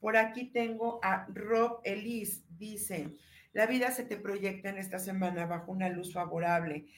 Por 0.00 0.16
aquí 0.16 0.50
tengo 0.50 0.98
a 1.00 1.28
Rob 1.32 1.80
Elise, 1.84 2.42
dice, 2.58 3.14
la 3.52 3.66
vida 3.66 3.92
se 3.92 4.02
te 4.02 4.16
proyecta 4.16 4.70
en 4.70 4.78
esta 4.78 4.98
semana 4.98 5.46
bajo 5.46 5.70
una 5.70 5.90
luz 5.90 6.12
favorable. 6.12 6.88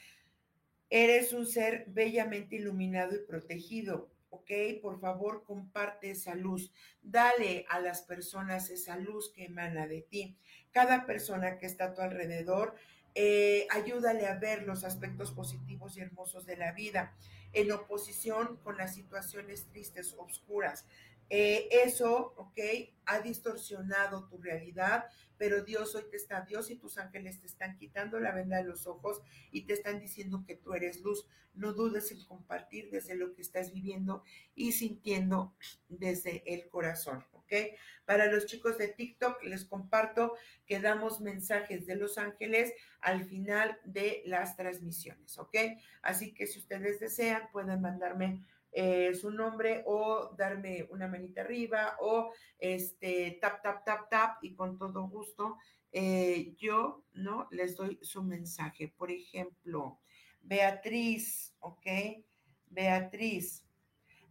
Eres 0.88 1.32
un 1.32 1.46
ser 1.46 1.84
bellamente 1.88 2.56
iluminado 2.56 3.14
y 3.16 3.26
protegido, 3.26 4.10
¿ok? 4.30 4.50
Por 4.80 5.00
favor, 5.00 5.44
comparte 5.44 6.10
esa 6.10 6.34
luz. 6.34 6.72
Dale 7.02 7.66
a 7.68 7.80
las 7.80 8.02
personas 8.02 8.70
esa 8.70 8.96
luz 8.96 9.32
que 9.32 9.46
emana 9.46 9.86
de 9.86 10.02
ti. 10.02 10.36
Cada 10.70 11.06
persona 11.06 11.58
que 11.58 11.66
está 11.66 11.86
a 11.86 11.94
tu 11.94 12.02
alrededor, 12.02 12.76
eh, 13.14 13.66
ayúdale 13.70 14.26
a 14.26 14.38
ver 14.38 14.64
los 14.64 14.84
aspectos 14.84 15.32
positivos 15.32 15.96
y 15.96 16.02
hermosos 16.02 16.44
de 16.44 16.58
la 16.58 16.72
vida, 16.72 17.16
en 17.52 17.72
oposición 17.72 18.58
con 18.58 18.76
las 18.76 18.94
situaciones 18.94 19.66
tristes, 19.70 20.14
oscuras. 20.18 20.86
Eh, 21.28 21.68
eso, 21.70 22.34
¿ok? 22.36 22.58
Ha 23.06 23.20
distorsionado 23.20 24.28
tu 24.28 24.38
realidad, 24.38 25.06
pero 25.38 25.62
Dios 25.64 25.94
hoy 25.94 26.04
te 26.10 26.16
está, 26.16 26.42
Dios 26.42 26.70
y 26.70 26.76
tus 26.76 26.98
ángeles 26.98 27.40
te 27.40 27.46
están 27.46 27.76
quitando 27.76 28.20
la 28.20 28.32
venda 28.32 28.58
de 28.58 28.64
los 28.64 28.86
ojos 28.86 29.20
y 29.50 29.62
te 29.62 29.72
están 29.72 30.00
diciendo 30.00 30.44
que 30.46 30.56
tú 30.56 30.74
eres 30.74 31.00
luz. 31.00 31.26
No 31.54 31.72
dudes 31.72 32.12
en 32.12 32.22
compartir 32.24 32.90
desde 32.90 33.14
lo 33.14 33.34
que 33.34 33.40
estás 33.40 33.72
viviendo 33.72 34.22
y 34.54 34.72
sintiendo 34.72 35.54
desde 35.88 36.42
el 36.52 36.68
corazón, 36.68 37.24
¿ok? 37.32 37.52
Para 38.04 38.30
los 38.30 38.46
chicos 38.46 38.76
de 38.76 38.88
TikTok 38.88 39.42
les 39.44 39.64
comparto 39.64 40.34
que 40.66 40.80
damos 40.80 41.20
mensajes 41.20 41.86
de 41.86 41.96
los 41.96 42.18
ángeles 42.18 42.72
al 43.00 43.24
final 43.24 43.78
de 43.84 44.22
las 44.26 44.56
transmisiones, 44.56 45.38
¿ok? 45.38 45.56
Así 46.02 46.34
que 46.34 46.46
si 46.46 46.58
ustedes 46.58 47.00
desean, 47.00 47.48
pueden 47.52 47.80
mandarme 47.80 48.44
eh, 48.78 49.14
su 49.14 49.30
nombre 49.30 49.82
o 49.86 50.34
darme 50.36 50.86
una 50.90 51.08
manita 51.08 51.40
arriba 51.40 51.96
o 52.00 52.30
este 52.58 53.38
tap, 53.40 53.62
tap, 53.62 53.82
tap, 53.86 54.10
tap 54.10 54.44
y 54.44 54.54
con 54.54 54.76
todo 54.76 55.08
gusto 55.08 55.56
eh, 55.90 56.54
yo, 56.58 57.02
¿no? 57.14 57.48
Les 57.52 57.74
doy 57.74 57.98
su 58.02 58.22
mensaje. 58.22 58.92
Por 58.94 59.10
ejemplo, 59.10 60.00
Beatriz, 60.42 61.56
¿ok? 61.60 61.86
Beatriz. 62.66 63.64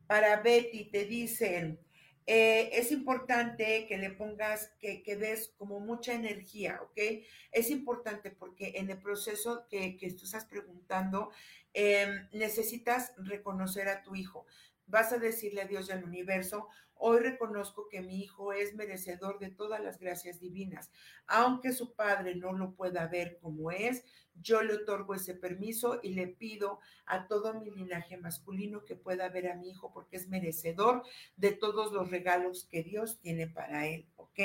Para 0.05 0.39
Betty 0.43 0.91
te 0.91 1.05
dicen, 1.05 1.79
eh, 2.27 2.71
es 2.73 2.91
importante 2.91 3.85
que 3.87 3.97
le 3.97 4.09
pongas, 4.09 4.73
que, 4.79 5.03
que, 5.03 5.15
des 5.15 5.53
como 5.57 5.79
mucha 5.79 6.13
energía, 6.13 6.79
¿ok? 6.81 7.23
Es 7.51 7.69
importante 7.69 8.31
porque 8.31 8.73
en 8.75 8.89
el 8.89 8.99
proceso 8.99 9.67
que, 9.69 9.95
que 9.95 10.11
tú 10.11 10.25
estás 10.25 10.45
preguntando, 10.45 11.31
em, 11.73 12.27
necesitas 12.31 13.13
reconocer 13.17 13.87
a 13.89 14.01
tu 14.01 14.15
hijo. 14.15 14.47
Vas 14.87 15.11
a 15.13 15.17
decirle 15.17 15.61
a 15.61 15.67
Dios 15.67 15.89
y 15.89 15.91
al 15.93 16.03
universo, 16.03 16.67
hoy 16.95 17.19
reconozco 17.19 17.87
que 17.89 18.01
mi 18.01 18.21
hijo 18.21 18.53
es 18.53 18.75
merecedor 18.75 19.39
de 19.39 19.49
todas 19.49 19.81
las 19.81 19.99
gracias 19.99 20.39
divinas. 20.39 20.91
Aunque 21.27 21.71
su 21.73 21.93
padre 21.93 22.35
no 22.35 22.53
lo 22.53 22.73
pueda 22.75 23.07
ver 23.07 23.37
como 23.41 23.71
es, 23.71 24.03
yo 24.41 24.61
le 24.61 24.73
otorgo 24.73 25.15
ese 25.15 25.33
permiso 25.33 25.99
y 26.03 26.13
le 26.13 26.27
pido 26.27 26.79
a 27.05 27.27
todo 27.27 27.53
mi 27.59 27.71
linaje 27.71 28.17
masculino 28.17 28.83
que 28.85 28.95
pueda 28.95 29.29
ver 29.29 29.49
a 29.49 29.55
mi 29.55 29.69
hijo 29.69 29.91
porque 29.93 30.17
es 30.17 30.27
merecedor 30.27 31.03
de 31.37 31.51
todos 31.51 31.91
los 31.93 32.11
regalos 32.11 32.67
que 32.69 32.83
Dios 32.83 33.19
tiene 33.19 33.47
para 33.47 33.87
él, 33.87 34.07
¿ok? 34.17 34.39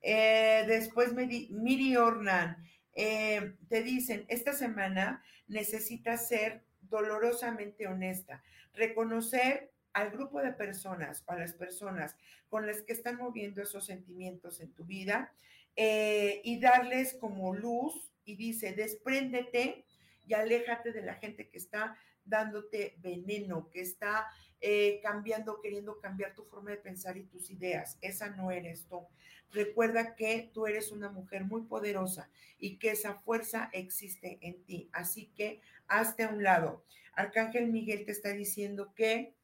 Eh, 0.00 0.64
después 0.66 1.12
Miri 1.14 1.96
Ornan, 1.96 2.56
eh, 2.94 3.54
te 3.68 3.82
dicen, 3.82 4.24
esta 4.28 4.52
semana 4.52 5.22
necesitas 5.46 6.28
ser 6.28 6.64
dolorosamente 6.80 7.86
honesta, 7.86 8.42
reconocer 8.74 9.72
al 9.92 10.10
grupo 10.10 10.40
de 10.40 10.52
personas 10.52 11.22
o 11.26 11.32
a 11.32 11.38
las 11.38 11.54
personas 11.54 12.16
con 12.48 12.66
las 12.66 12.82
que 12.82 12.92
están 12.92 13.16
moviendo 13.16 13.62
esos 13.62 13.86
sentimientos 13.86 14.60
en 14.60 14.72
tu 14.72 14.84
vida 14.84 15.32
eh, 15.76 16.40
y 16.44 16.60
darles 16.60 17.14
como 17.14 17.54
luz 17.54 18.12
y 18.24 18.36
dice, 18.36 18.72
despréndete 18.72 19.84
y 20.26 20.34
aléjate 20.34 20.92
de 20.92 21.02
la 21.02 21.14
gente 21.14 21.48
que 21.48 21.58
está 21.58 21.96
dándote 22.24 22.96
veneno, 23.00 23.68
que 23.70 23.80
está 23.80 24.26
eh, 24.60 25.00
cambiando, 25.02 25.60
queriendo 25.60 25.98
cambiar 26.00 26.34
tu 26.34 26.44
forma 26.44 26.70
de 26.70 26.76
pensar 26.76 27.16
y 27.16 27.24
tus 27.24 27.50
ideas. 27.50 27.98
Esa 28.00 28.30
no 28.30 28.50
eres 28.50 28.86
tú. 28.86 29.06
Recuerda 29.50 30.14
que 30.14 30.50
tú 30.54 30.66
eres 30.66 30.92
una 30.92 31.10
mujer 31.10 31.44
muy 31.44 31.62
poderosa 31.62 32.30
y 32.58 32.78
que 32.78 32.92
esa 32.92 33.16
fuerza 33.16 33.68
existe 33.72 34.38
en 34.40 34.62
ti. 34.64 34.88
Así 34.92 35.26
que 35.34 35.60
hazte 35.88 36.22
a 36.22 36.28
un 36.28 36.42
lado. 36.42 36.84
Arcángel 37.14 37.70
Miguel 37.70 38.04
te 38.06 38.12
está 38.12 38.30
diciendo 38.30 38.94
que 38.94 39.34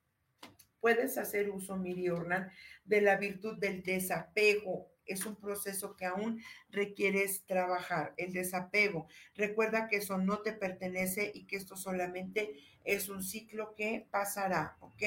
puedes 0.80 1.18
hacer 1.18 1.50
uso, 1.50 1.76
Miri 1.76 2.08
Ornan, 2.08 2.50
de 2.84 3.00
la 3.02 3.16
virtud 3.16 3.58
del 3.58 3.82
desapego 3.82 4.90
es 5.08 5.26
un 5.26 5.36
proceso 5.36 5.96
que 5.96 6.04
aún 6.04 6.42
requieres 6.70 7.44
trabajar, 7.46 8.14
el 8.16 8.32
desapego. 8.32 9.08
Recuerda 9.34 9.88
que 9.88 9.96
eso 9.96 10.18
no 10.18 10.38
te 10.38 10.52
pertenece 10.52 11.32
y 11.34 11.44
que 11.46 11.56
esto 11.56 11.76
solamente 11.76 12.54
es 12.84 13.08
un 13.08 13.22
ciclo 13.22 13.74
que 13.74 14.06
pasará, 14.10 14.76
¿ok? 14.80 15.02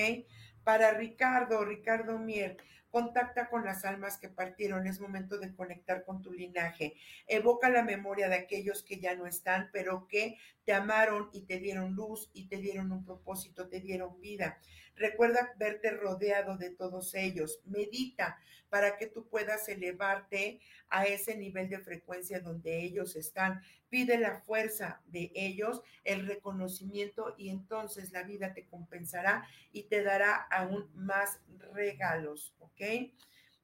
Para 0.64 0.92
Ricardo, 0.94 1.66
Ricardo 1.66 2.20
Mier, 2.20 2.58
Contacta 2.92 3.50
con 3.50 3.64
las 3.64 3.86
almas 3.86 4.18
que 4.18 4.30
partieron, 4.30 4.86
es 4.86 5.00
momento 5.00 5.38
de 5.38 5.56
conectar 5.56 6.04
con 6.04 6.22
tu 6.22 6.32
linaje. 6.32 6.96
Evoca 7.26 7.70
la 7.70 7.84
memoria 7.84 8.28
de 8.28 8.36
aquellos 8.36 8.84
que 8.84 9.00
ya 9.00 9.16
no 9.16 9.26
están, 9.26 9.70
pero 9.72 10.08
que 10.08 10.38
te 10.66 10.74
amaron 10.74 11.30
y 11.32 11.44
te 11.44 11.60
dieron 11.60 11.96
luz 11.96 12.30
y 12.34 12.48
te 12.48 12.58
dieron 12.58 12.92
un 12.92 13.06
propósito, 13.06 13.70
te 13.70 13.80
dieron 13.80 14.20
vida. 14.20 14.60
Recuerda 14.96 15.54
verte 15.58 15.92
rodeado 15.92 16.58
de 16.58 16.70
todos 16.70 17.16
ellos. 17.16 17.62
Medita 17.66 18.38
para 18.72 18.98
que 18.98 19.08
tú 19.08 19.28
puedas 19.28 19.68
elevarte 19.68 20.62
a 20.90 21.06
ese 21.06 21.36
nivel 21.36 21.70
de 21.70 21.80
frecuencia 21.80 22.40
donde 22.40 22.82
ellos 22.82 23.16
están. 23.16 23.62
Pide 23.90 24.18
la 24.18 24.40
fuerza 24.42 25.02
de 25.08 25.32
ellos, 25.36 25.82
el 26.06 26.26
reconocimiento 26.26 27.36
y 27.38 27.50
entonces 27.50 28.12
la 28.12 28.24
vida 28.24 28.54
te 28.54 28.66
compensará 28.66 29.46
y 29.74 29.84
te 29.84 30.04
dará 30.04 30.36
aún 30.36 30.90
más 30.94 31.42
regalos, 31.74 32.54
¿ok? 32.60 32.81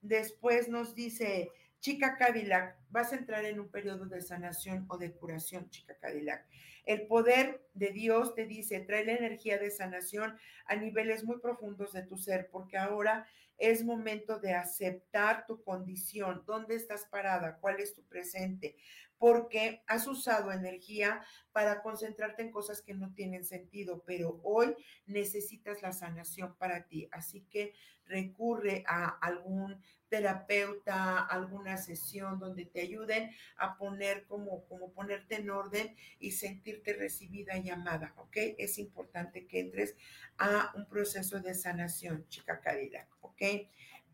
Después 0.02 0.70
nos 0.70 0.96
dice, 0.96 1.52
chica 1.80 2.18
Cadillac, 2.18 2.78
vas 2.90 3.14
a 3.14 3.18
entrar 3.18 3.46
en 3.46 3.60
un 3.60 3.70
periodo 3.70 4.06
de 4.06 4.22
sanación 4.22 4.86
o 4.90 4.98
de 4.98 5.12
curación, 5.12 5.70
chica 5.70 5.98
Cadillac. 6.00 6.46
El 6.86 7.08
poder 7.08 7.68
de 7.74 7.90
Dios 7.90 8.34
te 8.34 8.46
dice, 8.46 8.80
trae 8.80 9.06
la 9.06 9.14
energía 9.14 9.58
de 9.58 9.72
sanación 9.72 10.38
a 10.66 10.76
niveles 10.76 11.24
muy 11.24 11.40
profundos 11.40 11.94
de 11.94 12.04
tu 12.04 12.18
ser, 12.18 12.50
porque 12.50 12.78
ahora 12.78 13.28
es 13.58 13.84
momento 13.84 14.40
de 14.40 14.54
aceptar 14.54 15.46
tu 15.48 15.64
condición, 15.64 16.44
dónde 16.46 16.76
estás 16.76 17.06
parada, 17.06 17.58
cuál 17.60 17.80
es 17.80 17.94
tu 17.94 18.04
presente, 18.04 18.78
porque 19.18 19.84
has 19.88 20.08
usado 20.08 20.52
energía 20.52 21.24
para 21.52 21.82
concentrarte 21.82 22.44
en 22.44 22.52
cosas 22.52 22.82
que 22.82 22.94
no 22.94 23.14
tienen 23.14 23.46
sentido, 23.46 24.04
pero 24.06 24.40
hoy 24.44 24.76
necesitas 25.06 25.82
la 25.82 25.92
sanación 25.92 26.56
para 26.56 26.88
ti. 26.88 27.08
Así 27.12 27.42
que 27.50 27.74
recurre 28.06 28.84
a 28.88 29.08
algún 29.08 29.82
terapeuta, 30.10 31.20
alguna 31.20 31.78
sesión 31.78 32.40
donde 32.40 32.66
te 32.66 32.82
ayuden 32.82 33.32
a 33.58 33.78
poner 33.78 34.26
como, 34.26 34.66
como 34.66 34.94
ponerte 34.94 35.36
en 35.36 35.50
orden 35.50 35.96
y 36.20 36.32
sentirte 36.32 36.94
recibida 36.94 37.58
y 37.58 37.70
amada, 37.70 38.14
¿ok? 38.18 38.38
Es 38.58 38.78
importante 38.78 39.48
que 39.48 39.60
entres 39.60 39.96
a 40.38 40.72
un 40.76 40.88
proceso 40.88 41.42
de 41.42 41.54
sanación, 41.54 42.26
chica 42.30 42.62
Cadillac, 42.62 43.10
¿ok? 43.22 43.42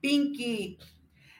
Pinky, 0.01 0.79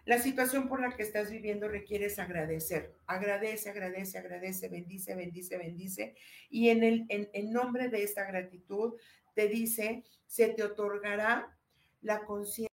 La 0.06 0.20
situación 0.20 0.68
por 0.68 0.82
la 0.82 0.96
que 0.96 1.04
estás 1.04 1.32
viviendo 1.32 1.70
requieres 1.70 2.20
agradecer. 2.20 2.94
Agradece, 3.06 3.70
agradece, 3.70 4.18
agradece, 4.18 4.68
bendice, 4.68 5.16
bendice, 5.16 5.58
bendice. 5.58 6.16
Y 6.50 6.70
en, 6.70 6.84
el, 6.84 7.06
en, 7.10 7.54
nombre 7.54 7.88
de 7.88 8.04
esta 8.04 8.26
gratitud 8.26 8.96
te 9.34 9.48
dice, 9.48 10.04
se 10.28 10.50
te 10.50 10.64
otorgará 10.64 11.58
la 12.02 12.26
conciencia, 12.26 12.70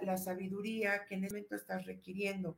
la 0.00 0.16
sabiduría 0.16 1.04
que 1.04 1.16
en 1.16 1.24
ese 1.24 1.34
momento 1.34 1.56
estás 1.56 1.84
requiriendo. 1.84 2.56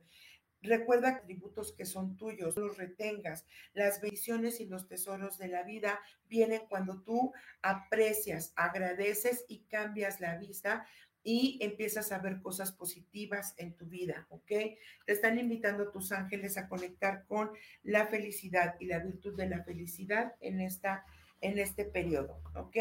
Recuerda 0.61 1.09
atributos 1.09 1.73
que 1.73 1.85
son 1.85 2.15
tuyos, 2.15 2.55
los 2.55 2.77
retengas. 2.77 3.45
Las 3.73 3.99
bendiciones 3.99 4.61
y 4.61 4.65
los 4.67 4.87
tesoros 4.87 5.37
de 5.39 5.49
la 5.49 5.63
vida 5.63 5.99
vienen 6.29 6.61
cuando 6.69 7.01
tú 7.01 7.33
aprecias, 7.61 8.53
agradeces 8.55 9.43
y 9.49 9.63
cambias 9.63 10.21
la 10.21 10.37
vista 10.37 10.85
y 11.23 11.59
empiezas 11.61 12.11
a 12.11 12.19
ver 12.19 12.41
cosas 12.41 12.71
positivas 12.71 13.53
en 13.57 13.75
tu 13.75 13.85
vida, 13.85 14.25
¿ok? 14.29 14.47
Te 14.47 15.13
están 15.13 15.37
invitando 15.37 15.91
tus 15.91 16.11
ángeles 16.11 16.57
a 16.57 16.67
conectar 16.67 17.25
con 17.27 17.51
la 17.83 18.07
felicidad 18.07 18.75
y 18.79 18.85
la 18.85 18.99
virtud 18.99 19.35
de 19.35 19.47
la 19.47 19.63
felicidad 19.63 20.33
en, 20.39 20.61
esta, 20.61 21.05
en 21.41 21.59
este 21.59 21.85
periodo, 21.85 22.41
¿ok? 22.55 22.77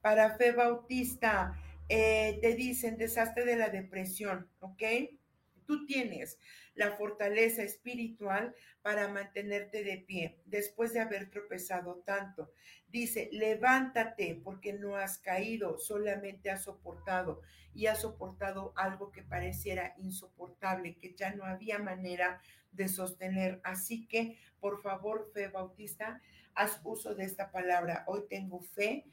Para 0.00 0.36
Fe 0.36 0.52
Bautista, 0.52 1.54
eh, 1.88 2.38
te 2.42 2.54
dicen 2.54 2.98
desastre 2.98 3.44
de 3.44 3.56
la 3.56 3.68
depresión, 3.68 4.48
¿ok? 4.60 4.82
Tú 5.68 5.84
tienes 5.84 6.38
la 6.74 6.92
fortaleza 6.92 7.62
espiritual 7.62 8.54
para 8.80 9.06
mantenerte 9.06 9.84
de 9.84 9.98
pie 9.98 10.40
después 10.46 10.94
de 10.94 11.00
haber 11.00 11.28
tropezado 11.28 11.96
tanto. 12.06 12.50
Dice, 12.86 13.28
levántate 13.32 14.40
porque 14.42 14.72
no 14.72 14.96
has 14.96 15.18
caído, 15.18 15.78
solamente 15.78 16.50
has 16.50 16.64
soportado 16.64 17.42
y 17.74 17.84
has 17.84 18.00
soportado 18.00 18.72
algo 18.76 19.12
que 19.12 19.22
pareciera 19.22 19.94
insoportable, 19.98 20.96
que 20.96 21.14
ya 21.14 21.34
no 21.34 21.44
había 21.44 21.78
manera 21.78 22.40
de 22.72 22.88
sostener. 22.88 23.60
Así 23.62 24.06
que, 24.06 24.38
por 24.60 24.80
favor, 24.80 25.30
fe 25.34 25.48
bautista, 25.48 26.22
haz 26.54 26.80
uso 26.82 27.14
de 27.14 27.24
esta 27.24 27.50
palabra. 27.50 28.04
Hoy 28.06 28.22
tengo 28.30 28.62
fe 28.62 29.04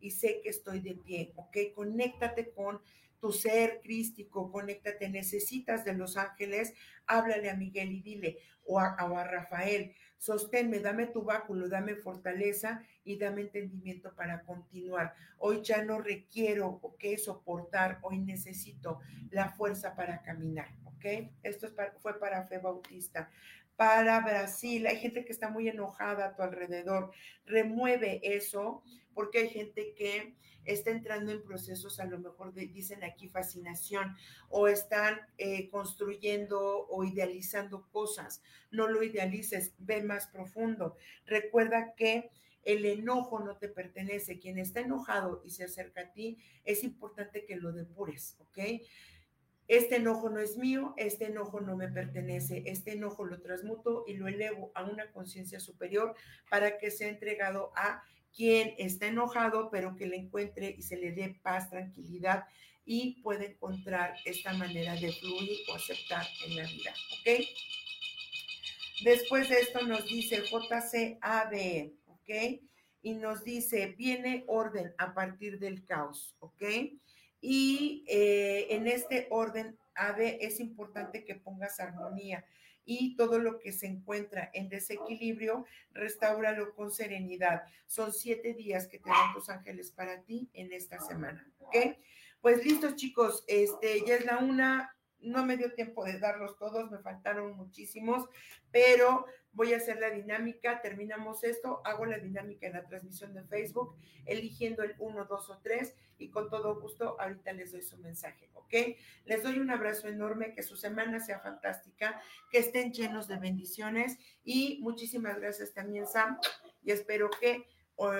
y 0.00 0.10
sé 0.12 0.40
que 0.42 0.48
estoy 0.48 0.80
de 0.80 0.94
pie, 0.94 1.34
¿ok? 1.36 1.54
Conéctate 1.74 2.50
con 2.50 2.80
tu 3.24 3.32
ser 3.32 3.80
crístico, 3.82 4.52
conéctate, 4.52 5.08
necesitas 5.08 5.82
de 5.82 5.94
los 5.94 6.18
ángeles, 6.18 6.74
háblale 7.06 7.48
a 7.48 7.56
Miguel 7.56 7.90
y 7.90 8.02
dile, 8.02 8.38
o 8.66 8.78
a, 8.78 9.24
Rafael, 9.24 9.94
sosténme, 10.18 10.80
dame 10.80 11.06
tu 11.06 11.22
báculo, 11.22 11.70
dame 11.70 11.96
fortaleza 11.96 12.82
y 13.02 13.16
dame 13.16 13.40
entendimiento 13.40 14.14
para 14.14 14.42
continuar. 14.42 15.14
Hoy 15.38 15.62
ya 15.62 15.82
no 15.82 16.02
requiero 16.02 16.80
¿ok? 16.82 17.02
soportar, 17.16 17.98
hoy 18.02 18.18
necesito 18.18 19.00
la 19.30 19.48
fuerza 19.48 19.96
para 19.96 20.20
caminar, 20.20 20.68
¿ok? 20.84 21.30
Esto 21.42 21.68
fue 22.00 22.20
para 22.20 22.46
Fe 22.46 22.58
Bautista. 22.58 23.30
Para 23.74 24.20
Brasil, 24.20 24.86
hay 24.86 24.98
gente 24.98 25.24
que 25.24 25.32
está 25.32 25.48
muy 25.48 25.66
enojada 25.66 26.26
a 26.26 26.36
tu 26.36 26.42
alrededor. 26.42 27.10
Remueve 27.46 28.20
eso, 28.22 28.82
porque 29.14 29.38
hay 29.38 29.48
gente 29.48 29.94
que 29.94 30.34
está 30.64 30.90
entrando 30.90 31.30
en 31.30 31.42
procesos, 31.42 32.00
a 32.00 32.06
lo 32.06 32.18
mejor 32.18 32.52
dicen 32.54 33.04
aquí 33.04 33.28
fascinación, 33.28 34.16
o 34.48 34.68
están 34.68 35.20
eh, 35.38 35.68
construyendo 35.70 36.86
o 36.88 37.04
idealizando 37.04 37.86
cosas. 37.90 38.42
No 38.70 38.88
lo 38.88 39.02
idealices, 39.02 39.74
ve 39.78 40.02
más 40.02 40.26
profundo. 40.28 40.96
Recuerda 41.26 41.94
que 41.94 42.30
el 42.64 42.84
enojo 42.86 43.40
no 43.40 43.56
te 43.58 43.68
pertenece. 43.68 44.38
Quien 44.38 44.58
está 44.58 44.80
enojado 44.80 45.42
y 45.44 45.50
se 45.50 45.64
acerca 45.64 46.02
a 46.02 46.12
ti, 46.12 46.38
es 46.64 46.82
importante 46.82 47.44
que 47.44 47.56
lo 47.56 47.72
depures, 47.72 48.36
¿ok? 48.40 48.58
Este 49.66 49.96
enojo 49.96 50.28
no 50.28 50.40
es 50.40 50.58
mío, 50.58 50.92
este 50.98 51.26
enojo 51.26 51.60
no 51.60 51.74
me 51.74 51.88
pertenece, 51.88 52.64
este 52.66 52.92
enojo 52.92 53.24
lo 53.24 53.40
transmuto 53.40 54.04
y 54.06 54.14
lo 54.14 54.28
elevo 54.28 54.70
a 54.74 54.84
una 54.84 55.10
conciencia 55.10 55.58
superior 55.58 56.14
para 56.50 56.76
que 56.76 56.90
sea 56.90 57.08
entregado 57.08 57.72
a 57.74 58.04
quien 58.34 58.74
está 58.78 59.06
enojado, 59.06 59.70
pero 59.70 59.96
que 59.96 60.06
le 60.06 60.16
encuentre 60.16 60.74
y 60.76 60.82
se 60.82 60.96
le 60.96 61.12
dé 61.12 61.38
paz, 61.42 61.70
tranquilidad 61.70 62.44
y 62.84 63.22
puede 63.22 63.52
encontrar 63.52 64.14
esta 64.24 64.52
manera 64.52 64.94
de 64.94 65.12
fluir 65.12 65.58
o 65.70 65.74
aceptar 65.74 66.26
en 66.46 66.56
la 66.56 66.64
vida. 66.64 66.94
¿Ok? 67.12 67.46
Después 69.02 69.48
de 69.48 69.60
esto 69.60 69.82
nos 69.82 70.06
dice 70.06 70.42
JCAD, 70.42 71.52
¿ok? 72.06 72.60
Y 73.02 73.14
nos 73.14 73.44
dice, 73.44 73.94
viene 73.98 74.44
orden 74.46 74.94
a 74.98 75.14
partir 75.14 75.58
del 75.58 75.84
caos, 75.84 76.36
¿ok? 76.38 76.62
Y 77.40 78.04
eh, 78.08 78.68
en 78.70 78.86
este 78.86 79.26
orden, 79.30 79.76
AD, 79.94 80.20
es 80.40 80.60
importante 80.60 81.24
que 81.24 81.34
pongas 81.34 81.80
armonía 81.80 82.44
y 82.84 83.16
todo 83.16 83.38
lo 83.38 83.58
que 83.58 83.72
se 83.72 83.86
encuentra 83.86 84.50
en 84.52 84.68
desequilibrio, 84.68 85.64
restauralo 85.92 86.74
con 86.74 86.90
serenidad. 86.90 87.62
Son 87.86 88.12
siete 88.12 88.54
días 88.54 88.86
que 88.86 88.98
te 88.98 89.10
dan 89.10 89.32
tus 89.32 89.48
ángeles 89.48 89.90
para 89.90 90.22
ti 90.22 90.50
en 90.52 90.72
esta 90.72 91.00
semana, 91.00 91.50
¿ok? 91.58 91.76
Pues 92.40 92.64
listos, 92.64 92.96
chicos, 92.96 93.44
este, 93.46 94.04
ya 94.06 94.16
es 94.16 94.26
la 94.26 94.38
una, 94.38 94.94
no 95.20 95.46
me 95.46 95.56
dio 95.56 95.72
tiempo 95.72 96.04
de 96.04 96.18
darlos 96.18 96.58
todos, 96.58 96.90
me 96.90 96.98
faltaron 96.98 97.56
muchísimos, 97.56 98.28
pero 98.70 99.24
voy 99.52 99.72
a 99.72 99.78
hacer 99.78 99.98
la 99.98 100.10
dinámica, 100.10 100.82
terminamos 100.82 101.44
esto, 101.44 101.80
hago 101.84 102.04
la 102.04 102.18
dinámica 102.18 102.66
en 102.66 102.74
la 102.74 102.84
transmisión 102.84 103.32
de 103.32 103.44
Facebook, 103.44 103.96
eligiendo 104.26 104.82
el 104.82 104.94
1, 104.98 105.24
2 105.24 105.50
o 105.50 105.58
3 105.62 105.94
y 106.18 106.30
con 106.30 106.48
todo 106.48 106.80
gusto 106.80 107.20
ahorita 107.20 107.52
les 107.52 107.72
doy 107.72 107.82
su 107.82 107.98
mensaje, 107.98 108.50
¿ok? 108.54 108.74
Les 109.24 109.42
doy 109.42 109.58
un 109.58 109.70
abrazo 109.70 110.08
enorme, 110.08 110.54
que 110.54 110.62
su 110.62 110.76
semana 110.76 111.20
sea 111.20 111.40
fantástica, 111.40 112.20
que 112.50 112.58
estén 112.58 112.92
llenos 112.92 113.28
de 113.28 113.38
bendiciones 113.38 114.18
y 114.44 114.80
muchísimas 114.82 115.38
gracias 115.38 115.72
también 115.72 116.06
Sam 116.06 116.38
y 116.82 116.92
espero 116.92 117.30
que 117.40 117.66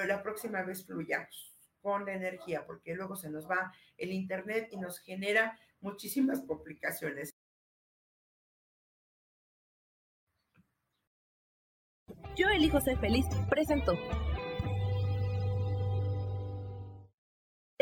la 0.06 0.22
próxima 0.22 0.62
vez 0.62 0.86
fluyamos 0.86 1.52
con 1.80 2.06
la 2.06 2.14
energía, 2.14 2.64
porque 2.64 2.94
luego 2.94 3.16
se 3.16 3.28
nos 3.28 3.48
va 3.48 3.72
el 3.98 4.12
internet 4.12 4.68
y 4.70 4.78
nos 4.78 4.98
genera 5.00 5.58
muchísimas 5.80 6.40
complicaciones. 6.40 7.30
Yo 12.36 12.48
elijo 12.48 12.80
ser 12.80 12.98
feliz, 12.98 13.26
presentó. 13.48 13.92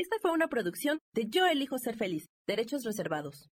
Esta 0.02 0.16
fue 0.20 0.32
una 0.32 0.48
producción 0.48 0.98
de 1.14 1.28
Yo 1.28 1.46
elijo 1.46 1.78
ser 1.78 1.96
feliz, 1.96 2.26
derechos 2.44 2.82
reservados. 2.82 3.52